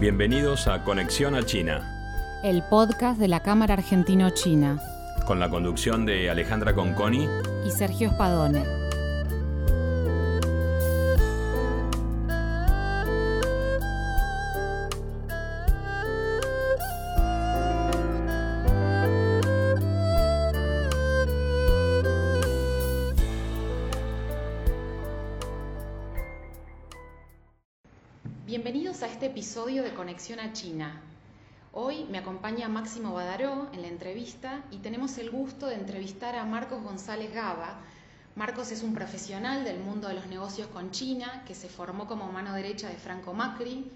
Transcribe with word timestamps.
Bienvenidos 0.00 0.66
a 0.66 0.82
Conexión 0.82 1.34
a 1.34 1.44
China, 1.44 1.82
el 2.42 2.62
podcast 2.62 3.20
de 3.20 3.28
la 3.28 3.40
Cámara 3.40 3.74
Argentino-China, 3.74 4.80
con 5.26 5.38
la 5.38 5.50
conducción 5.50 6.06
de 6.06 6.30
Alejandra 6.30 6.74
Conconi 6.74 7.28
y 7.66 7.70
Sergio 7.70 8.08
Spadone. 8.08 8.79
Conexión 30.20 30.40
a 30.40 30.52
China. 30.52 31.00
Hoy 31.72 32.04
me 32.10 32.18
acompaña 32.18 32.68
Máximo 32.68 33.14
Badaró 33.14 33.70
en 33.72 33.80
la 33.80 33.88
entrevista 33.88 34.62
y 34.70 34.76
tenemos 34.76 35.16
el 35.16 35.30
gusto 35.30 35.66
de 35.66 35.76
entrevistar 35.76 36.36
a 36.36 36.44
Marcos 36.44 36.82
González 36.82 37.32
Gaba. 37.32 37.80
Marcos 38.36 38.70
es 38.70 38.82
un 38.82 38.92
profesional 38.92 39.64
del 39.64 39.80
mundo 39.80 40.08
de 40.08 40.14
los 40.14 40.26
negocios 40.26 40.68
con 40.68 40.90
China 40.90 41.42
que 41.46 41.54
se 41.54 41.70
formó 41.70 42.06
como 42.06 42.30
mano 42.30 42.52
derecha 42.52 42.90
de 42.90 42.96
Franco 42.96 43.32
Macri 43.32 43.90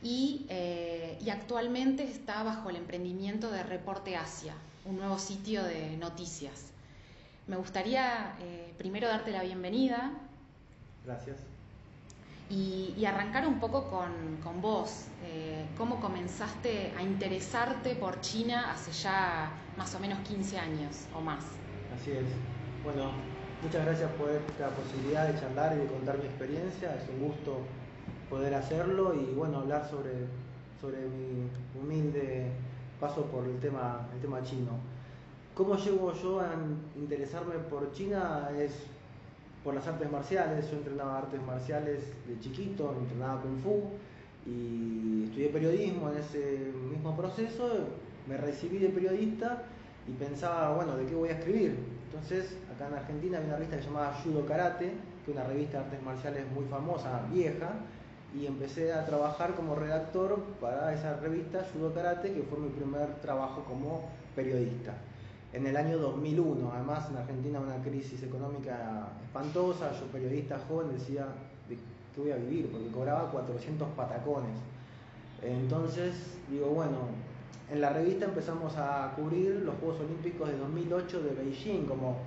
y, 0.00 0.46
eh, 0.48 1.18
actualmente 1.28 2.04
está 2.04 2.44
bajo 2.44 2.70
el 2.70 2.76
emprendimiento 2.76 3.50
de 3.50 3.64
Reporte 3.64 4.14
Asia, 4.14 4.54
un 4.84 4.98
nuevo 4.98 5.18
sitio 5.18 5.64
de 5.64 5.96
noticias. 5.96 6.66
Me 7.48 7.56
gustaría 7.56 8.36
eh, 8.38 8.72
primero 8.78 9.08
darte 9.08 9.32
la 9.32 9.42
bienvenida. 9.42 10.12
Gracias. 11.04 11.51
Y, 12.52 13.04
arrancar 13.06 13.48
un 13.48 13.58
poco 13.58 13.88
con, 13.88 14.36
con 14.44 14.60
vos. 14.60 15.06
Eh, 15.24 15.66
¿Cómo 15.76 16.00
comenzaste 16.00 16.92
a 16.96 17.02
interesarte 17.02 17.94
por 17.94 18.20
China 18.20 18.70
hace 18.70 18.92
ya 18.92 19.50
más 19.76 19.94
o 19.94 19.98
menos 19.98 20.18
15 20.20 20.58
años 20.58 21.06
o 21.16 21.20
más? 21.20 21.44
Así 21.98 22.10
es. 22.10 22.26
Bueno, 22.84 23.10
muchas 23.62 23.86
gracias 23.86 24.10
por 24.12 24.28
esta 24.30 24.68
posibilidad 24.68 25.26
de 25.26 25.40
charlar 25.40 25.74
y 25.76 25.80
de 25.80 25.86
contar 25.86 26.18
mi 26.18 26.26
experiencia. 26.26 26.94
Es 26.94 27.08
un 27.08 27.26
gusto 27.26 27.58
poder 28.28 28.54
hacerlo 28.54 29.14
y 29.14 29.32
bueno, 29.34 29.60
hablar 29.60 29.88
sobre, 29.88 30.12
sobre 30.80 30.98
mi 31.08 31.48
humilde 31.80 32.52
paso 33.00 33.24
por 33.24 33.44
el 33.46 33.58
tema, 33.60 34.06
el 34.14 34.20
tema 34.20 34.42
chino. 34.42 34.78
¿Cómo 35.54 35.76
llego 35.76 36.12
yo 36.14 36.40
a 36.40 36.54
interesarme 36.96 37.54
por 37.70 37.92
China? 37.92 38.50
Es 38.56 38.72
por 39.62 39.74
las 39.74 39.86
artes 39.86 40.10
marciales. 40.10 40.70
Yo 40.70 40.76
entrenaba 40.78 41.18
artes 41.18 41.40
marciales 41.42 42.00
de 42.26 42.38
chiquito, 42.40 42.94
entrenaba 42.98 43.42
kung 43.42 43.58
fu 43.62 43.90
y 44.44 45.24
estudié 45.24 45.48
periodismo 45.48 46.10
en 46.10 46.18
ese 46.18 46.72
mismo 46.90 47.16
proceso. 47.16 47.88
Me 48.26 48.36
recibí 48.36 48.78
de 48.78 48.88
periodista 48.88 49.64
y 50.06 50.12
pensaba, 50.12 50.74
bueno, 50.74 50.96
¿de 50.96 51.06
qué 51.06 51.14
voy 51.14 51.28
a 51.28 51.32
escribir? 51.32 51.76
Entonces, 52.06 52.56
acá 52.74 52.88
en 52.88 52.94
Argentina 52.94 53.38
había 53.38 53.48
una 53.48 53.56
revista 53.56 53.76
que 53.76 53.82
se 53.82 54.22
Judo 54.22 54.46
Karate, 54.46 54.92
que 55.24 55.30
es 55.30 55.36
una 55.36 55.46
revista 55.46 55.78
de 55.78 55.84
artes 55.84 56.02
marciales 56.02 56.44
muy 56.52 56.64
famosa, 56.66 57.22
vieja, 57.32 57.70
y 58.34 58.46
empecé 58.46 58.92
a 58.92 59.04
trabajar 59.04 59.54
como 59.54 59.74
redactor 59.74 60.42
para 60.60 60.92
esa 60.92 61.16
revista 61.16 61.64
Judo 61.72 61.92
Karate, 61.92 62.32
que 62.32 62.42
fue 62.42 62.58
mi 62.58 62.70
primer 62.70 63.20
trabajo 63.20 63.64
como 63.64 64.08
periodista 64.34 64.94
en 65.52 65.66
el 65.66 65.76
año 65.76 65.98
2001. 65.98 66.70
Además, 66.72 67.08
en 67.10 67.16
Argentina 67.16 67.60
una 67.60 67.82
crisis 67.82 68.22
económica 68.22 69.08
espantosa. 69.24 69.92
Yo, 69.98 70.06
periodista 70.06 70.58
joven, 70.68 70.92
decía, 70.92 71.26
¿de 71.68 71.76
qué 72.14 72.20
voy 72.20 72.30
a 72.30 72.36
vivir? 72.36 72.70
Porque 72.70 72.88
cobraba 72.88 73.30
400 73.30 73.88
patacones. 73.90 74.56
Entonces, 75.42 76.14
digo, 76.50 76.68
bueno, 76.68 76.98
en 77.70 77.80
la 77.80 77.90
revista 77.90 78.26
empezamos 78.26 78.74
a 78.76 79.12
cubrir 79.16 79.62
los 79.64 79.74
Juegos 79.76 80.00
Olímpicos 80.00 80.48
de 80.48 80.56
2008 80.56 81.22
de 81.22 81.30
Beijing, 81.34 81.86
como 81.86 82.18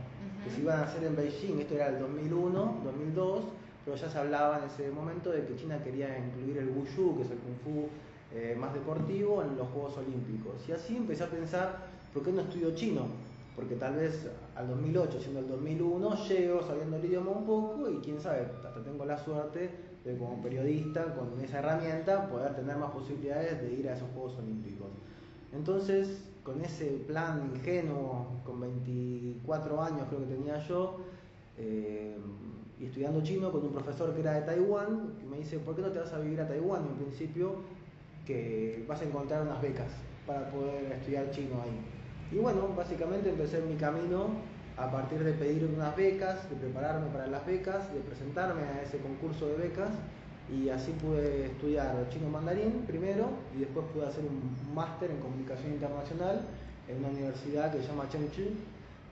que 0.43 0.49
se 0.51 0.61
iban 0.61 0.79
a 0.79 0.83
hacer 0.83 1.03
en 1.03 1.15
Beijing. 1.15 1.59
Esto 1.59 1.75
era 1.75 1.89
el 1.89 1.99
2001, 1.99 2.81
2002, 2.83 3.43
pero 3.85 3.97
ya 3.97 4.09
se 4.09 4.17
hablaba 4.17 4.59
en 4.59 4.65
ese 4.65 4.91
momento 4.91 5.31
de 5.31 5.45
que 5.45 5.55
China 5.55 5.79
quería 5.83 6.17
incluir 6.17 6.57
el 6.57 6.69
Wushu, 6.69 7.17
que 7.17 7.23
es 7.23 7.31
el 7.31 7.37
Kung 7.37 7.57
Fu 7.63 7.87
eh, 8.33 8.55
más 8.59 8.73
deportivo, 8.73 9.43
en 9.43 9.55
los 9.55 9.67
Juegos 9.69 9.97
Olímpicos. 9.97 10.67
Y 10.67 10.73
así 10.73 10.97
empecé 10.97 11.23
a 11.23 11.29
pensar, 11.29 11.87
¿por 12.15 12.23
qué 12.23 12.31
no 12.31 12.41
estudio 12.41 12.73
chino? 12.73 13.07
Porque 13.57 13.75
tal 13.75 13.97
vez 13.97 14.25
al 14.55 14.69
2008, 14.69 15.19
siendo 15.19 15.41
el 15.41 15.49
2001, 15.49 16.27
llego 16.27 16.63
sabiendo 16.63 16.95
el 16.95 17.05
idioma 17.05 17.31
un 17.31 17.45
poco 17.45 17.89
y 17.91 17.97
quién 17.97 18.21
sabe, 18.21 18.47
hasta 18.65 18.81
tengo 18.83 19.03
la 19.03 19.17
suerte 19.17 19.69
de 20.05 20.17
como 20.17 20.41
periodista, 20.41 21.13
con 21.13 21.37
esa 21.43 21.59
herramienta, 21.59 22.29
poder 22.29 22.55
tener 22.55 22.77
más 22.77 22.91
posibilidades 22.91 23.61
de 23.61 23.73
ir 23.73 23.89
a 23.89 23.95
esos 23.95 24.07
Juegos 24.13 24.37
Olímpicos. 24.39 24.87
Entonces, 25.53 26.23
con 26.43 26.61
ese 26.61 26.85
plan 27.05 27.51
ingenuo, 27.53 28.27
con 28.45 28.61
24 28.61 29.81
años 29.81 30.07
creo 30.07 30.21
que 30.21 30.35
tenía 30.35 30.65
yo, 30.67 30.97
eh, 31.57 32.15
y 32.79 32.85
estudiando 32.85 33.21
chino 33.23 33.51
con 33.51 33.61
un 33.63 33.73
profesor 33.73 34.13
que 34.13 34.21
era 34.21 34.35
de 34.35 34.41
Taiwán, 34.43 35.15
que 35.19 35.25
me 35.25 35.37
dice, 35.37 35.59
¿por 35.59 35.75
qué 35.75 35.81
no 35.81 35.91
te 35.91 35.99
vas 35.99 36.13
a 36.13 36.19
vivir 36.19 36.39
a 36.39 36.47
Taiwán? 36.47 36.85
En 36.85 36.95
principio, 36.95 37.55
que 38.25 38.85
vas 38.87 39.01
a 39.01 39.03
encontrar 39.03 39.41
unas 39.41 39.61
becas 39.61 39.91
para 40.25 40.49
poder 40.49 40.93
estudiar 40.93 41.29
chino 41.31 41.61
ahí. 41.61 42.04
Y 42.35 42.39
bueno, 42.39 42.67
básicamente 42.75 43.29
empecé 43.29 43.61
mi 43.61 43.75
camino 43.75 44.27
a 44.75 44.91
partir 44.91 45.23
de 45.23 45.31
pedir 45.31 45.71
unas 45.73 45.95
becas, 45.95 46.49
de 46.49 46.57
prepararme 46.57 47.07
para 47.07 47.27
las 47.27 47.45
becas, 47.45 47.93
de 47.93 48.01
presentarme 48.01 48.61
a 48.61 48.81
ese 48.81 48.97
concurso 48.97 49.47
de 49.47 49.55
becas 49.55 49.91
y 50.53 50.67
así 50.67 50.91
pude 50.91 51.45
estudiar 51.45 52.09
chino 52.09 52.27
mandarín 52.27 52.83
primero 52.85 53.29
y 53.55 53.59
después 53.59 53.85
pude 53.93 54.07
hacer 54.07 54.25
un 54.25 54.75
máster 54.75 55.11
en 55.11 55.21
comunicación 55.21 55.75
internacional 55.75 56.41
en 56.89 56.97
una 56.97 57.07
universidad 57.07 57.71
que 57.71 57.81
se 57.81 57.87
llama 57.87 58.09
Chengchi, 58.09 58.49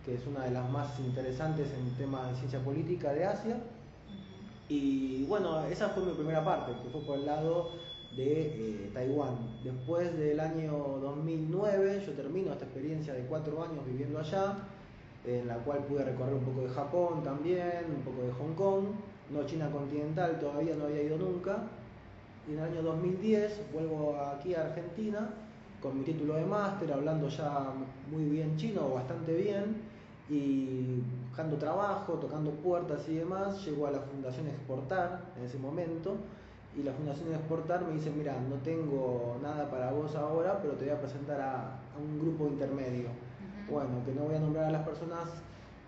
que 0.03 0.15
es 0.15 0.27
una 0.27 0.43
de 0.43 0.51
las 0.51 0.69
más 0.69 0.99
interesantes 0.99 1.69
en 1.71 1.95
temas 1.95 2.29
de 2.29 2.35
ciencia 2.39 2.59
política 2.59 3.13
de 3.13 3.23
Asia. 3.23 3.55
Y 4.67 5.23
bueno, 5.27 5.63
esa 5.67 5.87
fue 5.89 6.03
mi 6.03 6.11
primera 6.11 6.43
parte, 6.43 6.73
que 6.83 6.89
fue 6.89 6.99
por 7.05 7.19
el 7.19 7.25
lado 7.25 7.71
de 8.15 8.41
eh, 8.47 8.91
Taiwán. 8.93 9.61
Después 9.63 10.15
del 10.17 10.39
año 10.39 10.71
2009 11.01 12.03
yo 12.05 12.13
termino 12.13 12.51
esta 12.51 12.65
experiencia 12.65 13.13
de 13.13 13.25
cuatro 13.25 13.63
años 13.63 13.85
viviendo 13.85 14.19
allá, 14.19 14.57
en 15.25 15.47
la 15.47 15.55
cual 15.57 15.79
pude 15.85 16.03
recorrer 16.03 16.33
un 16.33 16.43
poco 16.43 16.61
de 16.61 16.69
Japón 16.69 17.23
también, 17.23 17.85
un 17.95 18.03
poco 18.03 18.23
de 18.23 18.31
Hong 18.33 18.53
Kong, 18.55 18.83
no 19.31 19.45
China 19.45 19.71
continental, 19.71 20.39
todavía 20.39 20.75
no 20.75 20.85
había 20.85 21.03
ido 21.03 21.17
nunca. 21.17 21.63
Y 22.47 22.53
en 22.53 22.59
el 22.59 22.65
año 22.65 22.81
2010 22.81 23.71
vuelvo 23.71 24.17
aquí 24.17 24.53
a 24.53 24.65
Argentina 24.65 25.29
con 25.81 25.97
mi 25.97 26.05
título 26.05 26.35
de 26.35 26.45
máster, 26.45 26.91
hablando 26.91 27.27
ya 27.27 27.73
muy 28.09 28.23
bien 28.25 28.55
chino, 28.57 28.89
bastante 28.89 29.33
bien, 29.33 29.81
y 30.29 31.01
buscando 31.27 31.57
trabajo, 31.57 32.13
tocando 32.13 32.51
puertas 32.51 33.07
y 33.09 33.15
demás, 33.15 33.65
llego 33.65 33.87
a 33.87 33.91
la 33.91 33.99
Fundación 33.99 34.47
Exportar 34.47 35.33
en 35.37 35.43
ese 35.43 35.57
momento 35.57 36.15
y 36.75 36.83
la 36.83 36.91
Fundación 36.93 37.33
Exportar 37.33 37.85
me 37.85 37.93
dice, 37.93 38.09
mira, 38.09 38.35
no 38.49 38.55
tengo 38.57 39.37
nada 39.41 39.69
para 39.69 39.91
vos 39.91 40.15
ahora, 40.15 40.59
pero 40.61 40.73
te 40.73 40.85
voy 40.85 40.93
a 40.93 40.99
presentar 40.99 41.39
a, 41.39 41.55
a 41.75 41.97
un 42.01 42.19
grupo 42.19 42.47
intermedio. 42.47 43.09
Bueno, 43.69 44.03
que 44.05 44.13
no 44.13 44.23
voy 44.23 44.35
a 44.35 44.39
nombrar 44.39 44.65
a 44.65 44.71
las 44.71 44.85
personas, 44.85 45.29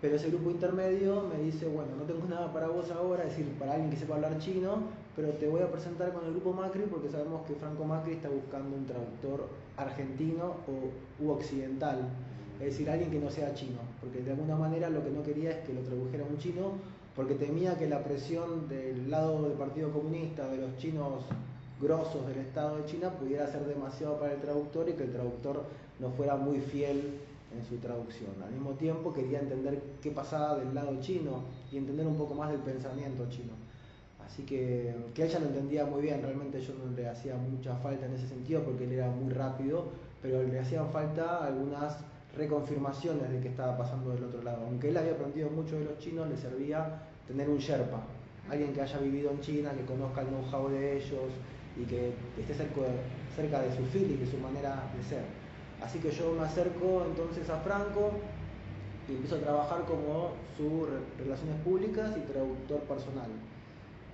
pero 0.00 0.16
ese 0.16 0.28
grupo 0.28 0.50
intermedio 0.50 1.22
me 1.22 1.42
dice, 1.42 1.66
bueno, 1.66 1.96
no 1.98 2.04
tengo 2.04 2.26
nada 2.28 2.52
para 2.52 2.68
vos 2.68 2.90
ahora, 2.90 3.24
es 3.24 3.30
decir, 3.30 3.52
para 3.58 3.72
alguien 3.72 3.90
que 3.90 3.96
sepa 3.96 4.14
hablar 4.14 4.38
chino, 4.38 4.84
pero 5.16 5.30
te 5.30 5.48
voy 5.48 5.62
a 5.62 5.72
presentar 5.72 6.12
con 6.12 6.24
el 6.26 6.32
grupo 6.32 6.52
Macri 6.52 6.82
porque 6.82 7.08
sabemos 7.08 7.46
que 7.46 7.54
Franco 7.54 7.84
Macri 7.84 8.12
está 8.12 8.28
buscando 8.28 8.76
un 8.76 8.86
traductor 8.86 9.48
argentino 9.76 10.56
o, 10.68 11.24
u 11.24 11.30
occidental, 11.30 12.08
es 12.60 12.66
decir, 12.66 12.88
alguien 12.88 13.10
que 13.10 13.18
no 13.18 13.30
sea 13.30 13.54
chino, 13.54 13.78
porque 14.00 14.20
de 14.22 14.30
alguna 14.30 14.56
manera 14.56 14.88
lo 14.88 15.02
que 15.02 15.10
no 15.10 15.22
quería 15.22 15.50
es 15.50 15.66
que 15.66 15.74
lo 15.74 15.80
tradujera 15.80 16.24
un 16.24 16.38
chino 16.38 16.72
porque 17.16 17.34
temía 17.34 17.78
que 17.78 17.88
la 17.88 18.04
presión 18.04 18.68
del 18.68 19.10
lado 19.10 19.42
del 19.42 19.52
Partido 19.52 19.90
Comunista, 19.90 20.46
de 20.48 20.58
los 20.58 20.76
chinos 20.76 21.24
grosos 21.80 22.26
del 22.26 22.38
Estado 22.38 22.76
de 22.76 22.84
China, 22.84 23.10
pudiera 23.10 23.50
ser 23.50 23.64
demasiado 23.64 24.20
para 24.20 24.34
el 24.34 24.40
traductor 24.40 24.86
y 24.88 24.92
que 24.92 25.04
el 25.04 25.12
traductor 25.12 25.64
no 25.98 26.10
fuera 26.10 26.36
muy 26.36 26.60
fiel 26.60 27.18
en 27.56 27.64
su 27.66 27.76
traducción. 27.76 28.30
Al 28.44 28.52
mismo 28.52 28.72
tiempo 28.72 29.14
quería 29.14 29.40
entender 29.40 29.80
qué 30.02 30.10
pasaba 30.10 30.56
del 30.58 30.74
lado 30.74 31.00
chino 31.00 31.44
y 31.72 31.78
entender 31.78 32.06
un 32.06 32.16
poco 32.16 32.34
más 32.34 32.50
del 32.50 32.60
pensamiento 32.60 33.26
chino. 33.30 33.52
Así 34.24 34.42
que, 34.42 34.94
que 35.14 35.24
ella 35.24 35.38
lo 35.38 35.46
entendía 35.46 35.86
muy 35.86 36.02
bien, 36.02 36.20
realmente 36.20 36.60
yo 36.60 36.74
no 36.74 36.94
le 36.94 37.08
hacía 37.08 37.36
mucha 37.36 37.76
falta 37.76 38.04
en 38.04 38.14
ese 38.14 38.28
sentido 38.28 38.62
porque 38.62 38.84
él 38.84 38.92
era 38.92 39.08
muy 39.08 39.32
rápido, 39.32 39.86
pero 40.20 40.42
le 40.42 40.58
hacían 40.58 40.90
falta 40.90 41.46
algunas 41.46 41.96
reconfirmaciones 42.36 43.30
de 43.30 43.40
qué 43.40 43.48
estaba 43.48 43.76
pasando 43.76 44.10
del 44.10 44.24
otro 44.24 44.42
lado. 44.42 44.64
Aunque 44.66 44.90
él 44.90 44.96
había 44.96 45.12
aprendido 45.12 45.50
mucho 45.50 45.78
de 45.78 45.84
los 45.84 45.98
chinos, 45.98 46.28
le 46.28 46.36
servía 46.36 47.02
tener 47.26 47.48
un 47.48 47.58
Sherpa, 47.58 48.00
alguien 48.50 48.72
que 48.72 48.82
haya 48.82 48.98
vivido 48.98 49.30
en 49.30 49.40
China, 49.40 49.72
que 49.72 49.84
conozca 49.84 50.20
el 50.20 50.28
know-how 50.28 50.68
de 50.68 50.98
ellos 50.98 51.32
y 51.76 51.84
que 51.84 52.12
esté 52.38 52.54
cerca 52.54 52.82
de, 52.82 52.88
cerca 53.34 53.60
de 53.60 53.76
su 53.76 53.84
feeling, 53.86 54.18
de 54.18 54.30
su 54.30 54.38
manera 54.38 54.82
de 54.96 55.02
ser. 55.04 55.24
Así 55.82 55.98
que 55.98 56.10
yo 56.10 56.32
me 56.32 56.44
acerco 56.44 57.04
entonces 57.06 57.48
a 57.50 57.58
Franco 57.58 58.12
y 59.08 59.12
empiezo 59.12 59.36
a 59.36 59.40
trabajar 59.40 59.84
como 59.84 60.30
su 60.56 60.86
relaciones 61.18 61.60
públicas 61.62 62.12
y 62.16 62.20
traductor 62.32 62.80
personal. 62.80 63.30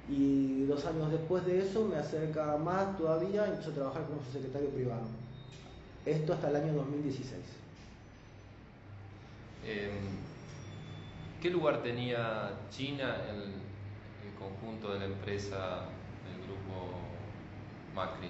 Y 0.08 0.64
dos 0.64 0.84
años 0.86 1.10
después 1.12 1.46
de 1.46 1.62
eso 1.62 1.86
me 1.86 1.96
acerca 1.96 2.56
más 2.56 2.96
todavía 2.96 3.46
y 3.46 3.50
empiezo 3.50 3.70
a 3.70 3.74
trabajar 3.74 4.06
como 4.06 4.22
su 4.22 4.32
secretario 4.32 4.70
privado. 4.70 5.06
Esto 6.04 6.32
hasta 6.32 6.50
el 6.50 6.56
año 6.56 6.72
2016. 6.74 7.62
Em, 9.64 10.23
¿Qué 11.41 11.50
lugar 11.50 11.82
tenía 11.82 12.53
China 12.70 13.17
en 13.29 13.37
el 13.37 14.35
conjunto 14.38 14.93
de 14.93 15.00
la 15.00 15.05
empresa 15.06 15.87
del 16.25 16.38
grupo 16.47 16.99
Macri? 17.94 18.29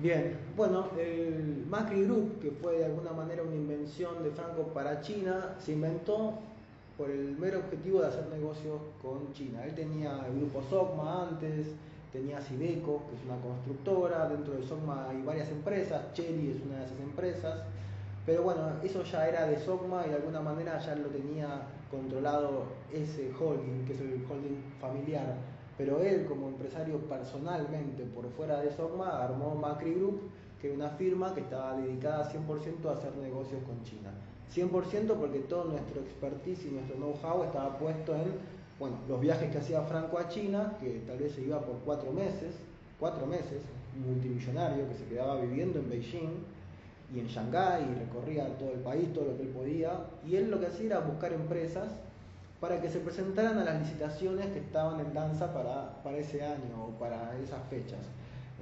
Bien, 0.00 0.36
bueno, 0.56 0.88
el 0.98 1.64
Macri 1.68 2.04
Group, 2.04 2.40
que 2.40 2.50
fue 2.50 2.78
de 2.78 2.86
alguna 2.86 3.12
manera 3.12 3.42
una 3.44 3.54
invención 3.54 4.24
de 4.24 4.30
Franco 4.30 4.64
para 4.74 5.00
China, 5.00 5.54
se 5.60 5.72
inventó 5.72 6.40
por 6.98 7.10
el 7.10 7.36
mero 7.38 7.60
objetivo 7.60 8.00
de 8.00 8.08
hacer 8.08 8.26
negocios 8.28 8.80
con 9.00 9.32
China. 9.32 9.64
Él 9.64 9.74
tenía 9.74 10.26
el 10.26 10.36
grupo 10.36 10.62
Sogma 10.68 11.28
antes, 11.28 11.68
tenía 12.12 12.40
Sideco, 12.40 13.02
que 13.08 13.16
es 13.16 13.24
una 13.24 13.40
constructora, 13.40 14.28
dentro 14.28 14.54
de 14.54 14.66
Sogma 14.66 15.08
hay 15.08 15.22
varias 15.22 15.48
empresas, 15.50 16.12
Cherry 16.14 16.50
es 16.50 16.62
una 16.64 16.78
de 16.78 16.86
esas 16.86 17.00
empresas, 17.00 17.60
pero 18.26 18.42
bueno, 18.42 18.72
eso 18.82 19.02
ya 19.04 19.28
era 19.28 19.46
de 19.46 19.58
Sogma 19.58 20.04
y 20.06 20.10
de 20.10 20.16
alguna 20.16 20.40
manera 20.40 20.78
ya 20.78 20.94
lo 20.96 21.08
tenía 21.08 21.62
controlado 21.90 22.64
ese 22.92 23.30
holding, 23.38 23.84
que 23.86 23.92
es 23.92 24.00
el 24.00 24.24
holding 24.28 24.62
familiar. 24.80 25.36
Pero 25.76 26.00
él 26.00 26.24
como 26.26 26.48
empresario 26.48 26.98
personalmente 27.00 28.04
por 28.04 28.30
fuera 28.30 28.60
de 28.60 28.72
Sogma 28.72 29.22
armó 29.22 29.54
Macri 29.54 29.94
Group, 29.94 30.20
que 30.60 30.68
era 30.68 30.76
una 30.76 30.90
firma 30.90 31.34
que 31.34 31.40
estaba 31.40 31.76
dedicada 31.76 32.30
100% 32.32 32.88
a 32.88 32.92
hacer 32.92 33.14
negocios 33.16 33.60
con 33.64 33.82
China. 33.82 34.10
100% 34.54 35.14
porque 35.18 35.40
todo 35.40 35.64
nuestro 35.64 36.00
expertise 36.00 36.64
y 36.66 36.70
nuestro 36.70 36.96
know-how 36.96 37.42
estaba 37.42 37.76
puesto 37.76 38.14
en 38.14 38.54
bueno, 38.78 38.96
los 39.08 39.20
viajes 39.20 39.50
que 39.50 39.58
hacía 39.58 39.82
Franco 39.82 40.18
a 40.18 40.28
China, 40.28 40.76
que 40.80 41.02
tal 41.06 41.18
vez 41.18 41.32
se 41.32 41.42
iba 41.42 41.60
por 41.60 41.76
cuatro 41.84 42.10
meses, 42.12 42.54
cuatro 42.98 43.26
meses, 43.26 43.62
multimillonario 44.04 44.88
que 44.88 44.94
se 44.94 45.04
quedaba 45.06 45.40
viviendo 45.40 45.78
en 45.78 45.90
Beijing 45.90 46.53
y 47.14 47.20
en 47.20 47.26
Shanghái 47.26 47.84
y 47.84 47.94
recorría 47.94 48.46
todo 48.58 48.72
el 48.72 48.80
país, 48.80 49.12
todo 49.12 49.26
lo 49.26 49.36
que 49.36 49.42
él 49.42 49.48
podía, 49.48 49.92
y 50.26 50.36
él 50.36 50.50
lo 50.50 50.60
que 50.60 50.66
hacía 50.66 50.86
era 50.86 51.00
buscar 51.00 51.32
empresas 51.32 51.88
para 52.60 52.80
que 52.80 52.88
se 52.88 53.00
presentaran 53.00 53.58
a 53.58 53.64
las 53.64 53.80
licitaciones 53.80 54.46
que 54.46 54.58
estaban 54.58 54.98
en 55.00 55.12
danza 55.12 55.52
para, 55.52 56.02
para 56.02 56.16
ese 56.16 56.42
año 56.42 56.86
o 56.88 56.98
para 56.98 57.38
esas 57.38 57.62
fechas. 57.68 58.00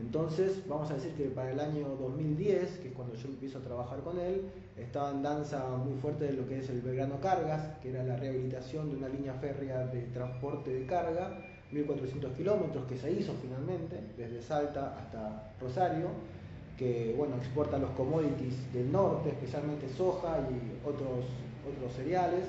Entonces, 0.00 0.62
vamos 0.68 0.90
a 0.90 0.94
decir 0.94 1.12
que 1.12 1.26
para 1.26 1.52
el 1.52 1.60
año 1.60 1.86
2010, 2.00 2.78
que 2.78 2.88
es 2.88 2.94
cuando 2.94 3.14
yo 3.14 3.28
empiezo 3.28 3.58
a 3.58 3.60
trabajar 3.62 4.00
con 4.00 4.18
él, 4.18 4.42
estaba 4.76 5.10
en 5.10 5.22
danza 5.22 5.64
muy 5.76 5.98
fuerte 6.00 6.24
de 6.24 6.32
lo 6.32 6.48
que 6.48 6.60
es 6.60 6.68
el 6.70 6.80
Belgrano 6.80 7.20
Cargas, 7.20 7.78
que 7.82 7.90
era 7.90 8.02
la 8.02 8.16
rehabilitación 8.16 8.90
de 8.90 8.96
una 8.96 9.08
línea 9.08 9.34
férrea 9.34 9.86
de 9.86 10.02
transporte 10.06 10.72
de 10.72 10.86
carga, 10.86 11.38
1400 11.70 12.32
kilómetros, 12.32 12.86
que 12.86 12.96
se 12.98 13.12
hizo 13.12 13.34
finalmente, 13.40 14.00
desde 14.16 14.42
Salta 14.42 14.98
hasta 14.98 15.52
Rosario, 15.60 16.08
que 16.76 17.14
bueno, 17.16 17.36
exporta 17.36 17.78
los 17.78 17.90
commodities 17.90 18.72
del 18.72 18.90
norte, 18.90 19.30
especialmente 19.30 19.88
soja 19.88 20.38
y 20.50 20.88
otros, 20.88 21.26
otros 21.68 21.92
cereales, 21.94 22.44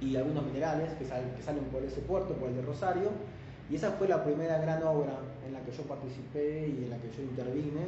y 0.00 0.16
algunos 0.16 0.44
minerales 0.44 0.90
que, 0.94 1.04
que 1.04 1.42
salen 1.42 1.64
por 1.64 1.82
ese 1.82 2.00
puerto, 2.00 2.34
por 2.34 2.48
el 2.48 2.56
de 2.56 2.62
Rosario 2.62 3.10
y 3.70 3.76
esa 3.76 3.92
fue 3.92 4.08
la 4.08 4.24
primera 4.24 4.58
gran 4.58 4.82
obra 4.82 5.20
en 5.46 5.52
la 5.52 5.60
que 5.60 5.70
yo 5.70 5.84
participé 5.84 6.68
y 6.68 6.84
en 6.84 6.90
la 6.90 6.96
que 6.96 7.08
yo 7.16 7.22
intervine. 7.22 7.86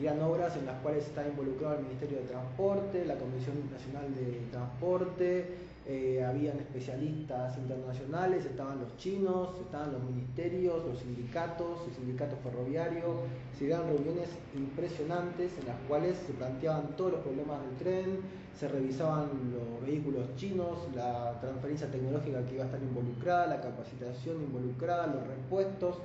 Eran 0.00 0.20
obras 0.22 0.56
en 0.56 0.66
las 0.66 0.80
cuales 0.80 1.06
estaba 1.06 1.28
involucrado 1.28 1.76
el 1.76 1.84
Ministerio 1.84 2.18
de 2.18 2.24
Transporte, 2.24 3.04
la 3.04 3.14
Comisión 3.14 3.54
Nacional 3.70 4.12
de 4.14 4.40
Transporte, 4.50 5.46
eh, 5.92 6.24
habían 6.24 6.56
especialistas 6.60 7.58
internacionales, 7.58 8.46
estaban 8.46 8.78
los 8.78 8.96
chinos, 8.96 9.58
estaban 9.60 9.90
los 9.90 10.04
ministerios, 10.04 10.86
los 10.86 11.00
sindicatos, 11.00 11.80
el 11.88 11.94
sindicato 11.94 12.36
ferroviario, 12.44 13.22
se 13.58 13.64
dieron 13.64 13.88
reuniones 13.88 14.28
impresionantes 14.54 15.50
en 15.58 15.66
las 15.66 15.76
cuales 15.88 16.16
se 16.24 16.32
planteaban 16.34 16.94
todos 16.96 17.14
los 17.14 17.20
problemas 17.22 17.60
del 17.62 17.76
tren, 17.78 18.20
se 18.54 18.68
revisaban 18.68 19.30
los 19.52 19.84
vehículos 19.84 20.36
chinos, 20.36 20.78
la 20.94 21.40
transferencia 21.40 21.90
tecnológica 21.90 22.46
que 22.46 22.54
iba 22.54 22.62
a 22.62 22.66
estar 22.66 22.80
involucrada, 22.80 23.48
la 23.48 23.60
capacitación 23.60 24.42
involucrada, 24.44 25.08
los 25.08 25.26
repuestos, 25.26 25.98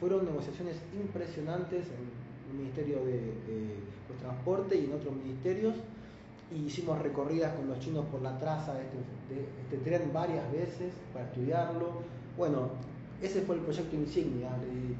fueron 0.00 0.24
negociaciones 0.24 0.82
impresionantes 1.00 1.86
en 1.86 2.50
el 2.50 2.58
Ministerio 2.58 3.04
de, 3.04 3.98
Transporte 4.18 4.74
y 4.76 4.86
en 4.86 4.94
otros 4.94 5.14
ministerios 5.14 5.74
hicimos 6.54 7.00
recorridas 7.00 7.54
con 7.54 7.68
los 7.68 7.78
chinos 7.80 8.06
por 8.06 8.22
la 8.22 8.38
traza 8.38 8.74
de 8.74 8.82
este, 8.82 9.48
este, 9.62 9.76
tren 9.78 10.12
varias 10.12 10.50
veces 10.50 10.92
para 11.12 11.26
estudiarlo. 11.26 12.02
Bueno, 12.36 12.70
ese 13.20 13.42
fue 13.42 13.56
el 13.56 13.62
proyecto 13.62 13.96
insignia, 13.96 14.50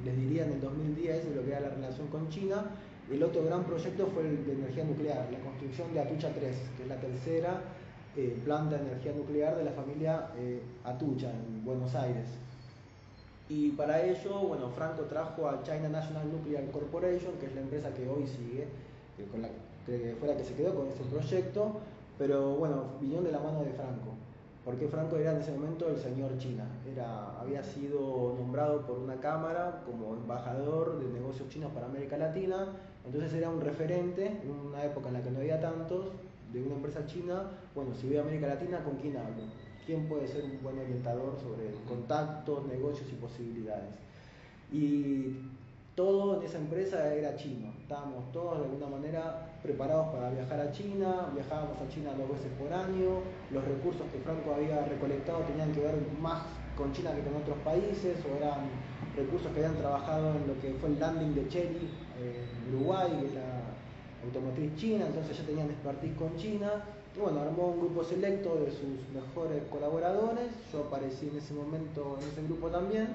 les 0.05 0.17
diría 0.17 0.45
en 0.45 0.53
el 0.53 0.61
2010 0.61 1.31
de 1.31 1.37
lo 1.37 1.45
que 1.45 1.50
era 1.50 1.61
la 1.61 1.71
relación 1.71 2.09
con 2.09 2.29
China. 2.29 2.67
El 3.11 3.23
otro 3.23 3.45
gran 3.45 3.65
proyecto 3.65 4.06
fue 4.09 4.29
el 4.29 4.45
de 4.45 4.53
energía 4.53 4.85
nuclear, 4.85 5.29
la 5.33 5.39
construcción 5.39 5.95
de 5.95 6.00
Atucha 6.00 6.31
3, 6.35 6.56
que 6.77 6.83
es 6.83 6.89
la 6.89 7.00
tercera 7.00 7.62
eh, 8.17 8.37
planta 8.44 8.77
de 8.77 8.83
energía 8.91 9.12
nuclear 9.12 9.56
de 9.56 9.65
la 9.65 9.71
familia 9.73 10.31
eh, 10.37 10.61
Atucha 10.85 11.31
en 11.31 11.65
Buenos 11.65 11.94
Aires. 11.94 12.27
Y 13.49 13.71
para 13.71 14.05
ello, 14.05 14.41
bueno, 14.41 14.69
Franco 14.71 15.03
trajo 15.05 15.49
a 15.49 15.62
China 15.62 15.89
National 15.89 16.31
Nuclear 16.31 16.67
Corporation, 16.71 17.33
que 17.41 17.47
es 17.47 17.55
la 17.55 17.62
empresa 17.62 17.94
que 17.94 18.06
hoy 18.06 18.27
sigue, 18.27 18.65
eh, 18.65 19.27
con 19.31 19.41
la 19.41 19.49
que 19.87 20.17
fue 20.19 20.29
la 20.29 20.37
que 20.37 20.45
se 20.45 20.55
quedó 20.55 20.75
con 20.75 20.89
ese 20.89 21.03
proyecto, 21.05 21.81
pero 22.19 22.57
bueno, 22.57 22.85
vinieron 23.01 23.25
de 23.25 23.33
la 23.33 23.39
mano 23.39 23.61
de 23.61 23.73
Franco, 23.73 24.15
porque 24.65 24.89
Franco 24.89 25.17
era 25.17 25.33
en 25.33 25.39
ese 25.39 25.53
momento 25.53 25.89
el 25.89 25.99
señor 25.99 26.37
China, 26.39 26.65
era, 26.91 27.41
había 27.41 27.63
sido 27.63 28.35
nombrado 28.39 28.87
por 28.87 28.99
una 28.99 29.17
cámara 29.21 29.83
como 29.87 30.15
embajador 30.15 30.99
de 30.99 31.09
negocios 31.11 31.49
chinos 31.49 31.73
para 31.73 31.87
América 31.87 32.19
Latina, 32.19 32.67
entonces 33.05 33.33
era 33.33 33.49
un 33.49 33.61
referente 33.61 34.27
en 34.27 34.51
una 34.51 34.85
época 34.85 35.09
en 35.09 35.15
la 35.15 35.23
que 35.23 35.31
no 35.31 35.39
había 35.39 35.61
tantos 35.61 36.07
de 36.53 36.63
una 36.63 36.75
empresa 36.75 37.07
china, 37.07 37.51
bueno, 37.75 37.95
si 37.95 38.07
voy 38.09 38.17
a 38.17 38.23
América 38.23 38.49
Latina, 38.49 38.83
¿con 38.83 38.97
quién 38.97 39.17
hablo? 39.17 39.45
¿Quién 39.87 40.09
puede 40.09 40.29
ser 40.29 40.45
un 40.45 40.63
buen 40.63 40.79
orientador 40.79 41.39
sobre 41.41 41.73
contactos, 41.89 42.67
negocios 42.67 43.09
y 43.11 43.15
posibilidades? 43.15 43.95
Y 44.71 45.37
todo 45.99 46.39
en 46.39 46.47
esa 46.47 46.59
empresa 46.59 47.12
era 47.12 47.35
chino. 47.35 47.75
Estábamos 47.83 48.31
todos 48.31 48.61
de 48.61 48.67
alguna 48.67 48.87
manera 48.87 49.51
preparados 49.65 50.15
para 50.15 50.31
viajar 50.31 50.61
a 50.61 50.70
China, 50.70 51.27
viajábamos 51.34 51.75
a 51.82 51.89
China 51.89 52.15
dos 52.17 52.39
veces 52.39 52.53
por 52.55 52.72
año, 52.72 53.19
los 53.51 53.65
recursos 53.65 54.06
que 54.13 54.20
Franco 54.20 54.55
había 54.55 54.84
recolectado 54.84 55.41
tenían 55.51 55.72
que 55.72 55.81
ver 55.81 55.96
más 56.22 56.43
con 56.77 56.93
China 56.93 57.11
que 57.17 57.22
con 57.22 57.43
otros 57.43 57.58
países, 57.65 58.15
o 58.22 58.37
eran 58.37 58.70
recursos 59.17 59.51
que 59.51 59.58
habían 59.58 59.75
trabajado 59.75 60.37
en 60.39 60.46
lo 60.46 60.55
que 60.63 60.70
fue 60.79 60.91
el 60.91 61.01
landing 61.01 61.34
de 61.34 61.49
Cherry 61.49 61.91
en 62.22 62.77
Uruguay, 62.77 63.11
que 63.19 63.27
es 63.27 63.34
la 63.34 63.67
automotriz 64.22 64.77
china, 64.77 65.05
entonces 65.05 65.37
ya 65.37 65.44
tenían 65.46 65.67
expertise 65.69 66.15
con 66.15 66.37
China. 66.37 66.70
Y 67.17 67.19
bueno, 67.19 67.41
armó 67.41 67.75
un 67.75 67.81
grupo 67.81 68.05
selecto 68.05 68.55
de 68.55 68.70
sus 68.70 69.03
mejores 69.11 69.65
colaboradores, 69.69 70.46
yo 70.72 70.87
aparecí 70.87 71.27
en 71.27 71.39
ese 71.39 71.55
momento 71.55 72.19
en 72.22 72.29
ese 72.29 72.43
grupo 72.46 72.69
también 72.69 73.08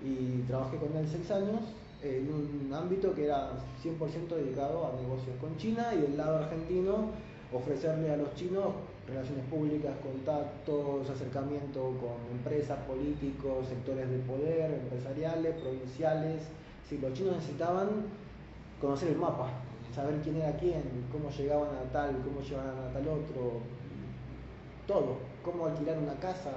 y 0.00 0.46
trabajé 0.46 0.76
con 0.76 0.96
él 0.96 1.08
seis 1.10 1.28
años 1.32 1.81
en 2.02 2.28
un 2.32 2.74
ámbito 2.74 3.14
que 3.14 3.24
era 3.26 3.52
100% 3.82 4.28
dedicado 4.28 4.86
a 4.86 5.00
negocios 5.00 5.36
con 5.40 5.56
China 5.56 5.92
y 5.94 6.02
del 6.02 6.16
lado 6.16 6.38
argentino 6.38 7.10
ofrecerle 7.52 8.10
a 8.10 8.16
los 8.16 8.34
chinos 8.34 8.66
relaciones 9.06 9.44
públicas, 9.46 9.92
contactos, 10.02 11.10
acercamiento 11.10 11.80
con 12.00 12.16
empresas, 12.30 12.78
políticos, 12.86 13.68
sectores 13.68 14.08
de 14.10 14.18
poder, 14.18 14.72
empresariales, 14.72 15.54
provinciales. 15.60 16.42
Si 16.88 16.98
los 16.98 17.12
chinos 17.12 17.36
necesitaban 17.36 17.88
conocer 18.80 19.10
el 19.10 19.16
mapa, 19.16 19.50
saber 19.94 20.20
quién 20.22 20.36
era 20.36 20.56
quién, 20.56 20.82
cómo 21.10 21.30
llegaban 21.30 21.68
a 21.76 21.92
tal, 21.92 22.16
cómo 22.24 22.40
llegaban 22.40 22.78
a 22.78 22.92
tal 22.92 23.08
otro, 23.08 23.60
todo, 24.86 25.18
cómo 25.44 25.66
alquilar 25.66 25.98
una 25.98 26.14
casa, 26.14 26.50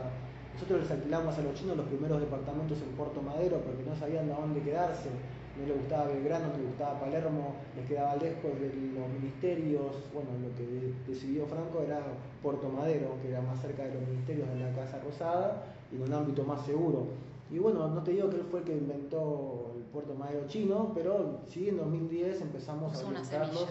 nosotros 0.53 0.81
les 0.81 0.91
alquilamos 0.91 1.37
a 1.37 1.41
los 1.41 1.53
chinos 1.53 1.75
los 1.75 1.85
primeros 1.87 2.21
departamentos 2.21 2.77
en 2.81 2.95
Puerto 2.95 3.21
Madero 3.21 3.59
porque 3.59 3.83
no 3.83 3.93
sabían 3.95 4.31
a 4.31 4.35
dónde 4.39 4.61
quedarse. 4.61 5.09
No 5.57 5.65
les 5.65 5.77
gustaba 5.77 6.07
Belgrano, 6.07 6.47
no 6.47 6.57
les 6.57 6.67
gustaba 6.67 6.99
Palermo, 6.99 7.55
les 7.75 7.87
quedaba 7.87 8.15
lejos 8.15 8.59
de 8.59 8.67
los 8.67 9.07
ministerios. 9.09 9.95
Bueno, 10.13 10.29
lo 10.41 10.53
que 10.55 10.93
decidió 11.07 11.45
Franco 11.45 11.81
era 11.81 12.01
Puerto 12.41 12.69
Madero, 12.69 13.15
que 13.21 13.29
era 13.29 13.41
más 13.41 13.61
cerca 13.61 13.83
de 13.83 13.93
los 13.93 14.07
ministerios 14.07 14.49
de 14.49 14.59
la 14.59 14.71
Casa 14.73 14.99
Rosada 14.99 15.63
y 15.91 15.95
en 15.95 16.03
un 16.03 16.13
ámbito 16.13 16.43
más 16.43 16.65
seguro. 16.65 17.07
Y 17.49 17.59
bueno, 17.59 17.87
no 17.87 18.03
te 18.03 18.11
digo 18.11 18.29
que 18.29 18.37
él 18.37 18.45
fue 18.49 18.59
el 18.59 18.65
que 18.65 18.75
inventó 18.75 19.71
el 19.75 19.83
Puerto 19.83 20.13
Madero 20.15 20.45
chino, 20.47 20.91
pero 20.93 21.39
sí 21.47 21.69
en 21.69 21.77
2010 21.77 22.41
empezamos 22.41 22.91
puso 22.91 23.09
a 23.09 23.23
semilla. 23.23 23.67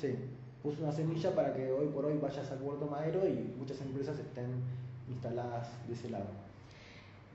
Sí, 0.00 0.14
puso 0.62 0.82
una 0.82 0.92
semilla 0.92 1.34
para 1.34 1.52
que 1.52 1.70
hoy 1.72 1.88
por 1.88 2.06
hoy 2.06 2.18
vayas 2.18 2.50
al 2.50 2.58
Puerto 2.58 2.86
Madero 2.86 3.26
y 3.26 3.54
muchas 3.58 3.80
empresas 3.80 4.18
estén 4.18 4.62
instaladas 5.08 5.68
de 5.86 5.94
ese 5.94 6.08
lado. 6.08 6.45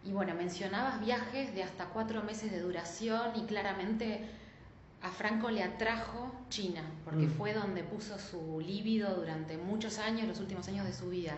Y 0.04 0.12
bueno, 0.14 0.34
mencionabas 0.34 1.00
viajes 1.00 1.54
de 1.54 1.64
hasta 1.64 1.86
cuatro 1.86 2.24
meses 2.24 2.52
de 2.52 2.60
duración 2.60 3.32
y 3.36 3.42
claramente 3.44 4.22
a 5.04 5.10
Franco 5.12 5.50
le 5.50 5.64
atrajo 5.64 6.32
China, 6.50 6.82
porque 7.06 7.28
Mm. 7.28 7.32
fue 7.32 7.54
donde 7.54 7.84
puso 7.84 8.18
su 8.20 8.60
líbido 8.60 9.16
durante 9.16 9.58
muchos 9.58 10.00
años, 10.00 10.28
los 10.28 10.40
últimos 10.40 10.68
años 10.68 10.86
de 10.86 10.94
su 10.94 11.10
vida. 11.10 11.34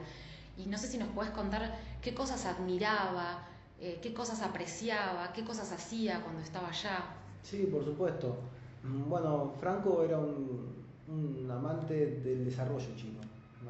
Y 0.58 0.66
no 0.68 0.78
sé 0.78 0.88
si 0.88 0.98
nos 0.98 1.10
puedes 1.10 1.32
contar 1.32 1.76
qué 2.02 2.14
cosas 2.14 2.46
admiraba, 2.46 3.40
eh, 3.80 4.00
qué 4.02 4.14
cosas 4.14 4.42
apreciaba, 4.42 5.34
qué 5.34 5.44
cosas 5.44 5.72
hacía 5.72 6.22
cuando 6.22 6.42
estaba 6.42 6.70
allá. 6.70 7.04
Sí, 7.42 7.68
por 7.72 7.84
supuesto. 7.84 8.38
Mm, 8.84 9.10
bueno, 9.10 9.54
Franco 9.60 10.04
era 10.04 10.18
un, 10.20 10.84
un 11.08 11.52
amante 11.52 11.94
del 12.22 12.46
desarrollo 12.46 12.96
chino. 12.96 13.20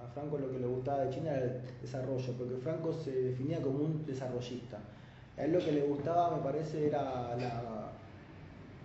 A 0.03 0.07
Franco 0.07 0.37
lo 0.37 0.51
que 0.51 0.59
le 0.59 0.67
gustaba 0.67 1.05
de 1.05 1.09
China 1.09 1.31
era 1.31 1.45
el 1.45 1.61
desarrollo, 1.81 2.33
porque 2.37 2.57
Franco 2.57 2.91
se 2.91 3.11
definía 3.11 3.61
como 3.61 3.79
un 3.79 4.05
desarrollista. 4.05 4.79
A 5.37 5.45
él 5.45 5.53
lo 5.53 5.59
que 5.59 5.71
le 5.71 5.83
gustaba, 5.83 6.35
me 6.35 6.43
parece, 6.43 6.87
era 6.87 7.35
la, 7.37 7.91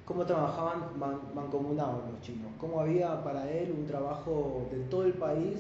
cómo 0.05 0.25
trabajaban 0.25 0.99
mancomunados 1.35 2.11
los 2.11 2.21
chinos, 2.21 2.53
cómo 2.59 2.81
había 2.81 3.23
para 3.23 3.51
él 3.51 3.75
un 3.77 3.85
trabajo 3.85 4.67
de 4.71 4.79
todo 4.85 5.05
el 5.05 5.15
país 5.15 5.59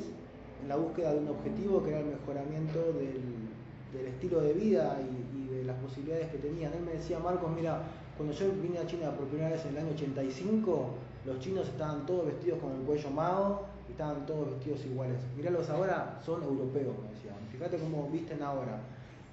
en 0.63 0.69
la 0.69 0.77
búsqueda 0.77 1.13
de 1.13 1.19
un 1.19 1.29
objetivo 1.29 1.83
que 1.83 1.91
era 1.91 2.01
el 2.01 2.07
mejoramiento 2.07 2.79
del, 2.93 4.07
estilo 4.07 4.41
de 4.41 4.53
vida 4.53 4.99
y, 5.03 5.49
de 5.49 5.65
las 5.65 5.77
posibilidades 5.77 6.29
que 6.29 6.39
tenían. 6.39 6.73
Él 6.73 6.83
me 6.83 6.93
decía, 6.93 7.19
Marcos, 7.19 7.51
mira, 7.51 7.83
cuando 8.17 8.35
yo 8.35 8.51
vine 8.63 8.79
a 8.79 8.87
China 8.87 9.11
por 9.11 9.27
primera 9.27 9.51
vez 9.51 9.65
en 9.65 9.73
el 9.73 9.79
año 9.79 9.93
85, 9.95 10.89
los 11.27 11.41
chinos 11.41 11.69
estaban 11.69 12.07
todos 12.07 12.27
vestidos 12.27 12.59
con 12.61 12.73
el 12.73 12.83
cuello 12.83 13.11
mao 13.11 13.78
estaban 13.93 14.27
todos 14.27 14.51
vestidos 14.51 14.85
iguales. 14.85 15.19
Míralos 15.37 15.69
ahora, 15.71 16.19
son 16.25 16.43
europeos, 16.43 16.95
me 17.03 17.11
decían. 17.15 17.37
Fíjate 17.51 17.79
cómo 17.79 18.09
visten 18.11 18.43
ahora. 18.43 18.79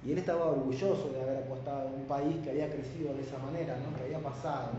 Y 0.04 0.12
él 0.12 0.18
estaba 0.18 0.46
orgulloso 0.46 1.10
de 1.12 1.20
haber 1.20 1.38
apostado 1.38 1.88
en 1.88 1.94
un 1.94 2.06
país 2.06 2.36
que 2.42 2.50
había 2.50 2.70
crecido 2.70 3.14
de 3.14 3.22
esa 3.22 3.38
manera, 3.38 3.76
¿no? 3.78 3.96
que 3.96 4.04
había 4.04 4.18
pasado 4.20 4.70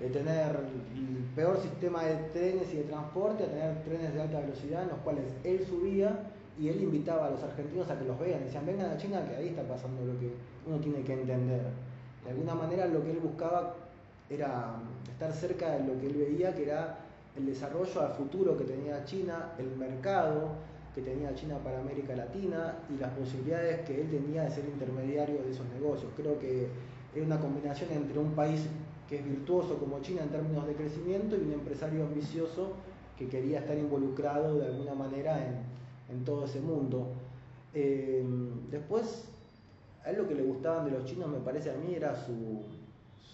de 0.00 0.08
tener 0.08 0.56
el 0.96 1.24
peor 1.36 1.60
sistema 1.60 2.04
de 2.04 2.14
trenes 2.32 2.72
y 2.72 2.78
de 2.78 2.82
transporte 2.84 3.44
a 3.44 3.46
tener 3.46 3.82
trenes 3.82 4.14
de 4.14 4.22
alta 4.22 4.40
velocidad 4.40 4.84
en 4.84 4.88
los 4.88 4.98
cuales 5.00 5.24
él 5.44 5.66
subía 5.68 6.30
y 6.58 6.68
él 6.68 6.82
invitaba 6.82 7.26
a 7.26 7.30
los 7.30 7.42
argentinos 7.42 7.90
a 7.90 7.98
que 7.98 8.06
los 8.06 8.18
vean. 8.18 8.44
Decían, 8.44 8.64
vengan 8.64 8.90
a 8.90 8.96
China 8.96 9.22
que 9.28 9.36
ahí 9.36 9.48
está 9.48 9.62
pasando 9.62 10.04
lo 10.04 10.18
que 10.18 10.32
uno 10.66 10.78
tiene 10.78 11.02
que 11.02 11.12
entender. 11.12 11.62
De 12.24 12.30
alguna 12.30 12.54
manera 12.54 12.86
lo 12.86 13.02
que 13.02 13.10
él 13.10 13.18
buscaba 13.18 13.74
era 14.30 14.76
estar 15.10 15.32
cerca 15.32 15.72
de 15.72 15.86
lo 15.86 16.00
que 16.00 16.06
él 16.06 16.14
veía 16.14 16.54
que 16.54 16.62
era 16.62 16.98
el 17.40 17.46
desarrollo 17.46 18.00
al 18.00 18.12
futuro 18.12 18.56
que 18.56 18.64
tenía 18.64 19.04
China, 19.04 19.52
el 19.58 19.76
mercado 19.76 20.52
que 20.94 21.00
tenía 21.02 21.34
China 21.34 21.58
para 21.62 21.80
América 21.80 22.14
Latina 22.14 22.78
y 22.92 23.00
las 23.00 23.10
posibilidades 23.10 23.80
que 23.86 24.00
él 24.00 24.10
tenía 24.10 24.44
de 24.44 24.50
ser 24.50 24.64
intermediario 24.64 25.42
de 25.42 25.50
esos 25.50 25.66
negocios. 25.68 26.12
Creo 26.16 26.38
que 26.38 26.68
era 27.14 27.24
una 27.24 27.40
combinación 27.40 27.90
entre 27.92 28.18
un 28.18 28.32
país 28.32 28.66
que 29.08 29.18
es 29.18 29.24
virtuoso 29.24 29.78
como 29.78 30.00
China 30.00 30.22
en 30.22 30.30
términos 30.30 30.66
de 30.66 30.74
crecimiento 30.74 31.36
y 31.36 31.40
un 31.40 31.52
empresario 31.52 32.04
ambicioso 32.04 32.72
que 33.16 33.28
quería 33.28 33.60
estar 33.60 33.76
involucrado 33.76 34.58
de 34.58 34.66
alguna 34.66 34.94
manera 34.94 35.38
en, 35.44 36.14
en 36.14 36.24
todo 36.24 36.44
ese 36.44 36.60
mundo. 36.60 37.08
Eh, 37.72 38.24
después, 38.70 39.24
a 40.04 40.10
él 40.10 40.18
lo 40.18 40.28
que 40.28 40.34
le 40.34 40.42
gustaban 40.42 40.84
de 40.84 40.92
los 40.92 41.04
chinos, 41.04 41.28
me 41.28 41.38
parece 41.38 41.70
a 41.70 41.74
mí, 41.74 41.94
era 41.94 42.14
su, 42.14 42.62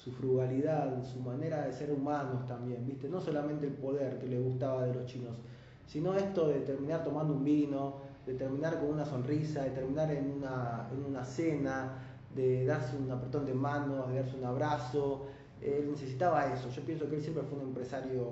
su 0.07 0.13
frugalidad, 0.13 1.03
su 1.03 1.19
manera 1.19 1.67
de 1.67 1.73
ser 1.73 1.91
humanos 1.91 2.47
también, 2.47 2.87
¿viste? 2.87 3.09
No 3.09 3.21
solamente 3.21 3.67
el 3.67 3.73
poder 3.73 4.21
que 4.21 4.29
le 4.29 4.39
gustaba 4.39 4.87
de 4.87 4.95
los 4.95 5.05
chinos, 5.07 5.37
sino 5.85 6.15
esto 6.15 6.47
de 6.47 6.61
terminar 6.61 7.03
tomando 7.03 7.35
un 7.35 7.43
vino, 7.43 7.95
de 8.25 8.35
terminar 8.35 8.79
con 8.79 8.91
una 8.91 9.05
sonrisa, 9.05 9.65
de 9.65 9.71
terminar 9.71 10.13
en 10.13 10.31
una, 10.31 10.89
en 10.93 11.05
una 11.05 11.25
cena, 11.25 11.99
de 12.37 12.65
darse 12.65 12.97
un 12.97 13.11
apretón 13.11 13.47
de 13.47 13.55
manos, 13.55 14.09
de 14.09 14.21
darse 14.21 14.37
un 14.37 14.45
abrazo, 14.45 15.27
él 15.61 15.91
necesitaba 15.91 16.55
eso. 16.55 16.71
Yo 16.71 16.83
pienso 16.83 17.09
que 17.09 17.17
él 17.17 17.23
siempre 17.23 17.43
fue 17.43 17.59
un 17.59 17.65
empresario 17.65 18.29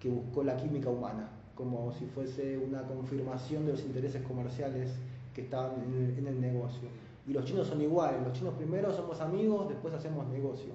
que 0.00 0.08
buscó 0.08 0.42
la 0.42 0.56
química 0.56 0.90
humana, 0.90 1.28
como 1.54 1.92
si 1.92 2.06
fuese 2.06 2.58
una 2.58 2.82
confirmación 2.82 3.66
de 3.66 3.72
los 3.72 3.82
intereses 3.82 4.20
comerciales 4.26 4.90
que 5.32 5.42
estaban 5.42 5.74
en 5.80 5.94
el, 5.94 6.18
en 6.18 6.26
el 6.26 6.40
negocio. 6.40 6.88
Y 7.26 7.32
los 7.32 7.44
chinos 7.44 7.68
son 7.68 7.80
iguales, 7.80 8.20
los 8.22 8.32
chinos 8.32 8.54
primero 8.54 8.92
somos 8.92 9.20
amigos, 9.20 9.68
después 9.68 9.94
hacemos 9.94 10.26
negocio. 10.28 10.72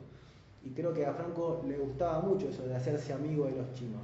Y 0.64 0.70
creo 0.72 0.94
que 0.94 1.06
a 1.06 1.14
Franco 1.14 1.62
le 1.68 1.78
gustaba 1.78 2.22
mucho 2.22 2.50
eso 2.50 2.66
de 2.68 2.76
hacerse 2.76 3.14
amigo 3.14 3.46
de 3.46 3.52
los 3.52 3.74
chinos. 3.74 4.02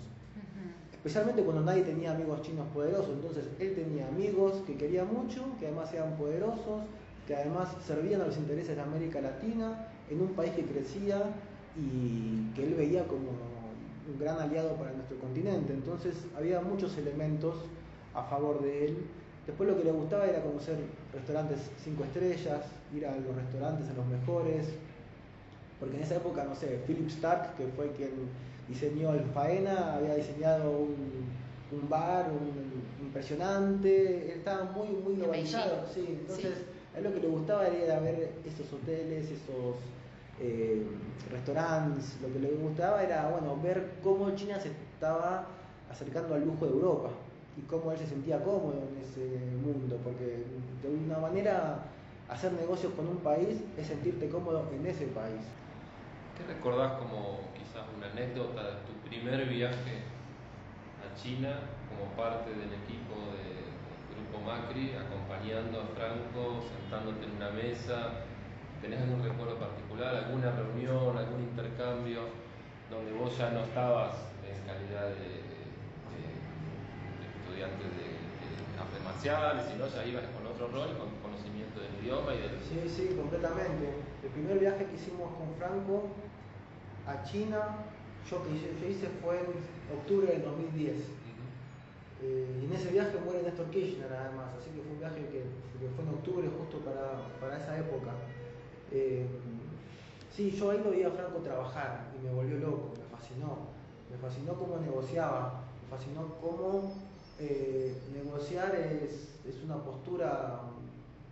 Especialmente 0.91 1.43
cuando 1.43 1.63
nadie 1.63 1.83
tenía 1.83 2.11
amigos 2.11 2.41
chinos 2.41 2.65
poderosos. 2.73 3.09
Entonces 3.09 3.49
él 3.59 3.75
tenía 3.75 4.07
amigos 4.07 4.61
que 4.65 4.77
quería 4.77 5.03
mucho, 5.03 5.43
que 5.59 5.67
además 5.67 5.93
eran 5.93 6.15
poderosos, 6.15 6.83
que 7.27 7.35
además 7.35 7.75
servían 7.85 8.21
a 8.21 8.27
los 8.27 8.37
intereses 8.37 8.75
de 8.75 8.81
América 8.81 9.19
Latina, 9.19 9.87
en 10.09 10.21
un 10.21 10.29
país 10.29 10.51
que 10.51 10.63
crecía 10.63 11.21
y 11.75 12.51
que 12.53 12.63
él 12.63 12.75
veía 12.75 13.05
como 13.07 13.31
un 14.09 14.19
gran 14.19 14.39
aliado 14.39 14.75
para 14.75 14.91
nuestro 14.91 15.17
continente. 15.19 15.73
Entonces 15.73 16.25
había 16.37 16.61
muchos 16.61 16.97
elementos 16.97 17.55
a 18.13 18.23
favor 18.23 18.61
de 18.61 18.85
él. 18.85 18.97
Después 19.45 19.69
lo 19.69 19.77
que 19.77 19.83
le 19.83 19.91
gustaba 19.91 20.25
era 20.25 20.41
conocer 20.41 20.77
restaurantes 21.13 21.59
cinco 21.83 22.05
estrellas, 22.05 22.61
ir 22.95 23.05
a 23.05 23.15
los 23.17 23.35
restaurantes, 23.35 23.89
a 23.89 23.93
los 23.93 24.05
mejores, 24.05 24.67
porque 25.79 25.97
en 25.97 26.03
esa 26.03 26.15
época, 26.15 26.45
no 26.45 26.55
sé, 26.55 26.79
Philip 26.87 27.09
Stark, 27.09 27.55
que 27.57 27.67
fue 27.75 27.91
quien 27.91 28.11
diseñó 28.69 29.13
el 29.13 29.25
Faena, 29.33 29.95
había 29.95 30.15
diseñado 30.15 30.71
un, 30.71 31.27
un 31.73 31.89
bar 31.89 32.31
un, 32.31 33.05
impresionante, 33.05 34.31
él 34.31 34.37
estaba 34.37 34.63
muy, 34.63 34.87
muy 34.87 35.15
globalizado, 35.15 35.85
sí, 35.93 36.05
entonces 36.07 36.53
sí. 36.57 36.65
a 36.95 36.99
él 36.99 37.03
lo 37.03 37.13
que 37.13 37.19
le 37.19 37.27
gustaba 37.27 37.67
era 37.67 37.99
ver 37.99 38.31
esos 38.45 38.71
hoteles, 38.71 39.25
esos 39.25 39.75
eh, 40.39 40.83
restaurantes, 41.29 42.17
lo 42.21 42.31
que 42.31 42.39
le 42.39 42.51
gustaba 42.53 43.03
era, 43.03 43.29
bueno, 43.29 43.61
ver 43.61 43.91
cómo 44.01 44.33
China 44.35 44.57
se 44.57 44.69
estaba 44.69 45.47
acercando 45.91 46.33
al 46.33 46.45
lujo 46.45 46.65
de 46.65 46.71
Europa 46.71 47.09
y 47.57 47.61
cómo 47.61 47.91
él 47.91 47.97
se 47.97 48.07
sentía 48.07 48.43
cómodo 48.43 48.83
en 48.89 49.01
ese 49.01 49.39
mundo, 49.63 49.99
porque 50.03 50.43
de 50.81 50.89
una 50.89 51.19
manera 51.19 51.85
hacer 52.29 52.53
negocios 52.53 52.93
con 52.93 53.07
un 53.07 53.17
país 53.17 53.61
es 53.77 53.87
sentirte 53.87 54.29
cómodo 54.29 54.69
en 54.73 54.85
ese 54.85 55.07
país. 55.07 55.41
¿Qué 56.37 56.51
recordás 56.51 56.93
como 56.93 57.41
quizás 57.53 57.85
una 57.95 58.07
anécdota 58.07 58.63
de 58.63 58.75
tu 58.87 58.93
primer 59.07 59.47
viaje 59.47 60.01
a 61.03 61.15
China 61.15 61.59
como 61.89 62.09
parte 62.17 62.49
del 62.49 62.73
equipo 62.73 63.13
de, 63.37 63.69
del 63.69 64.25
Grupo 64.25 64.41
Macri, 64.41 64.93
acompañando 64.97 65.81
a 65.81 65.85
Franco, 65.93 66.63
sentándote 66.65 67.25
en 67.25 67.37
una 67.37 67.51
mesa? 67.51 68.25
¿Tenés 68.81 69.01
algún 69.01 69.23
recuerdo 69.23 69.57
particular, 69.59 70.15
alguna 70.15 70.51
reunión, 70.51 71.15
algún 71.15 71.41
intercambio 71.41 72.21
donde 72.89 73.13
vos 73.13 73.37
ya 73.37 73.51
no 73.51 73.63
estabas 73.63 74.15
en 74.43 74.59
calidad 74.65 75.09
de 75.09 75.52
estudiante 77.63 77.83
de, 77.95 78.23
artes 78.79 79.03
marciales, 79.03 79.63
sino 79.71 79.87
ya 79.87 80.05
ibas 80.05 80.23
con 80.35 80.47
otro 80.47 80.67
rol, 80.67 80.97
con 80.97 81.07
conocimiento 81.21 81.79
del 81.79 81.93
idioma 82.03 82.33
y 82.33 82.41
del... 82.41 82.59
Sí, 82.59 82.89
sí, 82.89 83.15
completamente. 83.15 84.01
El 84.23 84.29
primer 84.29 84.59
viaje 84.59 84.85
que 84.85 84.95
hicimos 84.95 85.29
con 85.37 85.53
Franco 85.55 86.09
a 87.07 87.23
China, 87.23 87.85
yo 88.29 88.43
que 88.43 88.55
hice, 88.55 88.73
yo 88.81 88.87
hice 88.87 89.07
fue 89.21 89.39
en 89.39 89.53
octubre 89.93 90.27
del 90.27 90.43
2010. 90.43 90.95
Uh 90.95 90.99
-huh. 90.99 91.05
eh, 92.23 92.59
y 92.61 92.65
en 92.65 92.73
ese 92.73 92.89
viaje 92.89 93.17
muere 93.23 93.43
Néstor 93.43 93.69
Kirchner 93.69 94.11
además, 94.11 94.57
así 94.59 94.71
que 94.71 94.81
fue 94.81 94.91
un 94.91 94.99
viaje 94.99 95.21
que, 95.29 95.43
que 95.79 95.87
fue 95.95 96.03
en 96.03 96.09
octubre 96.09 96.49
justo 96.49 96.79
para, 96.79 97.29
para 97.39 97.57
esa 97.57 97.77
época. 97.77 98.11
Eh, 98.91 99.27
sí, 100.31 100.51
yo 100.51 100.71
ahí 100.71 100.81
lo 100.83 100.91
vi 100.91 101.03
a 101.03 101.11
Franco 101.11 101.39
trabajar 101.39 102.09
y 102.17 102.25
me 102.25 102.33
volvió 102.33 102.57
loco, 102.57 102.93
me 102.97 103.05
fascinó. 103.15 103.71
Me 104.09 104.17
fascinó 104.17 104.53
cómo 104.53 104.77
negociaba, 104.77 105.63
me 105.81 105.89
fascinó 105.89 106.35
cómo 106.39 106.93
eh, 107.39 107.95
negociar 108.13 108.75
es, 108.75 109.29
es, 109.45 109.63
una 109.63 109.77
postura 109.77 110.61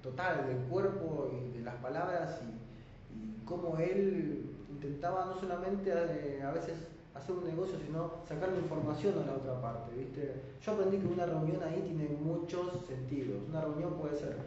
total 0.02 0.48
del 0.48 0.58
cuerpo 0.70 1.30
y 1.32 1.58
de 1.58 1.64
las 1.64 1.76
palabras 1.76 2.40
y, 2.44 3.18
y 3.18 3.46
cómo 3.46 3.78
él 3.78 4.52
intentaba 4.70 5.26
no 5.26 5.40
solamente 5.40 5.92
eh, 5.92 6.42
a 6.44 6.52
veces 6.52 6.74
hacer 7.14 7.36
un 7.36 7.46
negocio, 7.46 7.78
sino 7.86 8.12
sacarle 8.28 8.60
información 8.60 9.14
a 9.20 9.26
la 9.26 9.34
otra 9.34 9.62
parte, 9.62 9.96
¿viste? 9.96 10.42
Yo 10.64 10.72
aprendí 10.72 10.98
que 10.98 11.08
una 11.08 11.26
reunión 11.26 11.62
ahí 11.64 11.82
tiene 11.82 12.10
muchos 12.20 12.86
sentidos. 12.88 13.44
Una 13.50 13.62
reunión 13.62 13.94
puede 13.94 14.18
ser 14.18 14.38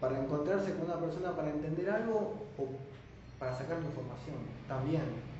para 0.00 0.18
encontrarse 0.18 0.74
con 0.74 0.86
una 0.86 0.98
persona 0.98 1.36
para 1.36 1.50
entender 1.50 1.88
algo 1.88 2.34
o 2.58 2.66
para 3.38 3.56
sacarle 3.56 3.86
información, 3.86 4.36
también. 4.66 5.31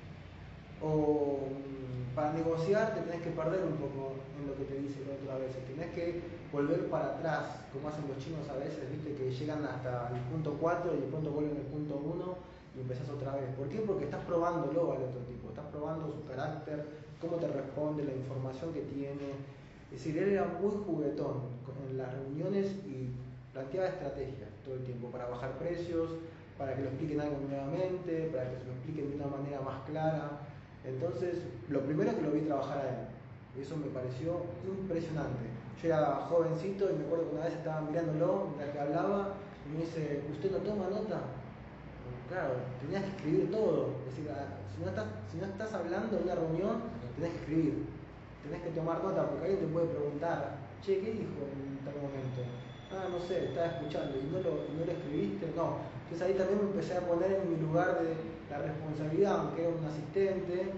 O 0.83 1.49
mm, 1.49 2.15
para 2.15 2.33
negociar 2.33 2.95
te 2.95 3.01
tenés 3.03 3.23
que 3.23 3.31
perder 3.31 3.65
un 3.65 3.77
poco 3.77 4.19
en 4.39 4.49
lo 4.49 4.57
que 4.57 4.65
te 4.65 4.81
dice 4.81 5.01
la 5.07 5.15
otra 5.15 5.39
vez, 5.39 5.55
tenés 5.67 5.91
que 5.95 6.21
volver 6.53 6.91
para 6.91 7.17
atrás, 7.17 7.65
como 7.73 7.89
hacen 7.89 8.05
los 8.09 8.19
chinos 8.19 8.49
a 8.51 8.59
veces, 8.59 8.91
viste 8.91 9.15
que 9.15 9.31
llegan 9.31 9.65
hasta 9.65 10.11
el 10.13 10.21
punto 10.29 10.57
4 10.61 10.95
y 10.95 11.01
de 11.01 11.07
pronto 11.07 11.31
vuelven 11.31 11.57
al 11.57 11.71
punto 11.71 11.97
1 11.97 12.53
y 12.77 12.81
empezás 12.81 13.09
otra 13.09 13.35
vez. 13.37 13.55
¿Por 13.57 13.69
qué? 13.69 13.79
Porque 13.81 14.05
estás 14.05 14.25
probándolo 14.25 14.93
al 14.93 15.03
otro 15.03 15.21
tipo, 15.29 15.49
estás 15.49 15.67
probando 15.67 16.13
su 16.13 16.25
carácter, 16.27 16.85
cómo 17.21 17.37
te 17.37 17.49
responde, 17.49 18.05
la 18.05 18.13
información 18.13 18.73
que 18.73 18.83
tiene. 18.83 19.41
Es 19.93 20.05
decir, 20.05 20.19
él 20.19 20.33
era 20.33 20.47
muy 20.61 20.73
juguetón 20.85 21.63
en 21.89 21.99
las 21.99 22.13
reuniones 22.13 22.73
y 22.87 23.13
planteaba 23.53 23.89
estrategias 23.89 24.49
todo 24.65 24.75
el 24.75 24.85
tiempo 24.85 25.09
para 25.09 25.29
bajar 25.29 25.59
precios, 25.59 26.11
para 26.57 26.75
que 26.75 26.83
lo 26.83 26.89
expliquen 26.89 27.21
algo 27.21 27.39
nuevamente, 27.49 28.31
para 28.33 28.51
que 28.51 28.59
se 28.59 28.65
lo 28.65 28.73
expliquen 28.73 29.11
de 29.11 29.17
una 29.17 29.27
manera 29.27 29.61
más 29.61 29.83
clara. 29.89 30.41
Entonces, 30.85 31.39
lo 31.69 31.81
primero 31.81 32.15
que 32.17 32.23
lo 32.23 32.33
vi 32.33 32.41
trabajar 32.41 32.79
a 32.79 32.89
él, 32.89 32.97
y 33.57 33.63
eso 33.63 33.77
me 33.77 33.87
pareció 33.87 34.43
impresionante. 34.67 35.45
Yo 35.81 35.89
era 35.89 36.27
jovencito 36.29 36.91
y 36.91 36.95
me 36.95 37.05
acuerdo 37.05 37.29
que 37.29 37.37
una 37.37 37.45
vez 37.45 37.55
estaba 37.55 37.81
mirándolo 37.83 38.47
mientras 38.49 38.71
que 38.71 38.81
hablaba 38.81 39.35
y 39.67 39.75
me 39.75 39.85
dice, 39.85 40.23
¿usted 40.31 40.51
no 40.51 40.59
toma 40.59 40.89
nota? 40.89 41.21
Claro, 42.29 42.55
tenías 42.81 43.05
que 43.05 43.11
escribir 43.11 43.51
todo. 43.51 43.91
Es 44.09 44.17
decir, 44.17 44.31
ah, 44.33 44.57
si 44.75 44.83
no 44.83 44.89
estás, 44.89 45.07
si 45.31 45.37
no 45.37 45.45
estás 45.45 45.75
hablando 45.75 46.17
en 46.17 46.23
una 46.25 46.35
reunión, 46.35 46.83
tenés 47.17 47.33
que 47.33 47.39
escribir. 47.41 47.87
Tenés 48.43 48.63
que 48.63 48.71
tomar 48.71 49.05
nota 49.05 49.29
porque 49.29 49.45
alguien 49.47 49.67
te 49.67 49.73
puede 49.73 49.87
preguntar, 49.87 50.57
che, 50.81 50.99
¿qué 50.99 51.13
dijo 51.13 51.45
en 51.53 51.79
tal 51.85 51.95
momento? 52.01 52.41
Ah, 52.91 53.07
no 53.11 53.21
sé, 53.21 53.53
estaba 53.53 53.67
escuchando 53.67 54.19
y 54.19 54.33
no 54.33 54.41
lo, 54.41 54.65
no 54.73 54.85
lo 54.85 54.93
escribiste, 54.93 55.53
no. 55.55 55.92
Entonces 56.13 56.29
ahí 56.29 56.37
también 56.37 56.61
me 56.61 56.69
empecé 56.77 56.93
a 56.93 57.09
poner 57.09 57.41
en 57.41 57.49
mi 57.49 57.57
lugar 57.57 58.05
de 58.05 58.13
la 58.53 58.61
responsabilidad, 58.61 59.49
aunque 59.49 59.65
era 59.65 59.73
un 59.73 59.81
asistente, 59.81 60.69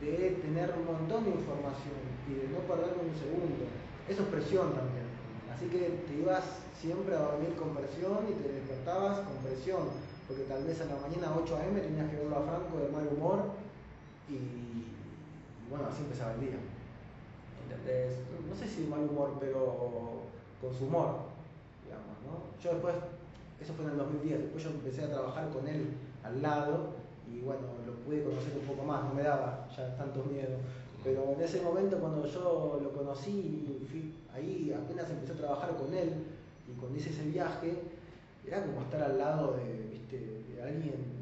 de 0.00 0.16
tener 0.40 0.72
un 0.80 0.86
montón 0.88 1.28
de 1.28 1.36
información 1.36 2.00
y 2.24 2.40
de 2.40 2.48
no 2.48 2.64
perderme 2.64 3.04
un 3.04 3.12
segundo. 3.12 3.68
Eso 4.08 4.22
es 4.24 4.28
presión 4.32 4.72
también. 4.72 5.04
Así 5.52 5.68
que 5.68 6.08
te 6.08 6.14
ibas 6.16 6.64
siempre 6.72 7.12
a 7.16 7.20
dormir 7.20 7.52
con 7.60 7.76
presión 7.76 8.32
y 8.32 8.40
te 8.40 8.48
despertabas 8.48 9.28
con 9.28 9.36
presión, 9.44 9.92
porque 10.24 10.48
tal 10.48 10.64
vez 10.64 10.80
a 10.80 10.88
la 10.88 10.96
mañana 11.04 11.36
8 11.36 11.44
a.m. 11.44 11.80
tenías 11.84 12.08
que 12.08 12.24
verlo 12.24 12.40
a 12.40 12.48
Franco 12.48 12.80
de 12.80 12.88
mal 12.88 13.04
humor 13.12 13.44
y, 14.24 14.88
bueno, 15.68 15.84
así 15.84 16.00
empezaba 16.00 16.32
el 16.32 16.48
día. 16.48 16.56
¿Entendés? 17.60 18.24
No 18.40 18.56
sé 18.56 18.64
si 18.64 18.84
de 18.84 18.88
mal 18.88 19.04
humor, 19.04 19.36
pero 19.36 20.24
con 20.64 20.72
su 20.72 20.88
humor, 20.88 21.28
digamos, 21.84 22.16
¿no? 22.24 22.56
Yo 22.56 22.72
después, 22.72 22.96
eso 23.60 23.72
fue 23.74 23.84
en 23.84 23.92
el 23.92 23.98
2010, 23.98 24.40
después 24.40 24.64
yo 24.64 24.70
empecé 24.70 25.04
a 25.04 25.10
trabajar 25.10 25.50
con 25.50 25.66
él 25.66 25.88
al 26.22 26.42
lado 26.42 26.90
y 27.30 27.40
bueno, 27.40 27.62
lo 27.86 27.92
pude 28.04 28.22
conocer 28.22 28.52
un 28.58 28.66
poco 28.66 28.84
más, 28.84 29.04
no 29.04 29.14
me 29.14 29.22
daba 29.22 29.68
ya 29.76 29.96
tanto 29.96 30.24
miedo. 30.24 30.56
Pero 31.04 31.32
en 31.36 31.40
ese 31.40 31.60
momento 31.62 31.98
cuando 31.98 32.26
yo 32.26 32.80
lo 32.82 32.92
conocí, 32.92 33.78
ahí 34.34 34.74
apenas 34.76 35.10
empecé 35.10 35.32
a 35.32 35.36
trabajar 35.36 35.76
con 35.76 35.92
él 35.94 36.12
y 36.68 36.78
cuando 36.78 36.98
hice 36.98 37.10
ese 37.10 37.24
viaje, 37.24 37.74
era 38.46 38.64
como 38.64 38.80
estar 38.82 39.02
al 39.02 39.18
lado 39.18 39.56
de, 39.56 39.88
¿viste? 39.90 40.18
de 40.54 40.62
alguien 40.62 41.18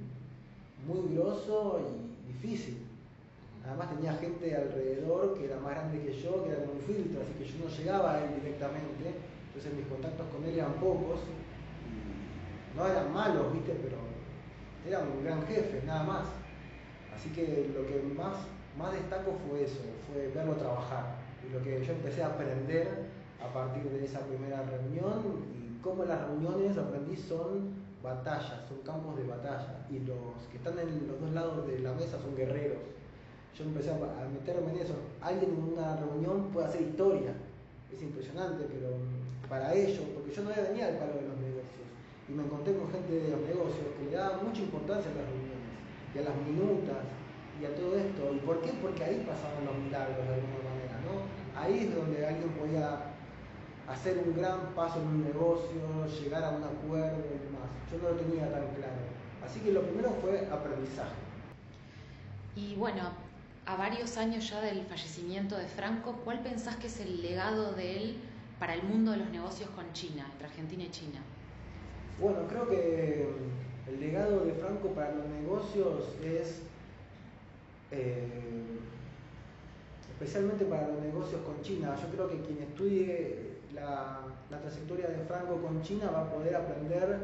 muy 0.87 1.15
grosso 1.15 1.81
y 1.81 2.33
difícil. 2.33 2.79
Además 3.67 3.91
tenía 3.91 4.13
gente 4.15 4.55
alrededor 4.55 5.35
que 5.35 5.47
era 5.47 5.59
más 5.59 5.73
grande 5.73 6.01
que 6.01 6.13
yo, 6.13 6.45
que 6.45 6.51
era 6.51 6.61
como 6.61 6.75
un 6.75 6.81
filtro, 6.81 7.23
así 7.23 7.33
que 7.39 7.45
yo 7.45 7.65
no 7.65 7.77
llegaba 7.77 8.15
a 8.15 8.25
él 8.25 8.31
directamente, 8.41 9.11
entonces 9.49 9.75
mis 9.75 9.87
contactos 9.87 10.27
con 10.29 10.45
él 10.45 10.55
eran 10.55 10.75
pocos 10.75 11.19
no 12.77 12.87
eran 12.87 13.13
malos, 13.13 13.53
¿viste? 13.53 13.73
Pero 13.83 13.97
era 14.87 15.01
un 15.01 15.25
gran 15.25 15.45
jefe, 15.47 15.83
nada 15.87 16.05
más. 16.05 16.27
Así 17.15 17.31
que 17.31 17.73
lo 17.75 17.87
que 17.87 18.03
más, 18.15 18.37
más 18.79 18.93
destaco 18.93 19.33
fue 19.49 19.65
eso, 19.65 19.81
fue 20.07 20.29
verlo 20.29 20.55
trabajar. 20.55 21.17
Y 21.43 21.53
lo 21.53 21.63
que 21.63 21.83
yo 21.85 21.93
empecé 21.93 22.23
a 22.23 22.27
aprender 22.27 23.07
a 23.43 23.53
partir 23.53 23.85
de 23.85 24.05
esa 24.05 24.21
primera 24.21 24.63
reunión 24.63 25.45
y 25.55 25.81
cómo 25.83 26.05
las 26.05 26.21
reuniones 26.29 26.77
aprendí 26.77 27.17
son 27.17 27.75
batallas, 28.03 28.61
son 28.69 28.79
campos 28.85 29.17
de 29.17 29.25
batalla. 29.25 29.87
Y 29.91 30.01
los 30.01 30.45
que 30.51 30.59
están 30.59 30.79
en 30.79 31.09
los 31.09 31.21
dos 31.21 31.31
lados 31.33 31.67
de 31.67 31.79
la 31.79 31.93
mesa 31.93 32.19
son 32.21 32.37
guerreros. 32.37 32.79
Yo 33.57 33.65
empecé 33.65 33.91
a 33.91 33.97
meterme 34.29 34.73
en 34.73 34.79
eso. 34.79 34.95
Alguien 35.23 35.51
en 35.53 35.73
una 35.73 35.97
reunión 35.97 36.51
puede 36.53 36.67
hacer 36.67 36.83
historia. 36.83 37.33
Es 37.91 38.03
impresionante, 38.03 38.67
pero 38.69 38.91
para 39.49 39.73
ellos, 39.73 40.05
porque 40.15 40.35
yo 40.35 40.43
no 40.43 40.51
venía 40.51 40.89
al 40.89 40.99
palo 40.99 41.15
de 41.15 41.29
los 41.29 41.36
y 42.29 42.33
me 42.33 42.43
encontré 42.43 42.77
con 42.77 42.91
gente 42.91 43.13
de 43.13 43.31
los 43.31 43.41
negocios 43.41 43.87
que 43.99 44.11
le 44.11 44.17
daba 44.17 44.43
mucha 44.43 44.61
importancia 44.61 45.11
a 45.11 45.15
las 45.15 45.27
reuniones 45.31 45.71
y 46.15 46.19
a 46.19 46.23
las 46.23 46.37
minutas 46.43 47.03
y 47.61 47.65
a 47.65 47.75
todo 47.75 47.97
esto. 47.97 48.35
¿Y 48.35 48.39
por 48.41 48.61
qué? 48.63 48.73
Porque 48.83 49.05
ahí 49.05 49.25
pasaban 49.27 49.65
los 49.65 49.77
milagros 49.79 50.27
de 50.27 50.35
alguna 50.35 50.61
manera, 50.67 50.97
¿no? 51.07 51.15
Ahí 51.55 51.87
es 51.87 51.95
donde 51.95 52.27
alguien 52.27 52.51
podía 52.51 53.15
hacer 53.89 54.19
un 54.19 54.35
gran 54.35 54.75
paso 54.75 55.01
en 55.01 55.07
un 55.09 55.25
negocio, 55.25 56.07
llegar 56.21 56.45
a 56.45 56.51
un 56.51 56.65
acuerdo 56.65 57.23
y 57.23 57.39
demás. 57.47 57.71
Yo 57.91 57.99
no 58.03 58.11
lo 58.11 58.17
tenía 58.17 58.51
tan 58.51 58.67
claro. 58.75 59.01
Así 59.45 59.61
que 59.61 59.73
lo 59.73 59.83
primero 59.83 60.11
fue 60.21 60.49
aprendizaje. 60.51 61.15
Y 62.57 62.75
bueno, 62.75 63.03
a 63.67 63.77
varios 63.77 64.17
años 64.17 64.49
ya 64.49 64.61
del 64.61 64.85
fallecimiento 64.87 65.57
de 65.57 65.67
Franco, 65.67 66.21
¿cuál 66.25 66.41
pensás 66.41 66.77
que 66.77 66.89
es 66.89 67.01
el 67.01 67.23
legado 67.23 67.73
de 67.73 67.97
él 67.97 68.17
para 68.59 68.75
el 68.75 68.83
mundo 68.83 69.13
de 69.13 69.19
los 69.19 69.31
negocios 69.31 69.71
con 69.71 69.93
China, 69.93 70.27
entre 70.33 70.49
Argentina 70.49 70.85
y 70.85 70.91
China? 70.91 71.21
Bueno, 72.19 72.49
creo 72.49 72.67
que 72.67 73.29
el 73.89 74.01
legado 74.01 74.47
de 74.47 74.55
Franco 74.55 74.89
para 74.89 75.13
los 75.13 75.27
negocios 75.27 76.17
es, 76.25 76.63
eh, 77.91 78.63
especialmente 80.09 80.65
para 80.65 80.89
los 80.89 81.03
negocios 81.03 81.43
con 81.43 81.61
China, 81.61 81.95
yo 82.01 82.09
creo 82.09 82.31
que 82.31 82.41
quien 82.41 82.63
estudie 82.63 83.59
la, 83.75 84.21
la, 84.51 84.61
trayectoria 84.61 85.09
de 85.09 85.25
Franco 85.29 85.61
con 85.61 85.83
China 85.83 86.11
va 86.11 86.23
a 86.23 86.33
poder 86.33 86.57
aprender 86.57 87.19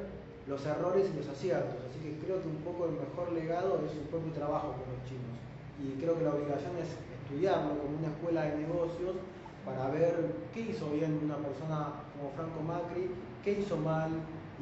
los 0.47 0.67
errores 0.67 1.09
y 1.11 1.17
los 1.17 1.27
aciertos, 1.27 1.81
así 1.89 1.99
que 2.05 2.27
creo 2.27 2.43
que 2.43 2.49
un 2.49 2.61
poco 2.61 2.85
el 2.85 2.93
mejor 2.93 3.33
legado 3.33 3.81
es 3.87 3.93
su 3.93 4.01
propio 4.11 4.31
trabajo 4.33 4.77
con 4.77 4.93
los 4.93 5.09
chinos. 5.09 5.41
Y 5.81 5.99
creo 6.03 6.19
que 6.19 6.25
la 6.25 6.35
obligación 6.35 6.77
es 6.77 6.93
estudiarlo 7.23 7.79
como 7.81 7.97
una 7.97 8.09
escuela 8.09 8.43
de 8.45 8.59
negocios 8.59 9.17
para 9.65 9.89
ver 9.89 10.35
qué 10.53 10.61
hizo 10.61 10.91
bien 10.91 11.19
una 11.25 11.37
persona 11.37 12.05
como 12.13 12.31
Franco 12.37 12.61
Macri, 12.61 13.09
qué 13.43 13.61
hizo 13.61 13.79
mal, 13.79 14.11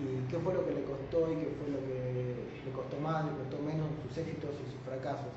y 0.01 0.27
qué 0.31 0.39
fue 0.39 0.55
lo 0.55 0.65
que 0.65 0.75
le 0.75 0.85
costó 0.85 1.31
y 1.31 1.37
qué 1.37 1.53
fue 1.61 1.69
lo 1.69 1.79
que 1.85 2.35
le 2.65 2.73
costó 2.73 2.97
más, 2.99 3.25
le 3.25 3.37
costó 3.37 3.59
menos 3.63 3.89
sus 4.03 4.17
éxitos 4.17 4.51
y 4.57 4.73
sus 4.73 4.81
fracasos. 4.81 5.29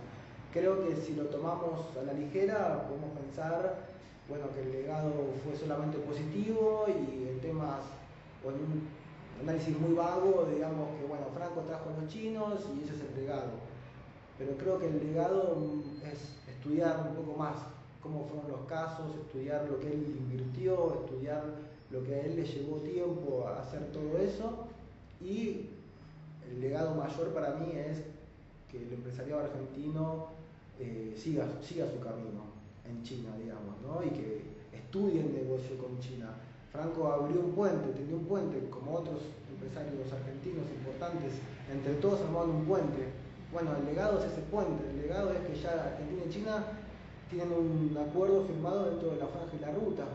Creo 0.52 0.88
que 0.88 0.96
si 0.96 1.16
lo 1.16 1.26
tomamos 1.26 1.82
a 1.98 2.04
la 2.04 2.14
ligera 2.14 2.88
podemos 2.88 3.12
pensar 3.18 3.94
bueno, 4.30 4.46
que 4.54 4.62
el 4.62 4.72
legado 4.72 5.12
fue 5.44 5.56
solamente 5.56 5.98
positivo 5.98 6.86
y 6.88 7.28
en 7.28 7.42
temas 7.42 7.84
o 8.46 8.50
en 8.50 8.56
un 8.56 8.88
análisis 9.42 9.78
muy 9.78 9.94
vago, 9.94 10.48
digamos 10.54 10.98
que 10.98 11.06
bueno, 11.06 11.26
Franco 11.36 11.62
trajo 11.62 11.90
a 11.90 12.02
los 12.02 12.12
chinos 12.12 12.62
y 12.76 12.84
ese 12.84 12.96
es 12.96 13.02
el 13.02 13.22
legado. 13.22 13.52
Pero 14.38 14.58
creo 14.58 14.80
que 14.80 14.88
el 14.88 15.00
legado 15.06 15.58
es 16.04 16.38
estudiar 16.48 17.06
un 17.10 17.16
poco 17.16 17.38
más 17.38 17.56
cómo 18.02 18.26
fueron 18.26 18.52
los 18.52 18.62
casos, 18.68 19.16
estudiar 19.16 19.68
lo 19.70 19.80
que 19.80 19.88
él 19.88 20.16
invirtió, 20.18 21.04
estudiar 21.04 21.44
lo 21.94 22.04
que 22.04 22.16
a 22.16 22.22
él 22.22 22.36
le 22.36 22.44
llevó 22.44 22.78
tiempo 22.78 23.46
a 23.48 23.62
hacer 23.62 23.92
todo 23.94 24.18
eso 24.18 24.66
y 25.22 25.70
el 26.50 26.60
legado 26.60 26.96
mayor 26.96 27.32
para 27.34 27.54
mí 27.56 27.72
es 27.76 28.02
que 28.70 28.82
el 28.84 28.94
empresariado 28.94 29.42
argentino 29.42 30.30
eh, 30.80 31.14
siga, 31.16 31.46
siga 31.62 31.86
su 31.86 32.00
camino 32.00 32.50
en 32.90 33.04
China, 33.04 33.30
digamos, 33.38 33.76
¿no? 33.86 34.04
y 34.04 34.10
que 34.10 34.42
estudie 34.74 35.22
el 35.22 35.34
negocio 35.34 35.78
con 35.78 36.00
China. 36.00 36.34
Franco 36.72 37.08
abrió 37.08 37.40
un 37.40 37.52
puente, 37.52 37.94
tenía 37.94 38.16
un 38.16 38.26
puente, 38.26 38.68
como 38.72 38.96
otros 38.96 39.22
empresarios 39.54 40.12
argentinos 40.12 40.66
importantes, 40.74 41.34
entre 41.72 41.94
todos 42.02 42.22
armaron 42.22 42.56
un 42.56 42.66
puente. 42.66 43.06
Bueno, 43.54 43.78
el 43.78 43.86
legado 43.86 44.18
es 44.18 44.26
ese 44.32 44.42
puente, 44.50 44.84
el 44.90 45.04
legado 45.04 45.32
es 45.32 45.40
que 45.42 45.54
ya 45.62 45.94
Argentina 45.94 46.24
y 46.26 46.30
China 46.34 46.64
tienen 47.30 47.54
un 47.54 47.96
acuerdo 47.96 48.46
firmado 48.46 48.90
dentro 48.90 49.12
de 49.12 49.18
la 49.18 49.28
franja 49.28 49.56
y 49.56 49.60
la 49.60 49.72
ruta, 49.72 50.06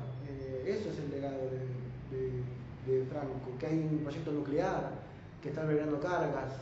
eso 0.69 0.91
es 0.91 0.99
el 0.99 1.11
legado 1.11 1.49
de, 1.49 1.58
Franco, 3.11 3.59
que 3.59 3.67
hay 3.67 3.79
un 3.79 3.99
proyecto 3.99 4.33
nuclear, 4.33 4.93
que 5.43 5.51
está 5.51 5.63
albergando 5.63 6.01
cargas. 6.01 6.53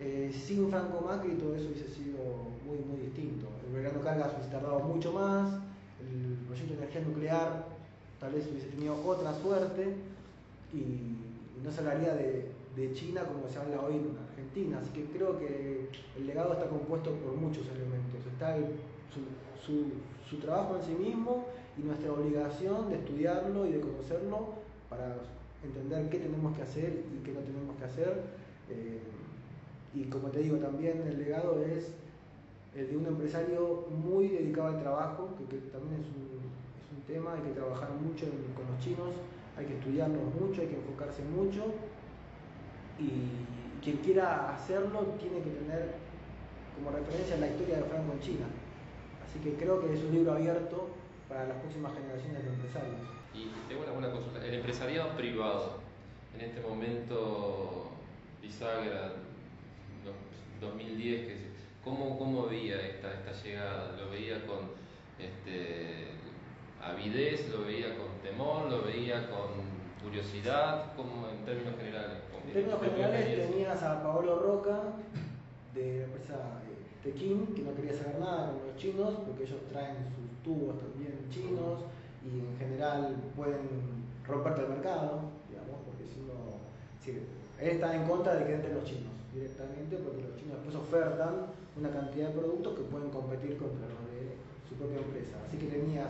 Eh, 0.00 0.30
sin 0.32 0.70
Franco 0.70 1.04
Macri 1.06 1.34
todo 1.34 1.54
eso 1.54 1.68
hubiese 1.68 1.88
sido 1.88 2.18
muy, 2.66 2.78
muy 2.78 3.00
distinto. 3.06 3.46
El 3.62 3.70
albergando 3.70 4.04
cargas 4.04 4.32
hubiese 4.34 4.50
tardado 4.50 4.80
mucho 4.80 5.12
más, 5.12 5.54
el 6.00 6.36
proyecto 6.46 6.74
de 6.74 6.78
energía 6.78 7.00
nuclear 7.02 7.64
tal 8.20 8.32
vez 8.32 8.46
hubiese 8.50 8.68
tenido 8.68 8.96
otra 9.06 9.34
suerte 9.34 9.94
y, 10.72 11.20
no 11.62 11.70
se 11.70 11.80
hablaría 11.80 12.14
de, 12.14 12.52
China 12.92 13.22
como 13.24 13.48
se 13.48 13.58
habla 13.58 13.80
hoy 13.80 13.94
en 13.94 14.18
Argentina. 14.30 14.80
Así 14.82 14.90
que 14.90 15.04
creo 15.16 15.38
que 15.38 15.88
el 16.18 16.26
legado 16.26 16.52
está 16.52 16.66
compuesto 16.66 17.12
por 17.12 17.34
muchos 17.34 17.66
elementos. 17.68 18.20
Está 18.30 18.56
su, 19.64 19.92
su 20.28 20.36
trabajo 20.40 20.76
en 20.76 20.82
sí 20.82 20.92
mismo 20.92 21.46
y 21.78 21.82
nuestra 21.82 22.12
obligación 22.12 22.90
de 22.90 22.96
estudiarlo 22.96 23.66
y 23.66 23.72
de 23.72 23.80
conocerlo 23.80 24.54
para 24.90 25.16
entender 25.64 26.08
qué 26.10 26.18
tenemos 26.18 26.56
que 26.56 26.62
hacer 26.62 27.04
y 27.12 27.24
qué 27.24 27.32
no 27.32 27.40
tenemos 27.40 27.76
que 27.76 27.84
hacer. 27.84 28.22
Eh, 28.70 29.00
y 29.94 30.04
como 30.04 30.28
te 30.28 30.40
digo, 30.40 30.56
también 30.58 31.02
el 31.06 31.18
legado 31.18 31.62
es 31.62 31.92
el 32.74 32.90
de 32.90 32.96
un 32.96 33.06
empresario 33.06 33.86
muy 33.90 34.28
dedicado 34.28 34.68
al 34.68 34.80
trabajo, 34.80 35.30
que, 35.48 35.56
también 35.70 36.00
es 36.00 36.08
un, 36.08 36.42
es 36.80 36.90
un, 36.90 37.02
tema, 37.06 37.34
hay 37.34 37.42
que 37.42 37.54
trabajar 37.54 37.90
mucho 37.92 38.26
con 38.56 38.66
los 38.66 38.78
chinos, 38.82 39.14
hay 39.56 39.66
que 39.66 39.74
estudiarlos 39.74 40.34
mucho, 40.40 40.62
hay 40.62 40.68
que 40.68 40.76
enfocarse 40.76 41.22
mucho 41.22 41.62
y 42.98 43.82
quien 43.82 43.98
quiera 43.98 44.54
hacerlo 44.54 45.14
tiene 45.20 45.38
que 45.42 45.50
tener 45.50 45.94
como 46.74 46.90
referencia 46.90 47.36
la 47.36 47.48
historia 47.48 47.76
de 47.76 47.84
Franco 47.84 48.12
en 48.12 48.20
China. 48.20 48.46
Así 49.22 49.38
que 49.38 49.54
creo 49.54 49.80
que 49.80 49.94
es 49.94 50.02
un 50.02 50.12
libro 50.12 50.32
abierto 50.32 50.88
para 51.28 51.46
las 51.46 51.58
próximas 51.58 51.92
generaciones 51.94 52.42
de 52.42 52.50
empresarios. 52.50 53.23
Y 53.34 53.50
tengo 53.68 53.82
una 53.82 53.92
buena 53.92 54.10
consulta. 54.10 54.44
El 54.46 54.54
empresariado 54.54 55.10
privado, 55.16 55.80
en 56.34 56.42
este 56.42 56.60
momento 56.60 57.90
bisagra 58.40 59.12
2010, 60.60 61.32
¿cómo, 61.82 62.18
cómo 62.18 62.46
veía 62.46 62.80
esta, 62.80 63.12
esta 63.12 63.32
llegada? 63.42 63.96
¿Lo 63.98 64.10
veía 64.10 64.46
con 64.46 64.70
este, 65.18 66.08
avidez, 66.80 67.48
lo 67.50 67.64
veía 67.64 67.96
con 67.96 68.06
temor, 68.22 68.70
lo 68.70 68.82
veía 68.82 69.28
con 69.28 69.64
curiosidad? 70.02 70.92
¿Cómo, 70.96 71.28
en 71.28 71.44
términos 71.44 71.74
generales? 71.76 72.18
En 72.46 72.52
términos 72.52 72.80
generales 72.80 73.50
tenías 73.50 73.82
a 73.82 74.02
Paolo 74.02 74.38
Roca 74.38 74.80
de 75.74 75.98
la 75.98 76.04
empresa 76.04 76.34
eh, 76.68 77.02
Tequín, 77.02 77.48
que 77.48 77.62
no 77.62 77.74
quería 77.74 77.94
saber 77.94 78.20
nada 78.20 78.52
con 78.52 78.66
los 78.68 78.76
chinos, 78.76 79.14
porque 79.26 79.42
ellos 79.42 79.60
traen 79.72 79.96
sus 80.14 80.42
tubos 80.44 80.78
también 80.78 81.28
chinos 81.30 81.80
y 82.24 82.40
en 82.40 82.56
general 82.58 83.14
pueden 83.36 83.68
romperte 84.26 84.62
el 84.62 84.68
mercado, 84.68 85.30
digamos, 85.48 85.76
porque 85.84 86.04
si 86.06 86.20
uno... 86.20 86.58
Si, 87.00 87.10
él 87.60 87.76
está 87.78 87.94
en 87.94 88.08
contra 88.08 88.34
de 88.34 88.46
que 88.46 88.54
entren 88.54 88.74
los 88.74 88.84
chinos 88.84 89.12
directamente, 89.32 89.96
porque 89.98 90.22
los 90.22 90.36
chinos 90.36 90.56
después 90.56 90.74
ofertan 90.74 91.46
una 91.76 91.90
cantidad 91.90 92.28
de 92.28 92.38
productos 92.38 92.74
que 92.74 92.84
pueden 92.84 93.10
competir 93.10 93.56
contra 93.56 93.86
los 93.86 94.02
de 94.10 94.34
su 94.68 94.74
propia 94.74 94.98
empresa. 94.98 95.36
Así 95.46 95.58
que 95.58 95.66
tenías 95.66 96.08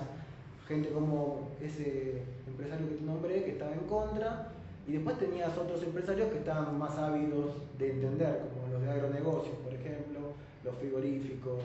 gente 0.68 0.90
como 0.90 1.50
ese 1.61 2.22
empresario 2.46 2.88
que 2.88 2.94
te 2.96 3.05
nombré 3.05 3.44
que 3.44 3.53
estaba 3.53 3.72
en 3.72 3.87
contra, 3.88 4.53
y 4.87 4.92
después 4.92 5.18
tenías 5.18 5.57
otros 5.57 5.83
empresarios 5.83 6.31
que 6.31 6.38
estaban 6.38 6.79
más 6.79 6.96
ávidos 6.98 7.57
de 7.79 7.90
entender, 7.90 8.42
como 8.53 8.72
los 8.72 8.83
de 8.83 8.90
agronegocios, 8.90 9.57
por 9.57 9.72
ejemplo, 9.72 10.20
los 10.62 10.74
frigoríficos, 10.77 11.61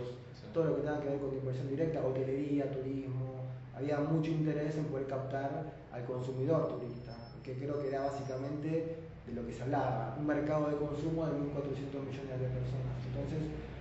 todo 0.54 0.66
lo 0.66 0.76
que 0.78 0.82
tenga 0.82 1.02
que 1.02 1.10
ver 1.10 1.20
con 1.20 1.34
inversión 1.34 1.70
directa, 1.70 2.06
hotelería, 2.06 2.72
turismo. 2.72 3.39
Había 3.80 3.98
mucho 4.00 4.32
interés 4.32 4.76
en 4.76 4.84
poder 4.86 5.08
captar 5.08 5.72
al 5.94 6.04
consumidor 6.04 6.68
turista, 6.68 7.16
que 7.42 7.54
creo 7.54 7.82
que 7.82 7.88
era 7.88 8.02
básicamente 8.02 8.98
de 9.26 9.34
lo 9.34 9.48
que 9.48 9.54
se 9.54 9.64
hablaba, 9.64 10.18
un 10.20 10.28
mercado 10.28 10.70
de 10.70 10.76
consumo 10.76 11.26
de 11.26 11.32
1.400 11.32 11.96
millones 12.04 12.40
de 12.44 12.50
personas. 12.52 13.00
Entonces, 13.08 13.40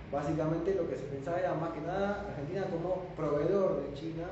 básicamente 0.09 0.75
lo 0.75 0.87
que 0.87 0.95
se 0.95 1.03
pensaba 1.03 1.39
era 1.39 1.53
más 1.53 1.71
que 1.73 1.81
nada 1.81 2.31
Argentina 2.31 2.65
como 2.71 3.11
proveedor 3.17 3.83
de 3.83 3.93
China 3.93 4.23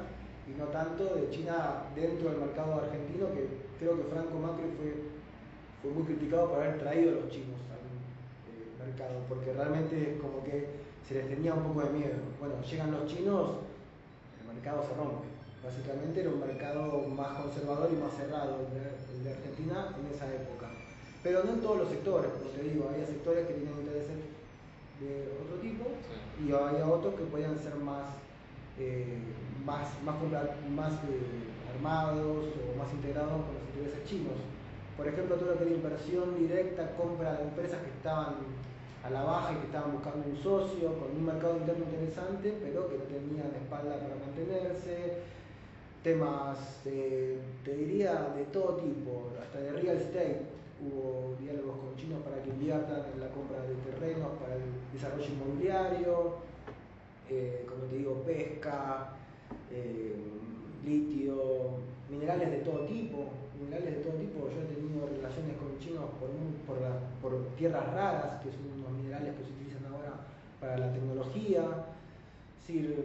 y 0.47 0.57
no 0.57 0.65
tanto 0.71 1.03
de 1.03 1.29
China 1.31 1.83
dentro 1.93 2.29
del 2.29 2.39
mercado 2.39 2.75
argentino, 2.75 3.27
que 3.35 3.47
creo 3.77 3.97
que 3.97 4.07
Franco 4.07 4.39
Macri 4.39 4.71
fue, 4.79 4.95
fue 5.81 5.91
muy 5.91 6.03
criticado 6.03 6.47
por 6.47 6.63
haber 6.63 6.79
traído 6.79 7.11
a 7.11 7.21
los 7.23 7.29
chinos 7.29 7.59
al 7.67 7.83
eh, 7.83 8.87
mercado, 8.87 9.19
porque 9.27 9.51
realmente 9.51 10.15
es 10.15 10.21
como 10.21 10.41
que 10.45 10.87
se 11.03 11.15
les 11.15 11.27
tenía 11.27 11.53
un 11.53 11.63
poco 11.63 11.81
de 11.81 11.89
miedo. 11.91 12.23
Bueno, 12.39 12.55
llegan 12.63 12.91
los 12.91 13.05
chinos, 13.05 13.67
el 14.39 14.55
mercado 14.55 14.81
se 14.87 14.95
rompe. 14.95 15.36
Básicamente 15.67 16.21
era 16.21 16.29
un 16.29 16.39
mercado 16.39 17.03
más 17.09 17.43
conservador 17.43 17.89
y 17.91 17.99
más 17.99 18.15
cerrado 18.15 18.63
el 18.63 19.23
de, 19.23 19.31
Argentina 19.35 19.91
en 19.99 20.15
esa 20.15 20.31
época. 20.31 20.71
Pero 21.21 21.43
no 21.43 21.53
en 21.53 21.61
todos 21.61 21.77
los 21.79 21.89
sectores, 21.89 22.31
como 22.31 22.51
te 22.51 22.63
digo, 22.63 22.87
había 22.87 23.05
sectores 23.05 23.45
que 23.47 23.53
tenían 23.53 23.75
intereses 23.75 24.15
de 25.03 25.27
otro 25.43 25.59
tipo 25.59 25.83
y 26.39 26.53
había 26.53 26.87
otros 26.87 27.15
que 27.15 27.25
podían 27.25 27.59
ser 27.59 27.75
más 27.75 28.15
eh, 28.79 29.19
más, 29.65 29.91
más, 30.05 30.15
más 30.71 30.93
eh, 31.11 31.51
armados 31.75 32.47
o 32.47 32.77
más 32.79 32.87
integrados 32.93 33.43
con 33.43 33.59
los 33.59 33.67
intereses 33.75 34.07
chinos. 34.07 34.39
Por 34.95 35.05
ejemplo, 35.05 35.35
todo 35.35 35.51
lo 35.51 35.57
que 35.57 35.65
era 35.65 35.75
inversión 35.75 36.37
directa, 36.39 36.95
compra 36.95 37.35
de 37.35 37.43
empresas 37.43 37.83
que 37.83 37.91
estaban 37.91 38.39
a 39.03 39.09
la 39.09 39.23
baja 39.23 39.51
y 39.51 39.55
que 39.57 39.67
estaban 39.67 39.91
buscando 39.91 40.23
un 40.29 40.37
socio 40.37 40.95
con 40.95 41.11
un 41.11 41.25
mercado 41.25 41.57
interno 41.57 41.83
interesante, 41.83 42.55
pero 42.63 42.87
que 42.87 42.97
no 42.97 43.03
tenían 43.03 43.51
espalda 43.51 43.99
para 43.99 44.15
mantenerse. 44.15 45.35
Temas, 46.07 46.57
te 46.85 47.75
diría, 47.75 48.31
de 48.33 48.45
todo 48.45 48.77
tipo, 48.77 49.27
hasta 49.43 49.59
de 49.59 49.73
real 49.73 49.97
estate. 49.97 50.39
Hubo 50.79 51.35
diálogos 51.37 51.79
con 51.79 51.97
chinos 51.97 52.21
para 52.23 52.41
que 52.41 52.49
inviertan 52.49 53.03
en 53.13 53.19
la 53.19 53.27
compra 53.27 53.59
de 53.63 53.75
terrenos, 53.83 54.29
para 54.39 54.55
el 54.55 54.61
desarrollo 54.93 55.27
inmobiliario 55.27 56.47
eh, 57.29 57.65
como 57.67 57.83
te 57.83 57.97
digo, 57.97 58.23
pesca, 58.23 59.09
eh, 59.69 60.15
litio, 60.85 61.75
minerales 62.09 62.51
de 62.51 62.57
todo 62.59 62.85
tipo, 62.85 63.27
minerales 63.59 63.97
de 63.97 64.01
todo 64.01 64.13
tipo. 64.13 64.47
Yo 64.47 64.61
he 64.61 64.73
tenido 64.73 65.07
relaciones 65.07 65.57
con 65.57 65.77
chinos 65.77 66.05
por, 66.21 66.29
por, 67.21 67.47
tierras 67.57 67.85
raras, 67.93 68.41
que 68.41 68.49
son 68.51 68.79
unos 68.79 68.91
minerales 68.93 69.35
que 69.35 69.43
se 69.43 69.51
utilizan 69.51 69.91
ahora 69.91 70.13
para 70.61 70.77
la 70.77 70.93
tecnología, 70.93 71.63
sí, 72.65 72.95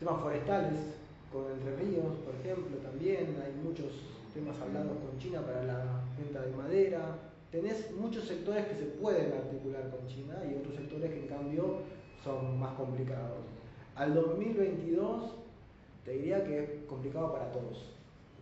temas 0.00 0.20
forestales, 0.20 0.97
con 1.32 1.50
Entre 1.50 1.76
Ríos, 1.76 2.16
por 2.24 2.34
ejemplo, 2.34 2.76
también 2.78 3.36
hay 3.44 3.52
muchos 3.62 3.92
temas 4.32 4.60
hablados 4.60 4.96
con 4.98 5.18
China 5.18 5.42
para 5.42 5.64
la 5.64 6.02
venta 6.16 6.42
de 6.42 6.52
madera. 6.56 7.18
Tenés 7.50 7.90
muchos 7.92 8.24
sectores 8.24 8.66
que 8.66 8.76
se 8.76 8.84
pueden 8.84 9.32
articular 9.32 9.90
con 9.90 10.06
China 10.06 10.40
y 10.48 10.56
otros 10.56 10.76
sectores 10.76 11.10
que 11.10 11.20
en 11.20 11.26
cambio 11.28 11.80
son 12.22 12.58
más 12.58 12.74
complicados. 12.74 13.44
Al 13.94 14.14
2022 14.14 15.34
te 16.04 16.12
diría 16.12 16.44
que 16.44 16.62
es 16.62 16.70
complicado 16.86 17.32
para 17.32 17.50
todos, 17.52 17.84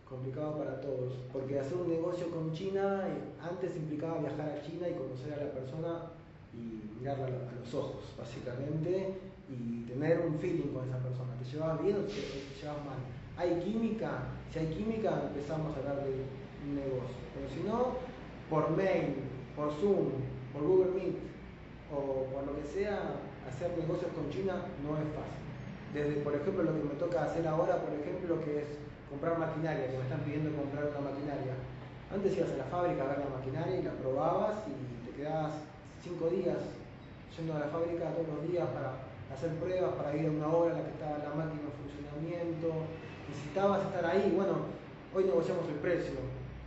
complicado 0.07 0.57
para 0.57 0.79
todos, 0.79 1.13
porque 1.33 1.59
hacer 1.59 1.77
un 1.77 1.89
negocio 1.89 2.29
con 2.29 2.53
China 2.53 3.05
antes 3.41 3.75
implicaba 3.75 4.19
viajar 4.19 4.49
a 4.49 4.61
China 4.61 4.87
y 4.87 4.93
conocer 4.93 5.33
a 5.33 5.45
la 5.45 5.51
persona 5.51 6.11
y 6.53 6.99
mirarla 6.99 7.25
a 7.25 7.59
los 7.59 7.73
ojos, 7.73 8.13
básicamente, 8.17 9.15
y 9.49 9.83
tener 9.83 10.19
un 10.19 10.37
feeling 10.39 10.73
con 10.73 10.87
esa 10.87 10.97
persona. 10.99 11.33
¿Te 11.39 11.45
llevas 11.45 11.81
bien 11.81 11.95
o 11.95 11.99
te, 12.01 12.13
llevas 12.13 12.85
mal? 12.85 12.99
¿Hay 13.37 13.59
química? 13.63 14.33
Si 14.51 14.59
hay 14.59 14.67
química 14.67 15.29
empezamos 15.29 15.75
a 15.75 15.79
hablar 15.79 16.03
de 16.03 16.25
un 16.65 16.75
negocio, 16.75 17.15
pero 17.33 17.47
si 17.49 17.61
no, 17.67 17.97
por 18.49 18.75
mail, 18.75 19.15
por 19.55 19.71
Zoom, 19.79 20.09
por 20.53 20.63
Google 20.63 20.91
Meet 20.91 21.17
o 21.93 22.25
por 22.33 22.45
lo 22.45 22.55
que 22.59 22.65
sea, 22.67 23.15
hacer 23.47 23.77
negocios 23.77 24.11
con 24.11 24.29
China 24.29 24.67
no 24.83 24.97
es 24.97 25.07
fácil. 25.15 25.47
Desde, 25.93 26.19
por 26.21 26.35
ejemplo, 26.35 26.63
lo 26.63 26.73
que 26.73 26.83
me 26.83 26.95
toca 26.99 27.23
hacer 27.23 27.47
ahora, 27.47 27.79
por 27.81 27.93
ejemplo, 27.93 28.43
que 28.43 28.63
es 28.63 28.69
comprar 29.09 29.39
maquinaria, 29.39 29.87
que 29.87 29.97
me 29.97 30.03
están 30.03 30.19
pidiendo 30.21 30.51
comprar 30.51 30.91
una 30.91 31.11
maquinaria. 31.11 31.55
Antes 32.11 32.35
ibas 32.35 32.51
a 32.51 32.57
la 32.57 32.63
fábrica 32.65 33.03
a 33.03 33.07
ver 33.07 33.19
la 33.19 33.37
maquinaria 33.37 33.79
y 33.79 33.83
la 33.83 33.91
probabas 33.91 34.63
y 34.67 35.07
te 35.07 35.15
quedabas 35.15 35.53
cinco 36.03 36.27
días 36.29 36.59
yendo 37.37 37.55
a 37.55 37.59
la 37.59 37.67
fábrica 37.67 38.11
todos 38.11 38.27
los 38.27 38.51
días 38.51 38.67
para 38.69 39.06
hacer 39.33 39.51
pruebas, 39.59 39.93
para 39.95 40.15
ir 40.15 40.27
a 40.27 40.31
una 40.31 40.47
hora 40.47 40.71
en 40.71 40.77
la 40.79 40.85
que 40.85 40.95
estaba 40.95 41.17
la 41.19 41.33
máquina 41.35 41.67
en 41.67 41.75
funcionamiento. 41.75 42.87
Necesitabas 43.27 43.85
estar 43.85 44.05
ahí. 44.05 44.33
Bueno, 44.35 44.71
hoy 45.13 45.25
negociamos 45.25 45.67
el 45.67 45.79
precio 45.83 46.19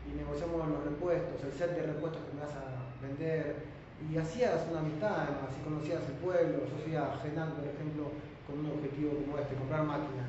y 0.06 0.16
negociamos 0.16 0.68
los 0.68 0.84
repuestos, 0.84 1.42
el 1.44 1.52
set 1.52 1.74
de 1.74 1.86
repuestos 1.86 2.20
que 2.24 2.34
me 2.34 2.42
vas 2.42 2.54
a 2.54 2.90
vender, 3.00 3.70
y 4.08 4.16
hacías 4.16 4.66
una 4.70 4.80
amistad, 4.80 5.28
así 5.44 5.60
conocías 5.62 6.00
el 6.08 6.16
pueblo, 6.24 6.64
yo 6.64 6.76
fui 6.82 6.96
a 6.96 7.12
por 7.12 7.64
ejemplo, 7.68 8.10
con 8.46 8.64
un 8.64 8.72
objetivo 8.72 9.12
como 9.20 9.38
este, 9.38 9.54
comprar 9.54 9.84
máquinas. 9.84 10.28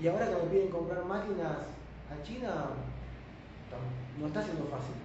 Y 0.00 0.08
ahora 0.08 0.26
que 0.26 0.34
me 0.34 0.50
piden 0.50 0.68
comprar 0.68 1.04
máquinas 1.04 1.70
a 2.10 2.22
China, 2.22 2.74
no 4.18 4.26
está 4.26 4.42
siendo 4.42 4.64
fácil, 4.66 4.98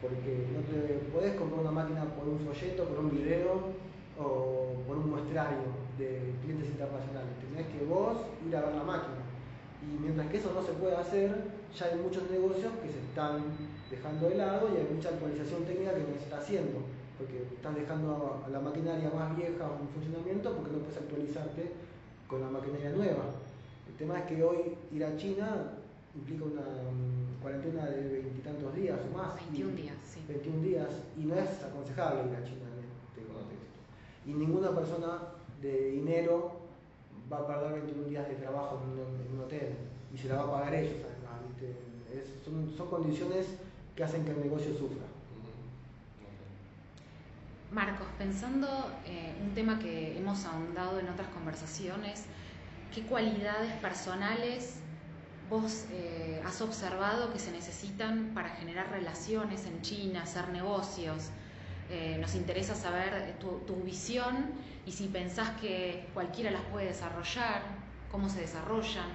porque 0.00 0.46
no 0.54 0.62
te 0.62 1.10
podés 1.10 1.34
comprar 1.34 1.60
una 1.60 1.72
máquina 1.72 2.04
por 2.14 2.28
un 2.28 2.38
folleto, 2.38 2.84
por 2.84 2.98
un 3.00 3.10
video 3.10 3.74
o 4.18 4.74
por 4.86 4.96
un 4.96 5.10
muestrario 5.10 5.74
de 5.98 6.34
clientes 6.42 6.68
internacionales. 6.68 7.32
Tenés 7.40 7.66
que 7.66 7.84
vos 7.84 8.16
ir 8.46 8.56
a 8.56 8.60
ver 8.60 8.74
la 8.74 8.84
máquina. 8.84 9.22
Y 9.82 10.00
mientras 10.00 10.28
que 10.28 10.38
eso 10.38 10.52
no 10.54 10.62
se 10.62 10.72
puede 10.72 10.96
hacer, 10.96 11.30
ya 11.76 11.86
hay 11.86 11.98
muchos 11.98 12.30
negocios 12.30 12.72
que 12.82 12.90
se 12.90 13.00
están 13.00 13.42
dejando 13.90 14.28
de 14.28 14.36
lado 14.36 14.68
y 14.72 14.78
hay 14.78 14.88
mucha 14.94 15.10
actualización 15.10 15.64
técnica 15.64 15.94
que 15.94 16.00
no 16.00 16.14
se 16.16 16.24
está 16.24 16.38
haciendo 16.38 16.80
porque 17.18 17.42
estás 17.54 17.74
dejando 17.74 18.42
a 18.44 18.48
la 18.50 18.60
maquinaria 18.60 19.10
más 19.10 19.36
vieja 19.36 19.64
en 19.80 19.88
funcionamiento 19.88 20.52
porque 20.56 20.72
no 20.72 20.78
puedes 20.78 20.98
actualizarte 20.98 21.72
con 22.26 22.40
la 22.40 22.48
maquinaria 22.48 22.90
nueva. 22.90 23.30
El 23.86 23.94
tema 23.94 24.18
es 24.20 24.24
que 24.26 24.42
hoy 24.42 24.76
ir 24.92 25.04
a 25.04 25.16
China 25.16 25.78
implica 26.14 26.44
una 26.44 26.62
mm, 26.62 27.42
cuarentena 27.42 27.86
de 27.86 28.20
veintitantos 28.20 28.74
días 28.74 28.98
o 29.10 29.16
más. 29.16 29.36
21 29.36 29.76
días, 29.76 29.96
sí. 30.04 30.20
21 30.28 30.62
días, 30.62 30.88
y 31.16 31.24
no 31.24 31.34
es 31.36 31.62
aconsejable 31.62 32.30
ir 32.30 32.36
a 32.36 32.44
China. 32.44 32.66
Y 34.26 34.32
ninguna 34.32 34.70
persona 34.70 35.18
de 35.60 35.90
dinero 35.90 36.52
va 37.32 37.38
a 37.38 37.46
perder 37.46 37.82
21 37.82 38.08
días 38.08 38.28
de 38.28 38.34
trabajo 38.34 38.80
en 38.82 39.36
un, 39.36 39.44
hotel 39.44 39.74
y 40.14 40.18
se 40.18 40.28
la 40.28 40.36
va 40.36 40.42
a 40.44 40.50
pagar 40.58 40.74
ellos 40.74 40.96
además. 41.04 41.42
son, 42.44 42.72
son 42.76 42.88
condiciones 42.88 43.46
que 43.96 44.04
hacen 44.04 44.24
que 44.24 44.30
el 44.30 44.40
negocio 44.40 44.72
sufra. 44.72 45.04
Marcos, 47.74 48.06
pensando 48.18 48.68
eh, 49.04 49.34
un 49.42 49.52
tema 49.52 49.80
que 49.80 50.16
hemos 50.16 50.44
ahondado 50.44 51.00
en 51.00 51.08
otras 51.08 51.26
conversaciones, 51.28 52.24
¿qué 52.94 53.02
cualidades 53.02 53.72
personales 53.74 54.76
vos 55.50 55.86
eh, 55.90 56.40
has 56.46 56.60
observado 56.60 57.32
que 57.32 57.40
se 57.40 57.50
necesitan 57.50 58.30
para 58.32 58.50
generar 58.50 58.90
relaciones 58.92 59.66
en 59.66 59.82
China, 59.82 60.22
hacer 60.22 60.50
negocios? 60.50 61.30
Eh, 61.90 62.16
nos 62.18 62.34
interesa 62.34 62.74
saber 62.74 63.36
tu, 63.38 63.58
tu, 63.66 63.74
visión 63.82 64.52
y 64.86 64.92
si 64.92 65.08
pensás 65.08 65.50
que 65.60 66.06
cualquiera 66.14 66.50
las 66.50 66.62
puede 66.62 66.86
desarrollar, 66.86 67.62
cómo 68.10 68.28
se 68.28 68.40
desarrollan. 68.40 69.10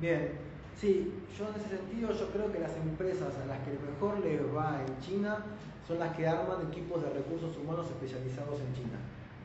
Bien, 0.00 0.32
sí, 0.80 1.12
yo 1.38 1.48
en 1.48 1.54
ese 1.60 1.76
sentido 1.76 2.12
yo 2.12 2.30
creo 2.32 2.52
que 2.52 2.58
las 2.58 2.76
empresas 2.76 3.32
a 3.42 3.46
las 3.46 3.58
que 3.60 3.70
mejor 3.70 4.18
les 4.20 4.40
va 4.54 4.82
en 4.86 5.00
China 5.00 5.44
son 5.86 5.98
las 5.98 6.16
que 6.16 6.26
arman 6.26 6.66
equipos 6.68 7.02
de 7.02 7.10
recursos 7.10 7.56
humanos 7.56 7.86
especializados 7.86 8.60
en 8.60 8.74
China. 8.74 8.98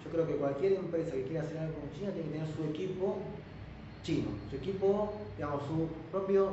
Yo 0.04 0.12
creo 0.12 0.28
que 0.28 0.36
cualquier 0.36 0.74
empresa 0.74 1.12
que 1.12 1.24
quiera 1.24 1.44
hacer 1.44 1.58
algo 1.58 1.76
con 1.76 1.92
China 1.92 2.12
tiene 2.12 2.30
que 2.30 2.34
tener 2.38 2.56
su 2.56 2.64
equipo 2.64 3.18
chino, 4.04 4.30
su 4.50 4.56
equipo, 4.56 5.14
digamos, 5.36 5.64
su 5.64 5.88
propio 6.12 6.52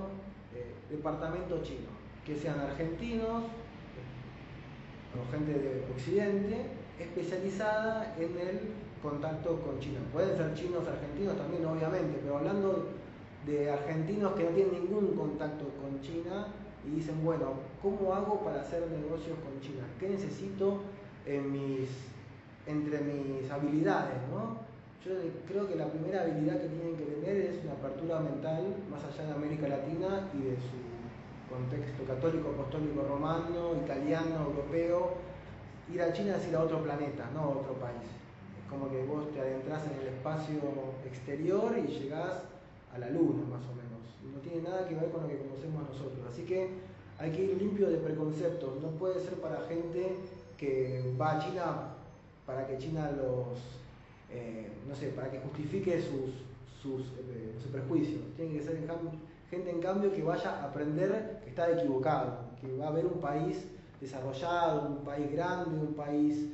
eh, 0.55 0.73
departamento 0.91 1.63
chino, 1.63 1.89
que 2.25 2.35
sean 2.35 2.59
argentinos, 2.59 3.45
con 5.13 5.29
gente 5.31 5.53
de 5.53 5.85
Occidente 5.93 6.67
especializada 6.99 8.15
en 8.19 8.39
el 8.39 8.61
contacto 9.03 9.61
con 9.61 9.79
China. 9.81 10.01
Pueden 10.13 10.37
ser 10.37 10.55
chinos 10.55 10.87
argentinos 10.87 11.37
también, 11.37 11.65
obviamente, 11.67 12.19
pero 12.23 12.39
hablando 12.39 12.89
de 13.47 13.71
argentinos 13.71 14.33
que 14.33 14.45
no 14.45 14.51
tienen 14.51 14.73
ningún 14.73 15.17
contacto 15.17 15.65
con 15.81 16.01
China 16.01 16.47
y 16.87 16.97
dicen, 16.97 17.25
bueno, 17.25 17.55
¿cómo 17.83 18.15
hago 18.15 18.41
para 18.41 18.61
hacer 18.61 18.89
negocios 18.91 19.37
con 19.45 19.61
China? 19.61 19.85
¿Qué 19.99 20.09
necesito 20.09 20.81
en 21.27 21.53
mis, 21.53 21.89
entre 22.67 23.01
mis 23.01 23.51
habilidades? 23.51 24.19
¿no? 24.31 24.63
Yo 25.05 25.19
creo 25.49 25.69
que 25.69 25.75
la 25.75 25.89
primera 25.89 26.23
habilidad 26.23 26.61
que 26.61 26.69
tienen 26.69 26.97
que 26.97 27.05
tener 27.05 27.37
es 27.37 27.65
una 27.65 27.73
apertura 27.73 28.21
mental 28.21 28.77
más 28.91 29.03
allá 29.05 29.27
de 29.27 29.33
América 29.35 29.69
Latina 29.69 30.29
y 30.33 30.43
de 30.43 30.57
su 30.57 30.92
contexto 31.53 32.05
católico, 32.05 32.51
apostólico, 32.51 33.03
romano, 33.03 33.77
italiano, 33.85 34.49
europeo. 34.49 35.15
Ir 35.93 36.01
a 36.01 36.13
China 36.13 36.37
es 36.37 36.49
ir 36.49 36.57
a 36.57 36.63
otro 36.63 36.83
planeta, 36.83 37.29
no 37.35 37.41
a 37.41 37.49
otro 37.49 37.75
país. 37.75 38.09
Es 38.59 38.65
como 38.71 38.91
que 38.91 39.05
vos 39.05 39.31
te 39.33 39.41
adentras 39.41 39.85
en 39.87 40.01
el 40.01 40.09
espacio 40.15 40.59
exterior 41.05 41.77
y 41.77 41.87
llegás 41.87 42.45
a 42.95 42.99
la 42.99 43.11
luna, 43.11 43.45
más 43.45 43.63
o 43.69 43.75
menos. 43.77 44.01
No 44.25 44.41
tiene 44.41 44.63
nada 44.63 44.89
que 44.89 44.95
ver 44.95 45.11
con 45.11 45.23
lo 45.23 45.29
que 45.29 45.39
conocemos 45.39 45.83
nosotros. 45.89 46.25
Así 46.31 46.43
que 46.45 46.71
hay 47.19 47.31
que 47.31 47.45
ir 47.45 47.57
limpio 47.61 47.91
de 47.91 47.99
preconceptos. 47.99 48.81
No 48.81 48.89
puede 48.93 49.21
ser 49.21 49.35
para 49.35 49.61
gente 49.69 50.17
que 50.57 51.15
va 51.21 51.37
a 51.37 51.39
China 51.39 51.93
para 52.47 52.67
que 52.67 52.79
China 52.79 53.11
los, 53.13 53.59
eh, 54.31 54.69
no 54.89 54.95
sé, 54.95 55.09
para 55.09 55.31
que 55.31 55.39
justifique 55.39 56.01
sus, 56.01 56.43
sus, 56.83 57.07
eh, 57.19 57.55
prejuicios. 57.71 58.21
Tiene 58.37 58.59
que 58.59 58.63
ser 58.63 58.77
gente 59.53 59.71
en 59.71 59.81
cambio 59.81 60.11
que 60.11 60.23
vaya 60.23 60.63
a 60.63 60.65
aprender 60.65 61.41
que 61.45 61.51
está 61.51 61.71
equivocado, 61.71 62.39
que 62.59 62.75
va 62.75 62.89
a 62.89 62.91
ver 62.91 63.05
un 63.05 63.21
país 63.21 63.67
desarrollado, 64.01 64.89
un 64.89 65.05
país 65.05 65.31
grande, 65.31 65.79
un 65.79 65.93
país, 65.93 66.49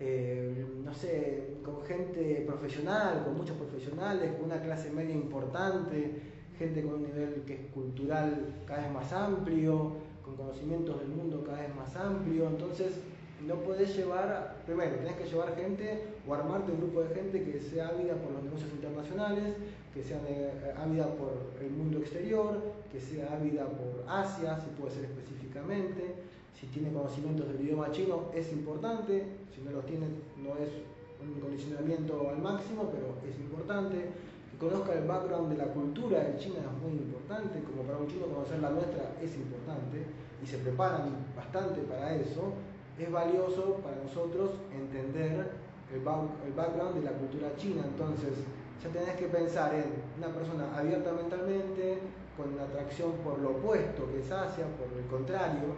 eh, 0.00 0.64
no 0.82 0.94
sé, 0.94 1.58
con 1.62 1.82
gente 1.82 2.42
profesional, 2.46 3.22
con 3.22 3.36
muchos 3.36 3.54
profesionales, 3.54 4.32
con 4.32 4.46
una 4.46 4.62
clase 4.62 4.88
media 4.90 5.14
importante, 5.14 6.22
gente 6.58 6.82
con 6.82 6.94
un 6.94 7.02
nivel 7.02 7.42
que 7.46 7.54
es 7.54 7.60
cultural 7.70 8.46
cada 8.66 8.80
vez 8.80 8.92
más 8.92 9.12
amplio, 9.12 9.92
con 10.24 10.34
conocimientos 10.34 10.98
del 11.00 11.08
mundo 11.08 11.44
cada 11.44 11.60
vez 11.60 11.74
más 11.76 11.94
amplio. 11.96 12.46
Entonces, 12.46 12.94
no 13.46 13.56
puedes 13.56 13.94
llevar, 13.94 14.56
primero, 14.64 14.96
tenés 14.96 15.16
que 15.16 15.24
llevar 15.24 15.54
gente 15.54 16.02
o 16.26 16.32
armarte 16.32 16.72
un 16.72 16.78
grupo 16.78 17.02
de 17.02 17.14
gente 17.14 17.44
que 17.44 17.60
sea 17.60 17.88
ávida 17.88 18.14
por 18.14 18.32
los 18.32 18.42
negocios 18.42 18.70
internacionales, 18.72 19.54
que 19.98 20.04
sea 20.04 20.20
eh, 20.28 20.72
ávida 20.78 21.06
por 21.18 21.34
el 21.60 21.70
mundo 21.70 21.98
exterior, 21.98 22.54
que 22.92 23.00
sea 23.00 23.34
ávida 23.34 23.66
por 23.66 24.06
Asia, 24.06 24.56
si 24.60 24.70
puede 24.80 24.94
ser 24.94 25.06
específicamente, 25.06 26.14
si 26.54 26.68
tiene 26.68 26.92
conocimientos 26.92 27.48
del 27.48 27.60
idioma 27.62 27.90
chino 27.90 28.30
es 28.32 28.52
importante, 28.52 29.26
si 29.52 29.60
no 29.60 29.72
los 29.72 29.84
tiene 29.86 30.06
no 30.38 30.54
es 30.54 30.70
un 31.18 31.40
condicionamiento 31.40 32.30
al 32.30 32.38
máximo, 32.38 32.88
pero 32.94 33.18
es 33.26 33.40
importante, 33.40 34.06
que 34.52 34.56
conozca 34.56 34.94
el 34.94 35.02
background 35.02 35.50
de 35.50 35.58
la 35.58 35.66
cultura 35.66 36.22
de 36.22 36.38
China 36.38 36.62
es 36.62 36.78
muy 36.78 36.94
importante, 36.94 37.58
como 37.66 37.82
para 37.82 37.98
un 37.98 38.06
chino 38.06 38.26
conocer 38.26 38.60
la 38.60 38.70
nuestra 38.70 39.18
es 39.20 39.34
importante, 39.34 40.06
y 40.40 40.46
se 40.46 40.58
preparan 40.58 41.10
bastante 41.34 41.80
para 41.82 42.14
eso, 42.14 42.54
es 42.96 43.10
valioso 43.10 43.82
para 43.82 43.96
nosotros 43.96 44.50
entender 44.70 45.50
el, 45.92 46.00
background 46.54 46.94
de 46.94 47.02
la 47.02 47.12
cultura 47.18 47.50
china. 47.56 47.82
Entonces, 47.84 48.34
ya 48.82 48.88
tenés 48.90 49.16
que 49.16 49.26
pensar 49.26 49.74
en 49.74 49.86
una 50.18 50.28
persona 50.28 50.76
abierta 50.76 51.12
mentalmente, 51.12 51.98
con 52.36 52.58
atracción 52.60 53.12
por 53.24 53.38
lo 53.40 53.50
opuesto, 53.50 54.06
que 54.12 54.20
es 54.20 54.30
Asia, 54.30 54.66
por 54.78 54.86
el 54.96 55.06
contrario, 55.06 55.74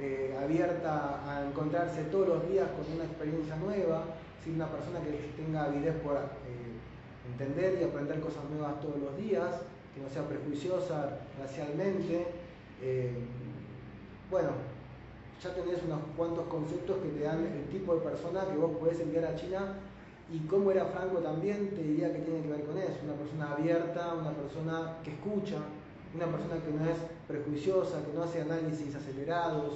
eh, 0.00 0.36
abierta 0.42 1.22
a 1.28 1.46
encontrarse 1.46 2.02
todos 2.04 2.28
los 2.28 2.48
días 2.48 2.66
con 2.70 2.92
una 2.94 3.04
experiencia 3.04 3.54
nueva, 3.56 4.04
una 4.44 4.66
persona 4.66 4.98
que 5.00 5.40
tenga 5.40 5.64
avidez 5.64 5.94
por 6.02 6.16
eh, 6.16 7.30
entender 7.30 7.80
y 7.80 7.84
aprender 7.84 8.18
cosas 8.18 8.42
nuevas 8.50 8.80
todos 8.80 8.98
los 8.98 9.16
días, 9.16 9.62
que 9.94 10.00
no 10.00 10.08
sea 10.10 10.26
prejuiciosa 10.26 11.20
racialmente. 11.38 12.26
Eh, 12.82 13.14
bueno, 14.28 14.50
ya 15.40 15.54
tenés 15.54 15.82
unos 15.84 16.00
cuantos 16.16 16.46
conceptos 16.46 16.96
que 16.98 17.10
te 17.10 17.24
dan 17.24 17.46
el 17.46 17.64
tipo 17.70 17.94
de 17.94 18.00
persona 18.00 18.44
que 18.50 18.56
vos 18.56 18.76
podés 18.78 18.98
enviar 18.98 19.26
a 19.26 19.36
China 19.36 19.76
y 20.32 20.38
cómo 20.46 20.70
era 20.70 20.86
Franco 20.86 21.18
también 21.18 21.70
te 21.70 21.82
diría 21.82 22.10
que 22.10 22.20
tiene 22.20 22.40
que 22.40 22.48
ver 22.48 22.64
con 22.64 22.78
eso, 22.78 22.96
una 23.04 23.12
persona 23.12 23.52
abierta, 23.52 24.14
una 24.14 24.30
persona 24.30 24.96
que 25.04 25.10
escucha, 25.10 25.58
una 26.14 26.26
persona 26.26 26.54
que 26.64 26.72
no 26.72 26.90
es 26.90 26.96
prejuiciosa, 27.28 28.02
que 28.02 28.12
no 28.14 28.22
hace 28.22 28.40
análisis 28.40 28.94
acelerados, 28.94 29.74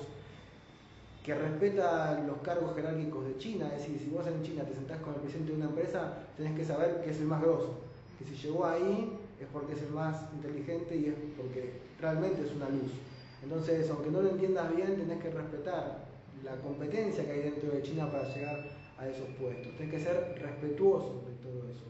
que 1.23 1.35
respeta 1.35 2.25
los 2.27 2.38
cargos 2.38 2.75
jerárquicos 2.75 3.27
de 3.27 3.37
China, 3.37 3.66
es 3.75 3.83
decir, 3.83 3.99
si 3.99 4.09
vos 4.09 4.27
en 4.27 4.42
China 4.42 4.64
te 4.64 4.73
sentás 4.73 5.01
con 5.01 5.14
el 5.14 5.21
presidente 5.21 5.53
de 5.53 5.59
una 5.59 5.66
empresa, 5.66 6.25
tenés 6.37 6.57
que 6.57 6.64
saber 6.64 7.03
que 7.03 7.11
es 7.11 7.19
el 7.19 7.27
más 7.27 7.42
grosso, 7.42 7.75
que 8.19 8.25
si 8.25 8.35
llegó 8.35 8.64
ahí 8.64 9.12
es 9.38 9.47
porque 9.53 9.75
es 9.75 9.83
el 9.83 9.90
más 9.90 10.16
inteligente 10.33 10.97
y 10.97 11.07
es 11.07 11.14
porque 11.37 11.81
realmente 12.01 12.42
es 12.42 12.53
una 12.53 12.71
luz. 12.71 12.92
Entonces, 13.42 13.90
aunque 13.90 14.11
no 14.11 14.23
lo 14.23 14.31
entiendas 14.31 14.75
bien, 14.75 14.97
tenés 14.97 15.23
que 15.23 15.31
respetar 15.31 16.07
la 16.42 16.57
competencia 16.62 17.25
que 17.27 17.33
hay 17.33 17.42
dentro 17.42 17.71
de 17.71 17.83
China 17.83 18.11
para 18.11 18.33
llegar 18.33 18.86
a 18.98 19.09
esos 19.09 19.28
puestos. 19.38 19.76
Tenés 19.76 19.92
que 19.92 20.00
ser 20.00 20.38
respetuoso 20.40 21.22
de 21.26 21.35
todo 21.42 21.68
eso. 21.70 21.85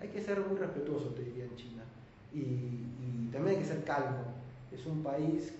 Hay 0.00 0.08
que 0.08 0.20
ser 0.20 0.40
muy 0.40 0.58
respetuoso, 0.58 1.08
te 1.10 1.22
diría, 1.22 1.44
en 1.44 1.56
China. 1.56 1.82
Y, 2.32 3.30
también 3.32 3.56
hay 3.56 3.62
que 3.62 3.68
ser 3.68 3.82
calmo. 3.82 4.24
Es 4.72 4.86
un 4.86 5.02
país 5.02 5.52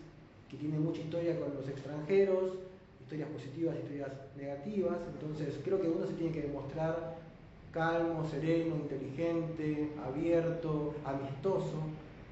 que 0.48 0.56
tiene 0.56 0.78
mucha 0.78 1.00
historia 1.00 1.38
con 1.40 1.54
los 1.54 1.68
extranjeros, 1.68 2.52
historias 3.00 3.28
positivas, 3.30 3.76
historias 3.76 4.10
negativas. 4.36 4.98
Entonces, 5.12 5.58
creo 5.64 5.80
que 5.80 5.88
uno 5.88 6.06
se 6.06 6.12
tiene 6.14 6.32
que 6.32 6.42
demostrar 6.42 7.16
calmo, 7.72 8.24
sereno, 8.24 8.76
inteligente, 8.76 9.90
abierto, 10.04 10.94
amistoso 11.04 11.82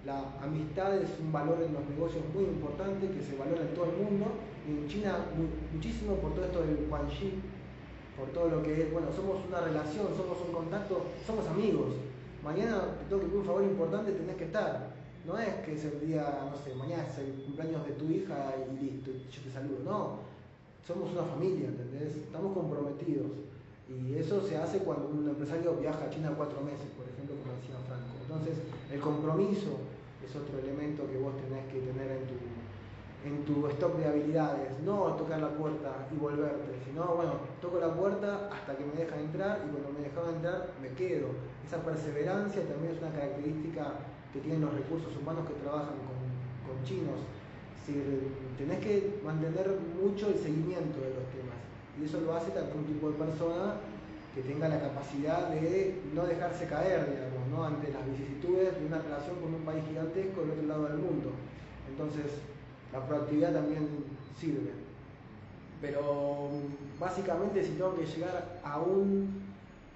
la 0.04 0.18
amistad 0.42 0.96
es 0.96 1.10
un 1.20 1.30
valor 1.30 1.62
en 1.62 1.74
los 1.74 1.88
negocios 1.88 2.24
muy 2.34 2.42
importante 2.44 3.06
que 3.06 3.22
se 3.22 3.36
valora 3.36 3.62
en 3.62 3.74
todo 3.74 3.84
el 3.84 3.96
mundo 4.02 4.26
y 4.66 4.72
en 4.72 4.88
China 4.88 5.26
muchísimo 5.72 6.16
por 6.16 6.34
todo 6.34 6.44
esto 6.44 6.60
del 6.62 6.86
Guanxi, 6.88 7.34
por 8.16 8.28
todo 8.28 8.48
lo 8.48 8.62
que 8.62 8.82
es, 8.82 8.92
bueno, 8.92 9.08
somos 9.12 9.44
una 9.46 9.60
relación, 9.60 10.06
somos 10.16 10.38
un 10.46 10.52
contacto, 10.52 11.02
somos 11.26 11.46
amigos. 11.46 11.94
Mañana 12.44 12.98
te 12.98 13.08
tengo 13.08 13.30
que 13.30 13.36
un 13.36 13.44
favor 13.44 13.62
importante, 13.62 14.12
tenés 14.12 14.36
que 14.36 14.44
estar. 14.44 14.92
No 15.26 15.38
es 15.38 15.54
que 15.64 15.74
es 15.74 15.84
el 15.84 16.00
día, 16.06 16.50
no 16.50 16.56
sé, 16.58 16.74
mañana 16.74 17.06
es 17.06 17.18
el 17.18 17.32
cumpleaños 17.44 17.86
de 17.86 17.92
tu 17.92 18.10
hija 18.10 18.54
y 18.58 18.84
listo, 18.84 19.12
yo 19.12 19.40
te 19.42 19.50
saludo. 19.50 19.78
No, 19.84 20.18
somos 20.86 21.12
una 21.12 21.22
familia, 21.22 21.68
¿entendés? 21.68 22.16
Estamos 22.16 22.52
comprometidos. 22.52 23.30
Y 23.88 24.14
eso 24.14 24.42
se 24.42 24.56
hace 24.56 24.78
cuando 24.78 25.08
un 25.08 25.28
empresario 25.28 25.74
viaja 25.76 26.04
a 26.04 26.10
China 26.10 26.32
cuatro 26.36 26.60
meses, 26.62 26.88
por 26.96 27.06
ejemplo, 27.06 27.36
como 27.38 27.54
decía 27.54 27.76
Franco. 27.86 28.18
Entonces, 28.22 28.56
el 28.90 29.00
compromiso 29.00 29.78
es 30.24 30.34
otro 30.34 30.58
elemento 30.58 31.06
que 31.06 31.18
vos 31.18 31.34
tenés 31.36 31.66
que 31.70 31.80
tener 31.86 32.10
en 32.10 32.24
tu, 32.26 32.34
en 33.24 33.44
tu 33.44 33.66
stock 33.68 33.96
de 33.96 34.06
habilidades. 34.06 34.80
No 34.84 35.14
tocar 35.14 35.40
la 35.40 35.50
puerta 35.50 36.08
y 36.10 36.16
volverte, 36.16 36.78
sino, 36.84 37.14
bueno, 37.14 37.34
toco 37.60 37.78
la 37.78 37.94
puerta 37.94 38.50
hasta 38.52 38.76
que 38.76 38.84
me 38.84 38.94
dejan 38.94 39.20
entrar 39.20 39.62
y 39.66 39.70
cuando 39.70 39.90
me 39.90 40.08
dejan 40.08 40.34
entrar 40.36 40.70
me 40.80 40.88
quedo. 40.90 41.28
Esa 41.66 41.78
perseverancia 41.78 42.62
también 42.66 42.94
es 42.94 43.02
una 43.02 43.12
característica 43.12 43.94
que 44.32 44.40
tienen 44.40 44.62
los 44.62 44.74
recursos 44.74 45.14
humanos 45.16 45.46
que 45.46 45.54
trabajan 45.62 45.94
con, 46.02 46.18
con 46.66 46.84
chinos. 46.84 47.20
Si 47.86 47.94
tenés 48.58 48.78
que 48.78 49.20
mantener 49.24 49.66
mucho 50.00 50.28
el 50.28 50.38
seguimiento 50.38 51.00
de 51.00 51.10
los 51.14 51.26
temas. 51.34 51.58
Y 52.00 52.04
eso 52.04 52.20
lo 52.20 52.34
hace 52.34 52.56
algún 52.58 52.84
tipo 52.84 53.10
de 53.10 53.18
persona 53.18 53.76
que 54.34 54.40
tenga 54.42 54.68
la 54.68 54.80
capacidad 54.80 55.50
de 55.50 56.00
no 56.14 56.24
dejarse 56.24 56.66
caer, 56.66 57.04
digamos, 57.10 57.48
¿no? 57.50 57.64
ante 57.64 57.92
las 57.92 58.00
vicisitudes 58.06 58.80
de 58.80 58.86
una 58.86 58.98
relación 58.98 59.36
con 59.36 59.54
un 59.54 59.60
país 59.60 59.84
gigantesco 59.86 60.40
del 60.40 60.52
otro 60.52 60.66
lado 60.66 60.84
del 60.88 60.98
mundo. 60.98 61.30
Entonces, 61.90 62.40
la 62.92 63.06
proactividad 63.06 63.52
también 63.52 63.88
sirve. 64.38 64.72
Pero 65.80 66.48
básicamente 67.00 67.64
si 67.64 67.72
tengo 67.72 67.96
que 67.96 68.06
llegar 68.06 68.60
a 68.62 68.80
un, 68.80 69.42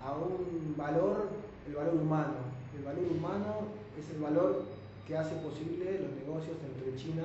a 0.02 0.12
un 0.12 0.74
valor, 0.76 1.28
el 1.66 1.74
valor 1.74 1.94
humano. 1.94 2.34
El 2.76 2.84
valor 2.84 3.04
humano 3.10 3.54
es 3.98 4.10
el 4.10 4.20
valor 4.20 4.64
que 5.06 5.16
hace 5.16 5.36
posible 5.36 6.00
los 6.00 6.12
negocios 6.12 6.56
entre 6.64 6.96
China 6.96 7.24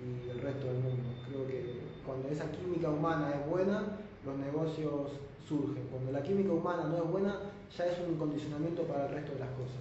y 0.00 0.30
el 0.30 0.40
resto 0.40 0.66
del 0.66 0.82
mundo. 0.82 1.02
Creo 1.28 1.46
que 1.46 1.80
cuando 2.06 2.28
esa 2.28 2.50
química 2.50 2.88
humana 2.88 3.34
es 3.34 3.50
buena, 3.50 3.84
los 4.24 4.38
negocios 4.38 5.12
surgen. 5.46 5.84
Cuando 5.90 6.12
la 6.12 6.22
química 6.22 6.52
humana 6.52 6.84
no 6.84 6.96
es 6.96 7.10
buena, 7.10 7.36
ya 7.76 7.86
es 7.86 7.98
un 8.08 8.16
condicionamiento 8.16 8.82
para 8.84 9.06
el 9.06 9.12
resto 9.12 9.32
de 9.32 9.40
las 9.40 9.50
cosas. 9.50 9.76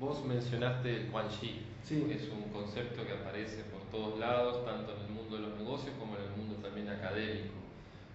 Vos 0.00 0.24
mencionaste 0.24 1.02
el 1.02 1.10
Quan 1.10 1.28
Shi, 1.28 1.60
que 1.88 2.14
es 2.14 2.28
un 2.28 2.50
concepto 2.52 3.04
que 3.04 3.12
aparece 3.12 3.64
por 3.64 3.82
todos 3.90 4.18
lados, 4.18 4.64
tanto 4.64 4.94
en 4.96 5.02
el 5.02 5.08
mundo 5.10 5.36
de 5.36 5.42
los 5.42 5.58
negocios 5.58 5.94
como 5.98 6.16
en 6.16 6.22
el 6.22 6.30
mundo 6.30 6.54
también 6.62 6.88
académico. 6.88 7.54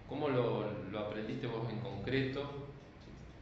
¿Cómo 0.09 0.29
lo, 0.29 0.65
aprendiste 0.97 1.47
vos 1.47 1.69
en 1.69 1.79
concreto? 1.79 2.49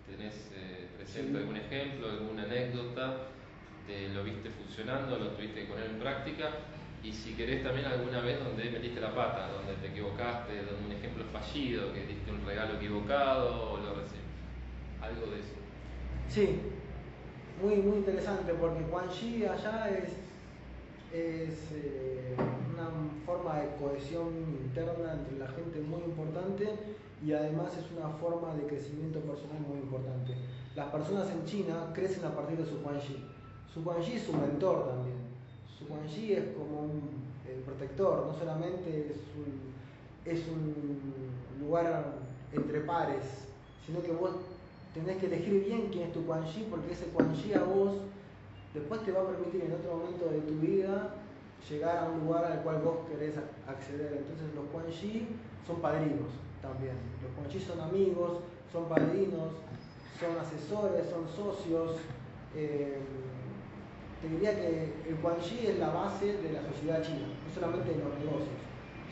¿Tenés 0.09 0.51
eh, 0.55 0.87
presente 0.97 1.37
algún 1.37 1.55
ejemplo, 1.55 2.09
alguna 2.09 2.43
anécdota? 2.43 3.27
¿Te 3.87 4.09
lo 4.09 4.23
viste 4.23 4.49
funcionando? 4.49 5.17
¿Lo 5.17 5.29
tuviste 5.31 5.61
que 5.61 5.67
poner 5.67 5.91
en 5.91 5.99
práctica? 5.99 6.51
y 7.05 7.13
si 7.13 7.33
querés 7.33 7.63
también 7.63 7.85
alguna 7.85 8.19
vez 8.21 8.43
donde 8.43 8.67
metiste 8.71 8.99
la 8.99 9.13
pata, 9.13 9.47
donde 9.49 9.75
te 9.75 9.89
equivocaste, 9.89 10.55
donde 10.55 10.85
un 10.85 10.91
ejemplo 10.91 11.23
fallido, 11.25 11.93
que 11.93 12.03
diste 12.03 12.31
un 12.31 12.43
regalo 12.43 12.77
equivocado 12.77 13.73
o 13.73 13.77
lo 13.77 13.93
recibiste. 13.93 14.25
Algo 15.01 15.27
de 15.27 15.39
eso. 15.39 15.53
Sí, 16.27 16.59
muy, 17.61 17.75
muy 17.77 17.97
interesante 17.97 18.53
porque 18.53 18.83
Quan 18.83 19.07
allá 19.09 19.89
es, 19.89 20.09
es 21.13 21.53
eh, 21.73 22.35
una 22.73 22.89
forma 23.25 23.59
de 23.59 23.75
cohesión 23.77 24.27
interna 24.63 25.13
entre 25.13 25.39
la 25.39 25.47
gente 25.47 25.79
muy 25.81 26.01
importante 26.03 26.69
y 27.25 27.31
además 27.31 27.71
es 27.77 27.85
una 27.97 28.09
forma 28.17 28.53
de 28.55 28.67
crecimiento 28.67 29.19
personal 29.21 29.59
muy 29.67 29.79
importante. 29.79 30.33
Las 30.75 30.87
personas 30.87 31.29
en 31.31 31.45
China 31.45 31.91
crecen 31.93 32.25
a 32.25 32.35
partir 32.35 32.57
de 32.57 32.65
su 32.65 32.81
Quan. 32.81 32.99
Su 33.73 33.83
Quan 33.83 34.01
es 34.01 34.23
su 34.23 34.33
mentor 34.33 34.89
también. 34.89 35.17
Su 35.77 35.87
Quan 35.87 36.05
es 36.05 36.55
como 36.55 36.81
un 36.81 37.25
protector, 37.65 38.27
no 38.27 38.37
solamente 38.37 39.11
es 39.11 39.17
un, 39.35 40.31
es 40.31 40.47
un 40.47 41.65
lugar 41.65 42.13
entre 42.51 42.81
pares, 42.81 43.23
sino 43.85 44.01
que 44.01 44.11
vos 44.11 44.31
tenés 44.95 45.17
que 45.17 45.25
elegir 45.25 45.65
bien 45.65 45.89
quién 45.91 46.07
es 46.07 46.13
tu 46.13 46.25
Quan 46.25 46.45
Chi, 46.45 46.67
porque 46.71 46.93
ese 46.93 47.07
Quan 47.07 47.33
Chi 47.33 47.53
a 47.53 47.63
vos 47.63 47.97
después 48.73 49.03
te 49.03 49.11
va 49.11 49.21
a 49.21 49.27
permitir 49.27 49.65
en 49.65 49.73
otro 49.73 49.97
momento 49.97 50.29
de 50.29 50.39
tu 50.39 50.53
vida 50.55 51.15
llegar 51.69 51.97
a 51.97 52.09
un 52.09 52.25
lugar 52.25 52.45
al 52.45 52.63
cual 52.63 52.81
vos 52.81 52.99
querés 53.09 53.35
acceder. 53.67 54.23
Entonces 54.23 54.55
los 54.55 54.65
Quan 54.71 54.87
Chi 54.87 55.27
son 55.67 55.81
padrinos 55.81 56.31
también. 56.61 56.95
Los 57.19 57.31
Quan 57.35 57.51
son 57.51 57.79
amigos, 57.81 58.39
son 58.71 58.87
padrinos, 58.87 59.51
son 60.17 60.39
asesores, 60.39 61.09
son 61.09 61.27
socios. 61.27 61.97
Eh, 62.55 62.99
te 64.21 64.29
diría 64.29 64.55
que 64.55 64.93
el 65.09 65.15
Quan 65.21 65.39
Chi 65.41 65.67
es 65.67 65.77
la 65.77 65.89
base 65.89 66.37
de 66.39 66.53
la 66.53 66.63
sociedad 66.63 67.03
china, 67.03 67.27
no 67.43 67.53
solamente 67.53 67.91
de 67.91 67.99
los 67.99 68.15
negocios, 68.15 68.55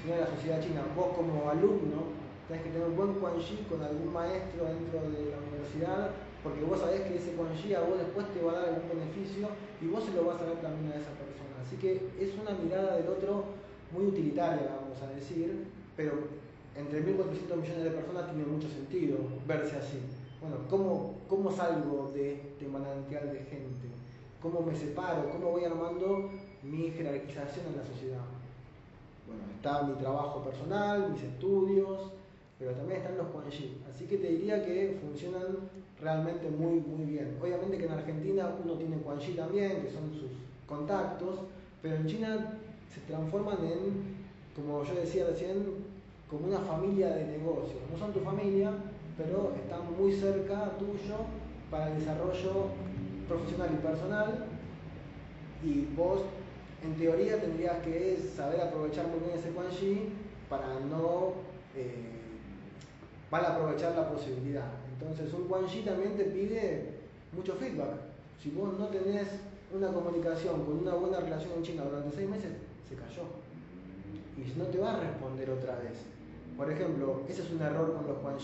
sino 0.02 0.16
de 0.16 0.22
la 0.22 0.28
sociedad 0.28 0.62
china. 0.62 0.82
Vos 0.96 1.12
como 1.14 1.50
alumno 1.50 2.23
tenés 2.48 2.64
que 2.64 2.70
tener 2.70 2.88
un 2.88 2.96
buen 2.96 3.14
Quan 3.20 3.40
Chi 3.40 3.66
con 3.70 3.82
algún 3.82 4.12
maestro 4.12 4.66
dentro 4.66 5.00
de 5.00 5.32
la 5.32 5.38
universidad, 5.40 6.12
porque 6.44 6.64
vos 6.64 6.80
sabés 6.80 7.02
que 7.02 7.18
ese 7.18 7.34
Quan 7.34 7.56
Chi 7.56 7.74
a 7.74 7.82
vos 7.82 7.98
después 7.98 8.28
te 8.34 8.42
va 8.44 8.52
a 8.52 8.56
dar 8.60 8.70
algún 8.70 8.90
beneficio 8.90 9.48
y 9.82 9.88
vos 9.88 10.04
se 10.04 10.12
lo 10.14 10.26
vas 10.26 10.42
a 10.42 10.46
dar 10.46 10.62
también 10.62 10.92
a 10.92 11.00
esa 11.00 11.12
persona. 11.16 11.56
Así 11.62 11.78
que 11.78 12.12
es 12.20 12.36
una 12.36 12.52
mirada 12.52 12.98
del 12.98 13.08
otro 13.08 13.46
muy 13.92 14.06
utilitaria, 14.08 14.76
vamos 14.82 15.02
a 15.02 15.08
decir, 15.16 15.68
pero 15.96 16.14
entre 16.76 17.06
1.400 17.06 17.56
millones 17.56 17.84
de 17.84 17.92
personas 17.92 18.26
tiene 18.32 18.46
mucho 18.46 18.68
sentido 18.68 19.18
verse 19.48 19.78
así. 19.78 20.00
Bueno, 20.42 20.58
¿cómo, 20.70 21.16
cómo 21.30 21.52
salgo 21.52 22.12
de 22.14 22.34
este 22.34 22.68
manantial 22.68 23.32
de 23.32 23.40
gente? 23.40 23.88
¿Cómo 24.42 24.62
me 24.62 24.76
separo? 24.76 25.30
¿Cómo 25.32 25.52
voy 25.52 25.64
armando 25.64 26.30
mi 26.64 26.92
jerarquización 26.92 27.68
en 27.68 27.78
la 27.78 27.86
sociedad? 27.86 28.26
Bueno, 29.26 29.44
está 29.56 29.84
mi 29.84 29.94
trabajo 29.94 30.44
personal, 30.44 31.12
mis 31.12 31.24
estudios, 31.24 32.12
Así 33.90 34.06
que 34.06 34.18
te 34.18 34.30
diría 34.30 34.66
que 34.66 34.98
funcionan 35.02 35.70
realmente 36.02 36.50
muy, 36.50 36.80
muy 36.80 37.06
bien. 37.06 37.38
Obviamente 37.42 37.78
que 37.78 37.86
en 37.86 37.92
Argentina 37.92 38.56
uno 38.64 38.74
tiene 38.74 38.98
Quan 38.98 39.20
también, 39.36 39.82
que 39.84 39.92
son 39.92 40.12
sus 40.14 40.32
contactos, 40.68 41.40
pero 41.82 41.96
en 41.96 42.08
China 42.08 42.60
se 42.94 43.02
transforman 43.02 43.58
en, 43.66 44.16
como 44.56 44.84
yo 44.84 44.96
decía 44.96 45.26
recién, 45.26 45.64
como 46.30 46.48
una 46.48 46.60
familia 46.60 47.10
de 47.10 47.26
negocios. 47.38 47.80
No 47.92 47.98
son 47.98 48.14
tu 48.14 48.22
familia, 48.22 48.72
pero 49.18 49.54
están 49.56 49.82
muy 49.98 50.12
cerca 50.14 50.72
tuyo 50.80 51.18
para 51.70 51.92
el 51.92 52.00
desarrollo 52.00 52.70
profesional 53.28 53.70
y 53.74 53.86
personal. 53.86 54.46
Y 55.64 55.86
vos, 55.96 56.22
en 56.84 56.96
teoría, 56.96 57.40
tendrías 57.40 57.78
que 57.84 58.18
saber 58.36 58.62
aprovechar 58.62 59.08
muy 59.08 59.20
bien 59.20 59.38
ese 59.38 59.50
Quan 59.52 59.68
para 60.50 60.80
no 60.90 61.34
eh, 61.76 62.23
van 63.34 63.46
a 63.46 63.48
aprovechar 63.48 63.96
la 63.96 64.08
posibilidad. 64.08 64.70
Entonces 64.94 65.34
un 65.34 65.48
Quan 65.48 65.66
también 65.66 66.16
te 66.16 66.26
pide 66.26 67.00
mucho 67.32 67.56
feedback. 67.56 67.98
Si 68.40 68.52
vos 68.52 68.78
no 68.78 68.86
tenés 68.90 69.28
una 69.74 69.92
comunicación 69.92 70.64
con 70.64 70.78
una 70.78 70.94
buena 70.94 71.20
relación 71.20 71.54
en 71.58 71.64
China 71.64 71.84
durante 71.84 72.16
seis 72.16 72.30
meses, 72.30 72.52
se 72.88 72.94
cayó. 72.94 73.24
Y 74.38 74.56
no 74.56 74.66
te 74.66 74.78
va 74.78 74.94
a 74.94 75.00
responder 75.00 75.50
otra 75.50 75.78
vez. 75.78 75.98
Por 76.56 76.70
ejemplo, 76.70 77.22
ese 77.28 77.42
es 77.42 77.50
un 77.50 77.60
error 77.64 77.96
con 77.96 78.06
los 78.06 78.20
Quan 78.20 78.38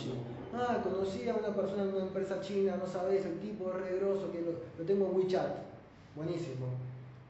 Ah, 0.56 0.82
conocí 0.82 1.30
a 1.30 1.36
una 1.36 1.54
persona 1.54 1.84
en 1.84 1.90
una 1.90 2.06
empresa 2.06 2.42
china, 2.42 2.78
no 2.78 2.88
sabés, 2.88 3.24
el 3.28 3.38
tipo 3.40 3.70
es 3.70 3.76
regroso, 3.92 4.32
que 4.32 4.42
lo, 4.42 4.86
tengo 4.86 5.06
en 5.06 5.18
WeChat. 5.18 5.52
Buenísimo. 6.16 6.66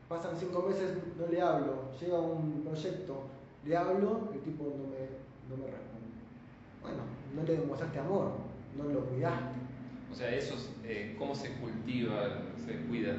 Pasan 0.08 0.38
cinco 0.40 0.62
meses, 0.62 0.92
no 1.20 1.28
le 1.28 1.42
hablo. 1.42 1.92
Llega 2.00 2.20
un 2.22 2.64
proyecto, 2.64 3.24
le 3.66 3.76
hablo, 3.76 4.30
el 4.34 4.40
tipo 4.40 4.64
no 4.64 4.88
me, 4.88 5.04
no 5.50 5.58
me 5.58 5.70
responde. 5.70 6.08
Bueno, 6.82 7.19
no 7.36 7.44
le 7.44 7.58
demostraste 7.58 8.00
amor, 8.00 8.32
no 8.78 8.84
lo 8.86 9.06
cuidaste. 9.06 9.60
O 10.12 10.16
sea, 10.16 10.34
eso, 10.34 10.56
eh, 10.84 11.16
¿cómo 11.18 11.36
se 11.36 11.54
cultiva, 11.54 12.42
se 12.66 12.76
cuida? 12.88 13.14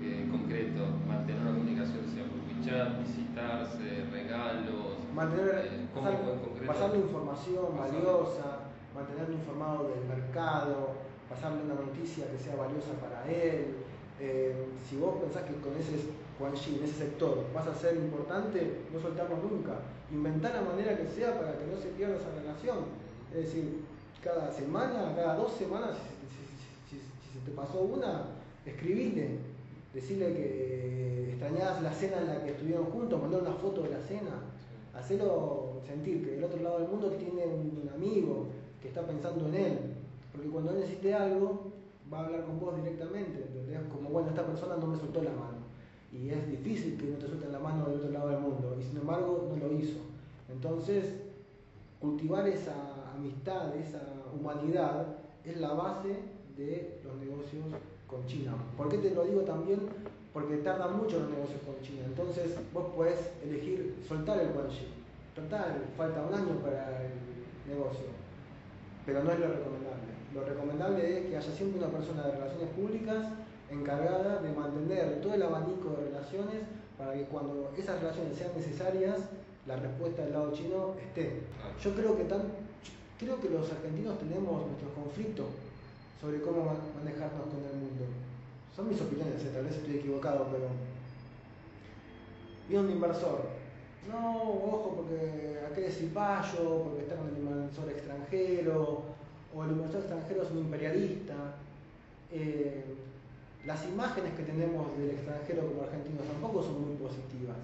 Que 0.00 0.22
en 0.22 0.30
concreto, 0.30 0.84
mantener 1.06 1.40
una 1.42 1.52
comunicación, 1.52 2.04
sea 2.12 2.24
por 2.24 2.40
WeChat, 2.44 3.00
visitarse, 3.00 4.04
regalos. 4.12 4.98
Mantener, 5.14 5.70
eh, 5.72 6.66
pasarle 6.66 6.98
información 6.98 7.76
valiosa, 7.78 8.68
mantenerlo 8.94 9.34
informado 9.34 9.88
del 9.88 10.04
mercado, 10.04 10.94
pasarle 11.28 11.62
una 11.64 11.74
noticia 11.74 12.30
que 12.30 12.38
sea 12.38 12.56
valiosa 12.56 12.92
para 13.00 13.24
él. 13.30 13.76
Eh, 14.20 14.66
si 14.88 14.96
vos 14.96 15.16
pensás 15.20 15.42
que 15.42 15.54
con 15.56 15.74
ese 15.76 15.96
Quan 16.38 16.52
en 16.52 16.82
ese 16.82 17.06
sector 17.06 17.46
vas 17.54 17.66
a 17.68 17.74
ser 17.74 17.94
importante, 17.94 18.80
no 18.92 18.98
soltamos 18.98 19.38
nunca. 19.38 19.78
Inventar 20.10 20.52
la 20.54 20.62
manera 20.62 20.96
que 20.96 21.06
sea 21.06 21.38
para 21.38 21.56
que 21.56 21.64
no 21.66 21.78
se 21.78 21.90
pierda 21.90 22.16
esa 22.16 22.34
relación 22.34 23.03
es 23.36 23.46
decir, 23.46 23.80
cada 24.22 24.50
semana, 24.52 25.12
cada 25.16 25.34
dos 25.34 25.52
semanas, 25.54 25.90
si, 26.88 26.96
se 26.96 27.44
te 27.44 27.50
pasó 27.50 27.80
una, 27.80 28.26
escribile, 28.64 29.38
decirle 29.92 30.32
que 30.34 31.30
extrañabas 31.30 31.82
la 31.82 31.92
cena 31.92 32.18
en 32.18 32.26
la 32.28 32.44
que 32.44 32.50
estuvieron 32.52 32.86
juntos, 32.86 33.20
mandar 33.20 33.42
una 33.42 33.54
foto 33.54 33.82
de 33.82 33.90
la 33.90 34.00
cena, 34.00 34.40
hacerlo 34.94 35.80
sentir 35.84 36.24
que 36.24 36.30
del 36.32 36.44
otro 36.44 36.62
lado 36.62 36.78
del 36.78 36.88
mundo 36.88 37.10
tiene 37.10 37.44
un, 37.44 37.90
amigo 37.92 38.46
que 38.80 38.88
está 38.88 39.02
pensando 39.06 39.48
en 39.48 39.54
él, 39.54 39.78
porque 40.32 40.48
cuando 40.48 40.70
él 40.70 40.80
necesite 40.80 41.14
algo, 41.14 41.72
va 42.12 42.20
a 42.20 42.26
hablar 42.26 42.44
con 42.44 42.60
vos 42.60 42.76
directamente, 42.76 43.44
Como, 43.90 44.10
bueno, 44.10 44.28
esta 44.28 44.46
persona 44.46 44.76
no 44.76 44.86
me 44.86 44.96
soltó 44.96 45.22
la 45.22 45.32
mano, 45.32 45.58
y 46.12 46.30
es 46.30 46.48
difícil 46.48 46.96
que 46.96 47.06
no 47.06 47.18
te 47.18 47.26
suelten 47.26 47.50
la 47.50 47.58
mano 47.58 47.86
del 47.86 47.98
otro 47.98 48.10
lado 48.12 48.28
del 48.28 48.40
mundo, 48.40 48.76
y 48.78 48.82
sin 48.82 48.98
embargo 48.98 49.48
no 49.50 49.56
lo 49.56 49.72
hizo. 49.72 49.98
Entonces, 50.48 51.14
cultivar 52.00 52.46
esa 52.46 53.03
amistad, 53.14 53.74
esa 53.76 54.00
humanidad, 54.34 55.06
es 55.44 55.58
la 55.58 55.72
base 55.72 56.16
de 56.56 57.00
los 57.04 57.16
negocios 57.16 57.64
con 58.06 58.26
China. 58.26 58.54
¿Por 58.76 58.88
qué 58.88 58.98
te 58.98 59.14
lo 59.14 59.24
digo 59.24 59.42
también? 59.42 59.80
Porque 60.32 60.58
tardan 60.58 60.96
mucho 60.96 61.20
los 61.20 61.30
negocios 61.30 61.60
con 61.64 61.80
China. 61.82 62.02
Entonces 62.06 62.56
vos 62.72 62.86
podés 62.94 63.32
elegir 63.44 63.96
soltar 64.06 64.40
el 64.40 64.48
Guanxi. 64.48 64.86
Total, 65.34 65.84
falta 65.96 66.22
un 66.22 66.34
año 66.34 66.54
para 66.62 67.02
el 67.02 67.12
negocio. 67.68 68.06
Pero 69.06 69.22
no 69.22 69.32
es 69.32 69.38
lo 69.38 69.48
recomendable. 69.48 70.14
Lo 70.32 70.44
recomendable 70.44 71.18
es 71.18 71.26
que 71.26 71.36
haya 71.36 71.52
siempre 71.52 71.78
una 71.78 71.90
persona 71.90 72.26
de 72.26 72.32
relaciones 72.32 72.68
públicas 72.70 73.26
encargada 73.70 74.40
de 74.42 74.52
mantener 74.52 75.20
todo 75.20 75.34
el 75.34 75.42
abanico 75.42 75.90
de 75.90 76.10
relaciones 76.10 76.62
para 76.98 77.14
que 77.14 77.24
cuando 77.24 77.72
esas 77.76 78.00
relaciones 78.00 78.36
sean 78.36 78.52
necesarias, 78.56 79.20
la 79.66 79.76
respuesta 79.76 80.22
del 80.22 80.32
lado 80.32 80.52
chino 80.52 80.94
esté. 81.00 81.40
Yo 81.82 81.94
creo 81.94 82.16
que 82.16 82.24
tan, 82.24 82.42
Creo 83.18 83.40
que 83.40 83.48
los 83.48 83.70
argentinos 83.70 84.18
tenemos 84.18 84.66
nuestros 84.66 84.92
conflictos 84.92 85.46
sobre 86.20 86.40
cómo 86.40 86.74
manejarnos 86.96 87.46
con 87.46 87.62
el 87.62 87.76
mundo. 87.78 88.04
Son 88.74 88.88
mis 88.88 89.00
opiniones, 89.00 89.44
eh, 89.44 89.50
tal 89.54 89.64
vez 89.64 89.76
estoy 89.76 89.96
equivocado, 89.96 90.48
pero. 90.50 90.66
Viene 92.68 92.84
un 92.84 92.90
inversor. 92.90 93.42
No, 94.10 94.42
ojo, 94.42 94.94
porque 94.96 95.60
aquel 95.70 95.84
es 95.84 95.96
payo, 96.12 96.82
porque 96.82 97.02
está 97.02 97.16
con 97.16 97.28
el 97.28 97.38
inversor 97.38 97.88
extranjero, 97.88 99.02
o 99.54 99.64
el 99.64 99.70
inversor 99.70 100.00
extranjero 100.00 100.42
es 100.42 100.50
un 100.50 100.58
imperialista. 100.58 101.34
Eh, 102.32 102.84
las 103.64 103.84
imágenes 103.86 104.34
que 104.34 104.42
tenemos 104.42 104.98
del 104.98 105.10
extranjero 105.10 105.68
como 105.68 105.82
argentinos 105.82 106.26
tampoco 106.26 106.62
son 106.62 106.84
muy 106.84 106.96
positivas. 106.96 107.56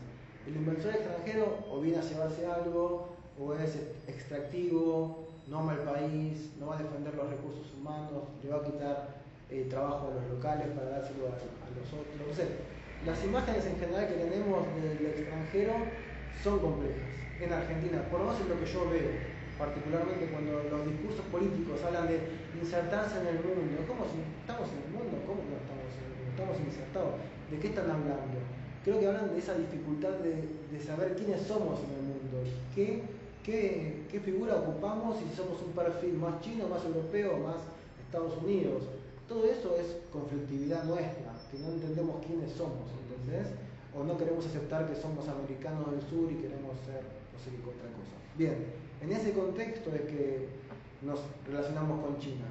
El 0.46 0.56
inversor 0.56 0.94
extranjero 0.94 1.58
o 1.70 1.80
viene 1.80 1.98
a 1.98 2.02
llevarse 2.02 2.46
algo, 2.46 3.08
o 3.38 3.54
es 3.54 3.76
extractivo, 4.06 5.29
no 5.50 5.58
ama 5.58 5.74
el 5.74 5.82
país, 5.82 6.54
no 6.58 6.68
va 6.68 6.78
a 6.78 6.82
defender 6.82 7.12
los 7.14 7.28
recursos 7.28 7.66
humanos, 7.74 8.30
le 8.42 8.50
va 8.50 8.58
a 8.58 8.64
quitar 8.64 8.96
eh, 9.50 9.66
trabajo 9.68 10.06
a 10.06 10.14
los 10.14 10.30
locales 10.30 10.70
para 10.78 11.02
dárselo 11.02 11.26
a, 11.26 11.34
los 11.74 11.90
otros. 11.90 12.14
No 12.22 12.32
sé. 12.32 12.70
Las 13.04 13.18
imágenes 13.24 13.66
en 13.66 13.76
general 13.76 14.06
que 14.06 14.14
tenemos 14.14 14.62
del 14.78 15.02
extranjero 15.10 15.74
son 16.38 16.60
complejas. 16.60 17.10
En 17.42 17.52
Argentina, 17.52 17.98
por 18.06 18.20
lo 18.20 18.26
menos 18.30 18.40
es 18.40 18.46
lo 18.46 18.60
que 18.60 18.68
yo 18.70 18.86
veo, 18.86 19.10
particularmente 19.58 20.30
cuando 20.30 20.62
los 20.70 20.86
discursos 20.86 21.24
políticos 21.34 21.82
hablan 21.82 22.06
de 22.06 22.20
insertarse 22.54 23.18
en 23.18 23.26
el 23.26 23.42
mundo. 23.42 23.82
¿Cómo 23.90 24.06
estamos 24.06 24.70
en 24.70 24.86
el 24.86 24.90
mundo? 24.94 25.18
¿Cómo 25.26 25.42
no 25.50 25.58
estamos 25.58 25.90
en 25.98 26.04
el 26.06 26.14
mundo? 26.14 26.30
Estamos 26.30 26.56
insertados. 26.62 27.18
¿De 27.50 27.58
qué 27.58 27.68
están 27.74 27.90
hablando? 27.90 28.38
creo 28.84 28.98
que 28.98 29.06
hablan 29.06 29.32
de 29.32 29.38
esa 29.38 29.54
dificultad 29.54 30.24
de, 30.24 30.40
de 30.72 30.80
saber 30.80 31.14
quiénes 31.14 31.42
somos 31.42 31.80
en 31.84 32.00
el 32.00 32.02
mundo, 32.16 32.48
qué, 32.74 33.02
qué, 33.44 34.06
qué 34.10 34.20
figura 34.20 34.56
ocupamos 34.56 35.18
si 35.18 35.36
somos 35.36 35.60
un 35.62 35.72
perfil 35.72 36.14
más 36.14 36.40
chino, 36.40 36.68
más 36.68 36.84
europeo, 36.84 37.38
más 37.38 37.56
Estados 38.06 38.36
Unidos. 38.42 38.82
Todo 39.28 39.44
eso 39.44 39.76
es 39.76 39.96
conflictividad 40.12 40.84
nuestra, 40.84 41.32
que 41.50 41.58
no 41.58 41.68
entendemos 41.68 42.24
quiénes 42.26 42.52
somos, 42.52 42.90
¿entendés? 43.06 43.52
O 43.94 44.04
no 44.04 44.16
queremos 44.18 44.44
aceptar 44.46 44.88
que 44.88 45.00
somos 45.00 45.28
americanos 45.28 45.90
del 45.90 46.02
sur 46.02 46.30
y 46.30 46.36
queremos 46.36 46.74
ser 46.84 47.02
no 47.02 47.38
sé 47.38 47.50
qué 47.50 47.62
otra 47.62 47.90
cosa. 47.94 48.16
Bien, 48.36 48.56
en 49.00 49.12
ese 49.12 49.32
contexto 49.32 49.90
es 49.94 50.02
que 50.02 50.48
nos 51.02 51.20
relacionamos 51.46 52.00
con 52.04 52.18
China 52.18 52.46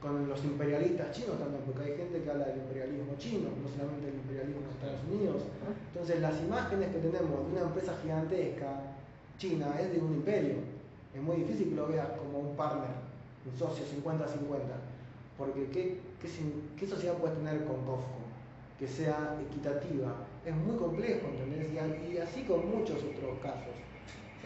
con 0.00 0.28
los 0.28 0.44
imperialistas 0.44 1.10
chinos 1.12 1.38
también, 1.38 1.62
porque 1.64 1.90
hay 1.90 1.96
gente 1.96 2.22
que 2.22 2.30
habla 2.30 2.46
del 2.46 2.58
imperialismo 2.58 3.14
chino, 3.18 3.48
no 3.50 3.66
solamente 3.68 4.06
del 4.06 4.14
imperialismo 4.22 4.62
de 4.62 4.70
Estados 4.70 5.02
Unidos. 5.10 5.42
Entonces 5.92 6.20
las 6.20 6.36
imágenes 6.42 6.88
que 6.94 7.00
tenemos 7.02 7.46
de 7.46 7.52
una 7.52 7.62
empresa 7.62 7.96
gigantesca, 8.02 8.94
China, 9.38 9.76
es 9.80 9.92
de 9.92 9.98
un 9.98 10.14
imperio. 10.14 10.56
Es 11.14 11.22
muy 11.22 11.36
difícil 11.36 11.70
que 11.70 11.76
lo 11.76 11.88
veas 11.88 12.08
como 12.18 12.38
un 12.38 12.56
partner, 12.56 12.90
un 13.44 13.58
socio 13.58 13.84
50-50, 13.84 14.24
porque 15.38 15.68
¿qué, 15.70 15.98
qué, 16.78 16.86
sociedad 16.86 17.14
puedes 17.14 17.36
tener 17.38 17.64
con 17.64 17.76
COFCO? 17.84 18.26
Que 18.78 18.86
sea 18.86 19.36
equitativa. 19.48 20.14
Es 20.44 20.54
muy 20.54 20.76
complejo, 20.76 21.28
¿entendés? 21.28 21.72
Y, 21.72 22.18
así 22.18 22.42
con 22.42 22.68
muchos 22.70 22.98
otros 23.02 23.38
casos. 23.42 23.74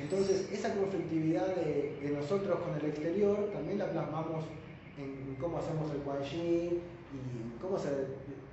Entonces, 0.01 0.51
esa 0.51 0.75
conflictividad 0.75 1.47
de, 1.57 1.99
de 2.01 2.11
nosotros 2.11 2.59
con 2.61 2.75
el 2.75 2.85
exterior 2.87 3.51
también 3.53 3.79
la 3.79 3.91
plasmamos 3.91 4.45
en 4.99 5.37
cómo 5.41 5.59
hacemos 5.59 5.91
el 5.93 6.01
Guanxi 6.03 6.81
y 7.13 7.61
cómo 7.61 7.79
se 7.79 7.91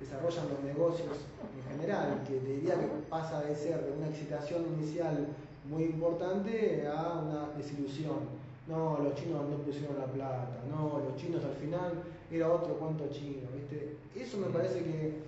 desarrollan 0.00 0.48
los 0.48 0.62
negocios 0.64 1.16
en 1.56 1.78
general, 1.78 2.22
que 2.26 2.40
diría 2.40 2.74
que 2.74 2.86
pasa 3.08 3.42
de 3.42 3.54
ser 3.54 3.84
de 3.84 3.92
una 3.92 4.08
excitación 4.08 4.66
inicial 4.78 5.28
muy 5.68 5.84
importante 5.84 6.86
a 6.86 7.18
una 7.18 7.48
desilusión. 7.56 8.38
No, 8.66 8.98
los 9.02 9.14
chinos 9.14 9.48
no 9.48 9.56
pusieron 9.58 9.98
la 9.98 10.06
plata, 10.06 10.60
no, 10.68 10.98
los 10.98 11.16
chinos 11.16 11.42
al 11.42 11.54
final 11.54 12.02
era 12.30 12.52
otro 12.52 12.74
cuento 12.74 13.08
chino, 13.10 13.48
¿viste? 13.54 13.96
Eso 14.14 14.36
me 14.36 14.48
parece 14.48 14.82
que 14.84 15.22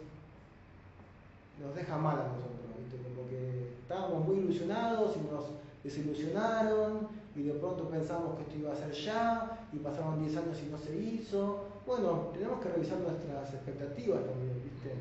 nos 1.58 1.74
deja 1.74 1.96
mal 1.96 2.18
a 2.18 2.28
nosotros, 2.28 2.76
¿viste? 2.78 2.98
Como 3.08 3.28
que 3.30 3.70
estábamos 3.80 4.26
muy 4.26 4.38
ilusionados 4.38 5.16
y 5.16 5.32
nos 5.32 5.44
desilusionaron 5.82 7.08
y 7.34 7.42
de 7.42 7.54
pronto 7.54 7.88
pensamos 7.88 8.36
que 8.36 8.42
esto 8.42 8.56
iba 8.58 8.72
a 8.72 8.76
ser 8.76 8.92
ya 8.92 9.66
y 9.72 9.78
pasaron 9.78 10.20
10 10.20 10.36
años 10.36 10.58
y 10.62 10.70
no 10.70 10.78
se 10.78 10.96
hizo. 10.96 11.64
Bueno, 11.86 12.28
tenemos 12.34 12.60
que 12.60 12.68
revisar 12.68 12.98
nuestras 12.98 13.54
expectativas 13.54 14.20
también, 14.26 14.62
¿viste? 14.62 14.92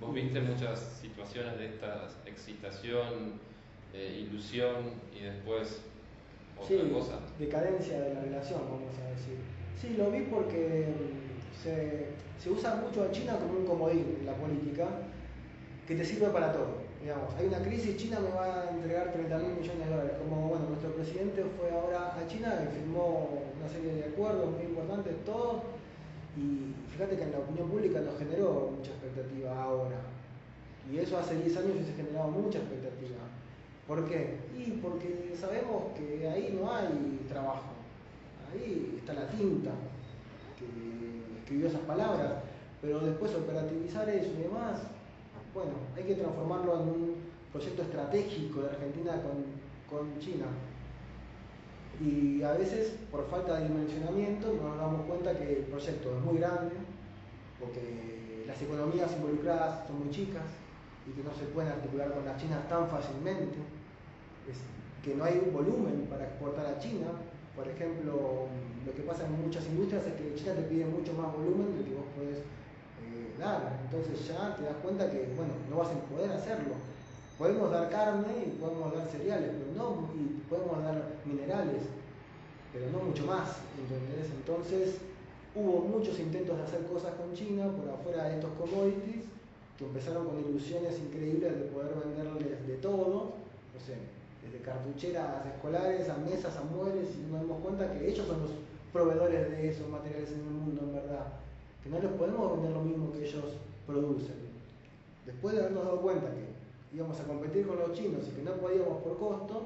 Vos 0.00 0.14
viste 0.14 0.40
muchas 0.40 0.78
situaciones 1.00 1.58
de 1.58 1.66
esta 1.66 2.06
excitación, 2.26 3.40
eh, 3.98 4.26
ilusión 4.28 4.92
y 5.14 5.24
después 5.24 5.80
otra 6.56 6.84
sí, 6.84 6.90
cosa. 6.92 7.20
Decadencia 7.38 8.00
de 8.00 8.14
la 8.14 8.20
relación, 8.20 8.60
vamos 8.64 8.94
a 9.04 9.10
decir. 9.10 9.38
Sí, 9.80 9.96
lo 9.96 10.10
vi 10.10 10.22
porque 10.22 10.86
mm, 10.88 11.62
se, 11.62 12.06
se 12.42 12.50
usa 12.50 12.76
mucho 12.76 13.02
a 13.02 13.10
China 13.10 13.36
como 13.38 13.58
un 13.58 13.66
comodín 13.66 14.16
en 14.20 14.26
la 14.26 14.34
política 14.34 14.86
que 15.86 15.94
te 15.94 16.04
sirve 16.04 16.28
para 16.28 16.52
todo 16.52 16.88
digamos, 17.00 17.34
hay 17.38 17.46
una 17.46 17.62
crisis, 17.62 17.96
China 17.96 18.20
me 18.20 18.30
va 18.30 18.62
a 18.62 18.70
entregar 18.70 19.12
30 19.12 19.38
mil 19.38 19.52
millones 19.54 19.86
de 19.86 19.90
dólares. 19.90 20.16
Como 20.18 20.48
bueno, 20.48 20.66
nuestro 20.68 20.92
presidente 20.94 21.44
fue 21.56 21.70
ahora 21.70 22.16
a 22.18 22.26
China 22.26 22.60
y 22.64 22.74
firmó 22.74 23.40
una 23.58 23.68
serie 23.68 23.94
de 23.94 24.04
acuerdos 24.04 24.50
muy 24.50 24.64
importantes, 24.64 25.14
todos, 25.24 25.62
y 26.36 26.74
fíjate 26.92 27.16
que 27.16 27.22
en 27.22 27.32
la 27.32 27.38
opinión 27.38 27.70
pública 27.70 28.00
nos 28.00 28.18
generó 28.18 28.72
mucha 28.76 28.90
expectativa 28.90 29.62
ahora. 29.62 30.00
Y 30.90 30.98
eso 30.98 31.18
hace 31.18 31.36
10 31.36 31.56
años 31.56 31.86
se 31.86 31.92
generado 31.94 32.28
mucha 32.28 32.58
expectativa. 32.58 33.18
¿Por 33.88 34.04
qué? 34.06 34.36
Y 34.54 34.72
porque 34.82 35.34
sabemos 35.34 35.84
que 35.96 36.28
ahí 36.28 36.54
no 36.60 36.70
hay 36.70 37.24
trabajo. 37.26 37.72
Ahí 38.52 38.96
está 38.98 39.14
la 39.14 39.28
tinta 39.28 39.70
que 40.58 41.38
escribió 41.40 41.68
esas 41.68 41.80
palabras. 41.80 42.34
Pero 42.82 43.00
después 43.00 43.34
operativizar 43.34 44.06
eso 44.10 44.30
y 44.38 44.42
demás, 44.42 44.82
bueno, 45.54 45.72
hay 45.96 46.04
que 46.04 46.16
transformarlo 46.16 46.74
en 46.74 46.88
un 46.88 47.16
proyecto 47.50 47.82
estratégico 47.82 48.60
de 48.60 48.68
Argentina 48.68 49.22
con, 49.88 50.18
China. 50.20 50.44
Y 51.98 52.42
a 52.42 52.52
veces, 52.52 52.94
por 53.10 53.26
falta 53.28 53.58
de 53.58 53.68
dimensionamiento, 53.68 54.52
nos 54.52 54.76
damos 54.76 55.06
cuenta 55.06 55.36
que 55.36 55.60
el 55.60 55.64
proyecto 55.64 56.18
es 56.18 56.24
muy 56.24 56.36
grande, 56.36 56.76
porque 57.58 58.44
las 58.46 58.60
economías 58.60 59.10
involucradas 59.16 59.86
son 59.88 60.00
muy 60.00 60.10
chicas 60.10 60.44
y 61.08 61.12
que 61.12 61.22
no 61.24 61.32
se 61.34 61.46
pueden 61.46 61.72
articular 61.72 62.12
con 62.12 62.26
las 62.26 62.40
chinas 62.40 62.68
tan 62.68 62.86
fácilmente, 62.88 63.56
que 65.02 65.14
no 65.14 65.24
hay 65.24 65.40
un 65.44 65.52
volumen 65.52 66.06
para 66.10 66.24
exportar 66.24 66.66
a 66.66 66.78
China. 66.78 67.08
Por 67.54 67.66
ejemplo, 67.68 68.46
lo 68.86 68.92
que 68.94 69.02
pasa 69.02 69.26
en 69.26 69.42
muchas 69.42 69.66
industrias 69.66 70.06
es 70.06 70.14
que 70.14 70.34
China 70.34 70.54
te 70.54 70.62
pide 70.62 70.86
mucho 70.86 71.12
más 71.14 71.32
volumen 71.32 71.74
del 71.76 71.84
que 71.84 71.94
vos 71.94 72.06
podés 72.16 72.38
entonces 73.38 74.26
ya 74.26 74.56
te 74.56 74.64
das 74.64 74.76
cuenta 74.82 75.10
que, 75.10 75.30
bueno, 75.36 75.54
no 75.70 75.76
vas 75.76 75.90
a 75.90 76.00
poder 76.10 76.30
hacerlo. 76.32 76.74
Podemos 77.38 77.70
dar 77.70 77.88
carne 77.88 78.46
y 78.46 78.50
podemos 78.58 78.92
dar 78.92 79.06
cereales, 79.06 79.50
pero 79.54 79.70
no, 79.78 80.10
y 80.14 80.42
podemos 80.50 80.82
dar 80.82 81.14
minerales, 81.24 81.82
pero 82.72 82.90
no 82.90 82.98
mucho 82.98 83.26
más, 83.26 83.62
¿entendés? 83.78 84.26
Entonces 84.34 84.98
hubo 85.54 85.82
muchos 85.86 86.18
intentos 86.18 86.56
de 86.56 86.64
hacer 86.64 86.82
cosas 86.86 87.14
con 87.14 87.32
China 87.34 87.70
por 87.70 87.88
afuera 87.88 88.24
de 88.24 88.34
estos 88.34 88.50
commodities, 88.58 89.22
que 89.78 89.84
empezaron 89.84 90.26
con 90.26 90.40
ilusiones 90.40 90.98
increíbles 90.98 91.54
de 91.54 91.64
poder 91.66 91.94
venderles 91.94 92.66
de 92.66 92.76
todo, 92.78 93.34
no 93.72 93.80
sé, 93.80 93.94
desde 94.50 94.64
cartucheras 94.64 95.46
escolares 95.46 96.08
a 96.08 96.16
mesas, 96.16 96.56
a 96.56 96.62
muebles, 96.62 97.08
y 97.16 97.30
nos 97.30 97.40
damos 97.40 97.60
cuenta 97.62 97.92
que 97.92 98.08
ellos 98.08 98.26
son 98.26 98.40
los 98.40 98.50
proveedores 98.92 99.50
de 99.50 99.68
esos 99.68 99.88
materiales 99.88 100.30
en 100.32 100.40
el 100.40 100.44
mundo, 100.44 100.82
en 100.82 100.94
verdad 100.94 101.26
que 101.82 101.90
no 101.90 102.00
les 102.00 102.10
podemos 102.12 102.52
vender 102.52 102.72
lo 102.72 102.82
mismo 102.82 103.12
que 103.12 103.24
ellos 103.24 103.56
producen. 103.86 104.48
Después 105.26 105.54
de 105.54 105.60
habernos 105.60 105.84
dado 105.84 106.00
cuenta 106.00 106.26
que 106.28 106.96
íbamos 106.96 107.20
a 107.20 107.24
competir 107.24 107.66
con 107.66 107.78
los 107.78 107.92
chinos 107.92 108.26
y 108.28 108.36
que 108.36 108.42
no 108.42 108.52
podíamos 108.52 109.02
por 109.02 109.18
costo, 109.18 109.62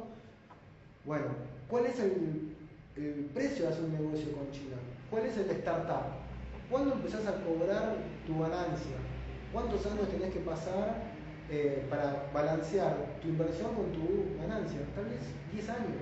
bueno, 1.04 1.26
¿cuál 1.68 1.86
es 1.86 1.98
el, 2.00 2.52
precio 3.32 3.64
de 3.64 3.72
hacer 3.72 3.84
un 3.84 3.92
negocio 3.92 4.32
con 4.32 4.50
China? 4.50 4.76
¿Cuál 5.10 5.26
es 5.26 5.36
el 5.36 5.50
startup? 5.50 6.12
¿Cuándo 6.70 6.94
empezás 6.94 7.26
a 7.26 7.42
cobrar 7.42 7.96
tu 8.26 8.38
ganancia? 8.38 8.96
¿Cuántos 9.52 9.84
años 9.86 10.08
tenés 10.08 10.32
que 10.32 10.40
pasar 10.40 11.11
eh, 11.52 11.84
para 11.90 12.30
balancear 12.32 12.96
tu 13.20 13.28
inversión 13.28 13.74
con 13.74 13.92
tu 13.92 14.40
ganancia? 14.40 14.80
Tal 14.94 15.04
vez 15.04 15.20
10 15.52 15.68
años. 15.68 16.00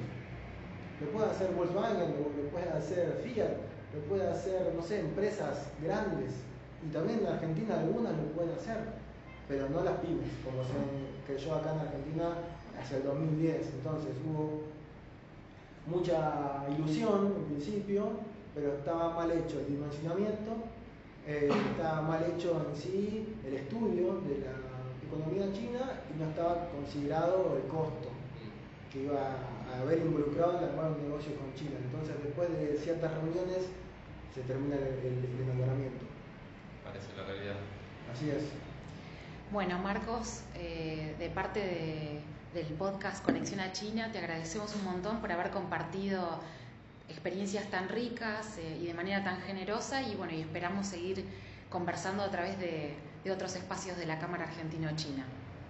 Lo 1.01 1.11
puede 1.11 1.31
hacer 1.31 1.51
Volkswagen, 1.53 2.15
lo 2.39 2.49
puede 2.51 2.69
hacer 2.71 3.21
Fiat, 3.25 3.51
lo 3.95 4.01
puede 4.09 4.29
hacer, 4.29 4.73
no 4.77 4.83
sé, 4.83 5.01
empresas 5.01 5.67
grandes, 5.83 6.35
y 6.87 6.93
también 6.93 7.21
en 7.21 7.27
Argentina 7.27 7.81
algunas 7.81 8.17
lo 8.17 8.25
pueden 8.33 8.53
hacer, 8.53 8.79
pero 9.49 9.69
no 9.69 9.83
las 9.83 9.99
pymes, 9.99 10.31
como 10.45 10.63
se 10.63 10.79
creyó 11.27 11.57
acá 11.57 11.73
en 11.75 11.81
Argentina 11.81 12.35
hacia 12.81 12.99
el 12.99 13.05
2010. 13.05 13.75
Entonces 13.75 14.13
hubo 14.25 14.63
mucha 15.87 16.65
ilusión 16.71 17.35
en 17.37 17.45
principio, 17.57 18.11
pero 18.55 18.75
estaba 18.75 19.15
mal 19.15 19.31
hecho 19.33 19.59
el 19.59 19.67
dimensionamiento, 19.67 20.53
eh, 21.27 21.51
estaba 21.73 22.03
mal 22.03 22.25
hecho 22.25 22.65
en 22.69 22.77
sí 22.77 23.37
el 23.47 23.55
estudio 23.55 24.21
de 24.27 24.39
la 24.39 24.70
economía 25.11 25.53
china 25.53 26.01
y 26.09 26.19
no 26.19 26.31
estaba 26.31 26.69
considerado 26.71 27.57
el 27.57 27.69
costo 27.69 28.09
que 28.93 29.05
iba 29.05 29.37
a 29.73 29.81
haber 29.83 29.99
involucrado 29.99 30.59
en 30.59 30.65
armar 30.65 30.93
un 30.93 31.03
negocio 31.03 31.35
con 31.37 31.55
China. 31.55 31.79
Entonces, 31.85 32.17
después 32.25 32.51
de 32.51 32.77
ciertas 32.79 33.13
reuniones, 33.15 33.69
se 34.35 34.41
termina 34.43 34.77
el, 34.77 35.43
enamoramiento. 35.43 36.05
Parece 36.85 37.07
la 37.17 37.25
realidad. 37.25 37.57
Así 38.13 38.31
es. 38.31 38.43
Bueno, 39.53 39.79
Marcos, 39.79 40.43
eh, 40.55 41.15
de 41.19 41.29
parte 41.31 42.21
del 42.55 42.67
podcast 42.75 43.25
Conexión 43.25 43.61
a 43.61 43.73
China, 43.73 44.11
te 44.13 44.19
agradecemos 44.19 44.75
un 44.75 44.85
montón 44.85 45.21
por 45.21 45.31
haber 45.31 45.51
compartido 45.51 46.41
experiencias 47.09 47.69
tan 47.71 47.89
ricas 47.89 48.59
eh, 48.59 48.79
y 48.81 48.87
de 48.87 48.95
manera 48.95 49.23
tan 49.25 49.41
generosa 49.43 50.03
y 50.03 50.15
bueno, 50.15 50.33
y 50.33 50.41
esperamos 50.41 50.87
seguir 50.87 51.25
conversando 51.69 52.23
a 52.23 52.31
través 52.31 52.59
de, 52.59 52.95
de 53.25 53.31
otros 53.31 53.55
espacios 53.57 53.97
de 53.97 54.07
la 54.07 54.19
Cámara 54.19 54.45
Argentino-China. 54.45 55.25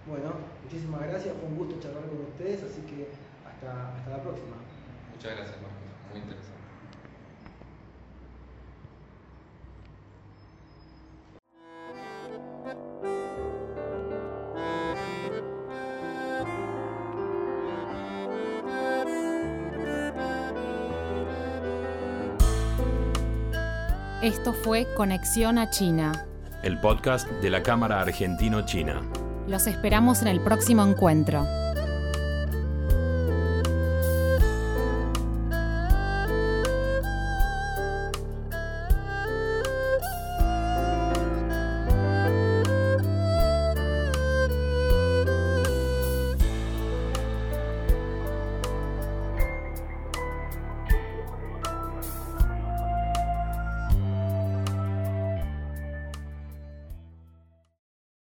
Bueno, 0.07 0.33
muchísimas 0.63 1.03
gracias, 1.03 1.35
fue 1.39 1.49
un 1.49 1.57
gusto 1.57 1.81
charlar 1.81 2.05
con 2.05 2.21
ustedes, 2.23 2.63
así 2.63 2.81
que 2.83 3.09
hasta, 3.47 3.97
hasta 3.97 4.11
la 4.11 4.23
próxima. 4.23 4.57
Muchas 5.13 5.37
gracias, 5.37 5.57
Marcos, 5.61 5.79
muy 6.11 6.21
interesante. 6.21 6.61
Esto 24.23 24.53
fue 24.53 24.87
Conexión 24.95 25.57
a 25.57 25.71
China. 25.71 26.30
El 26.63 26.79
podcast 26.79 27.27
de 27.27 27.49
la 27.49 27.63
Cámara 27.63 28.01
Argentino-China. 28.03 29.01
Los 29.49 29.67
esperamos 29.67 30.21
en 30.21 30.29
el 30.29 30.41
próximo 30.43 30.85
encuentro. 30.85 31.47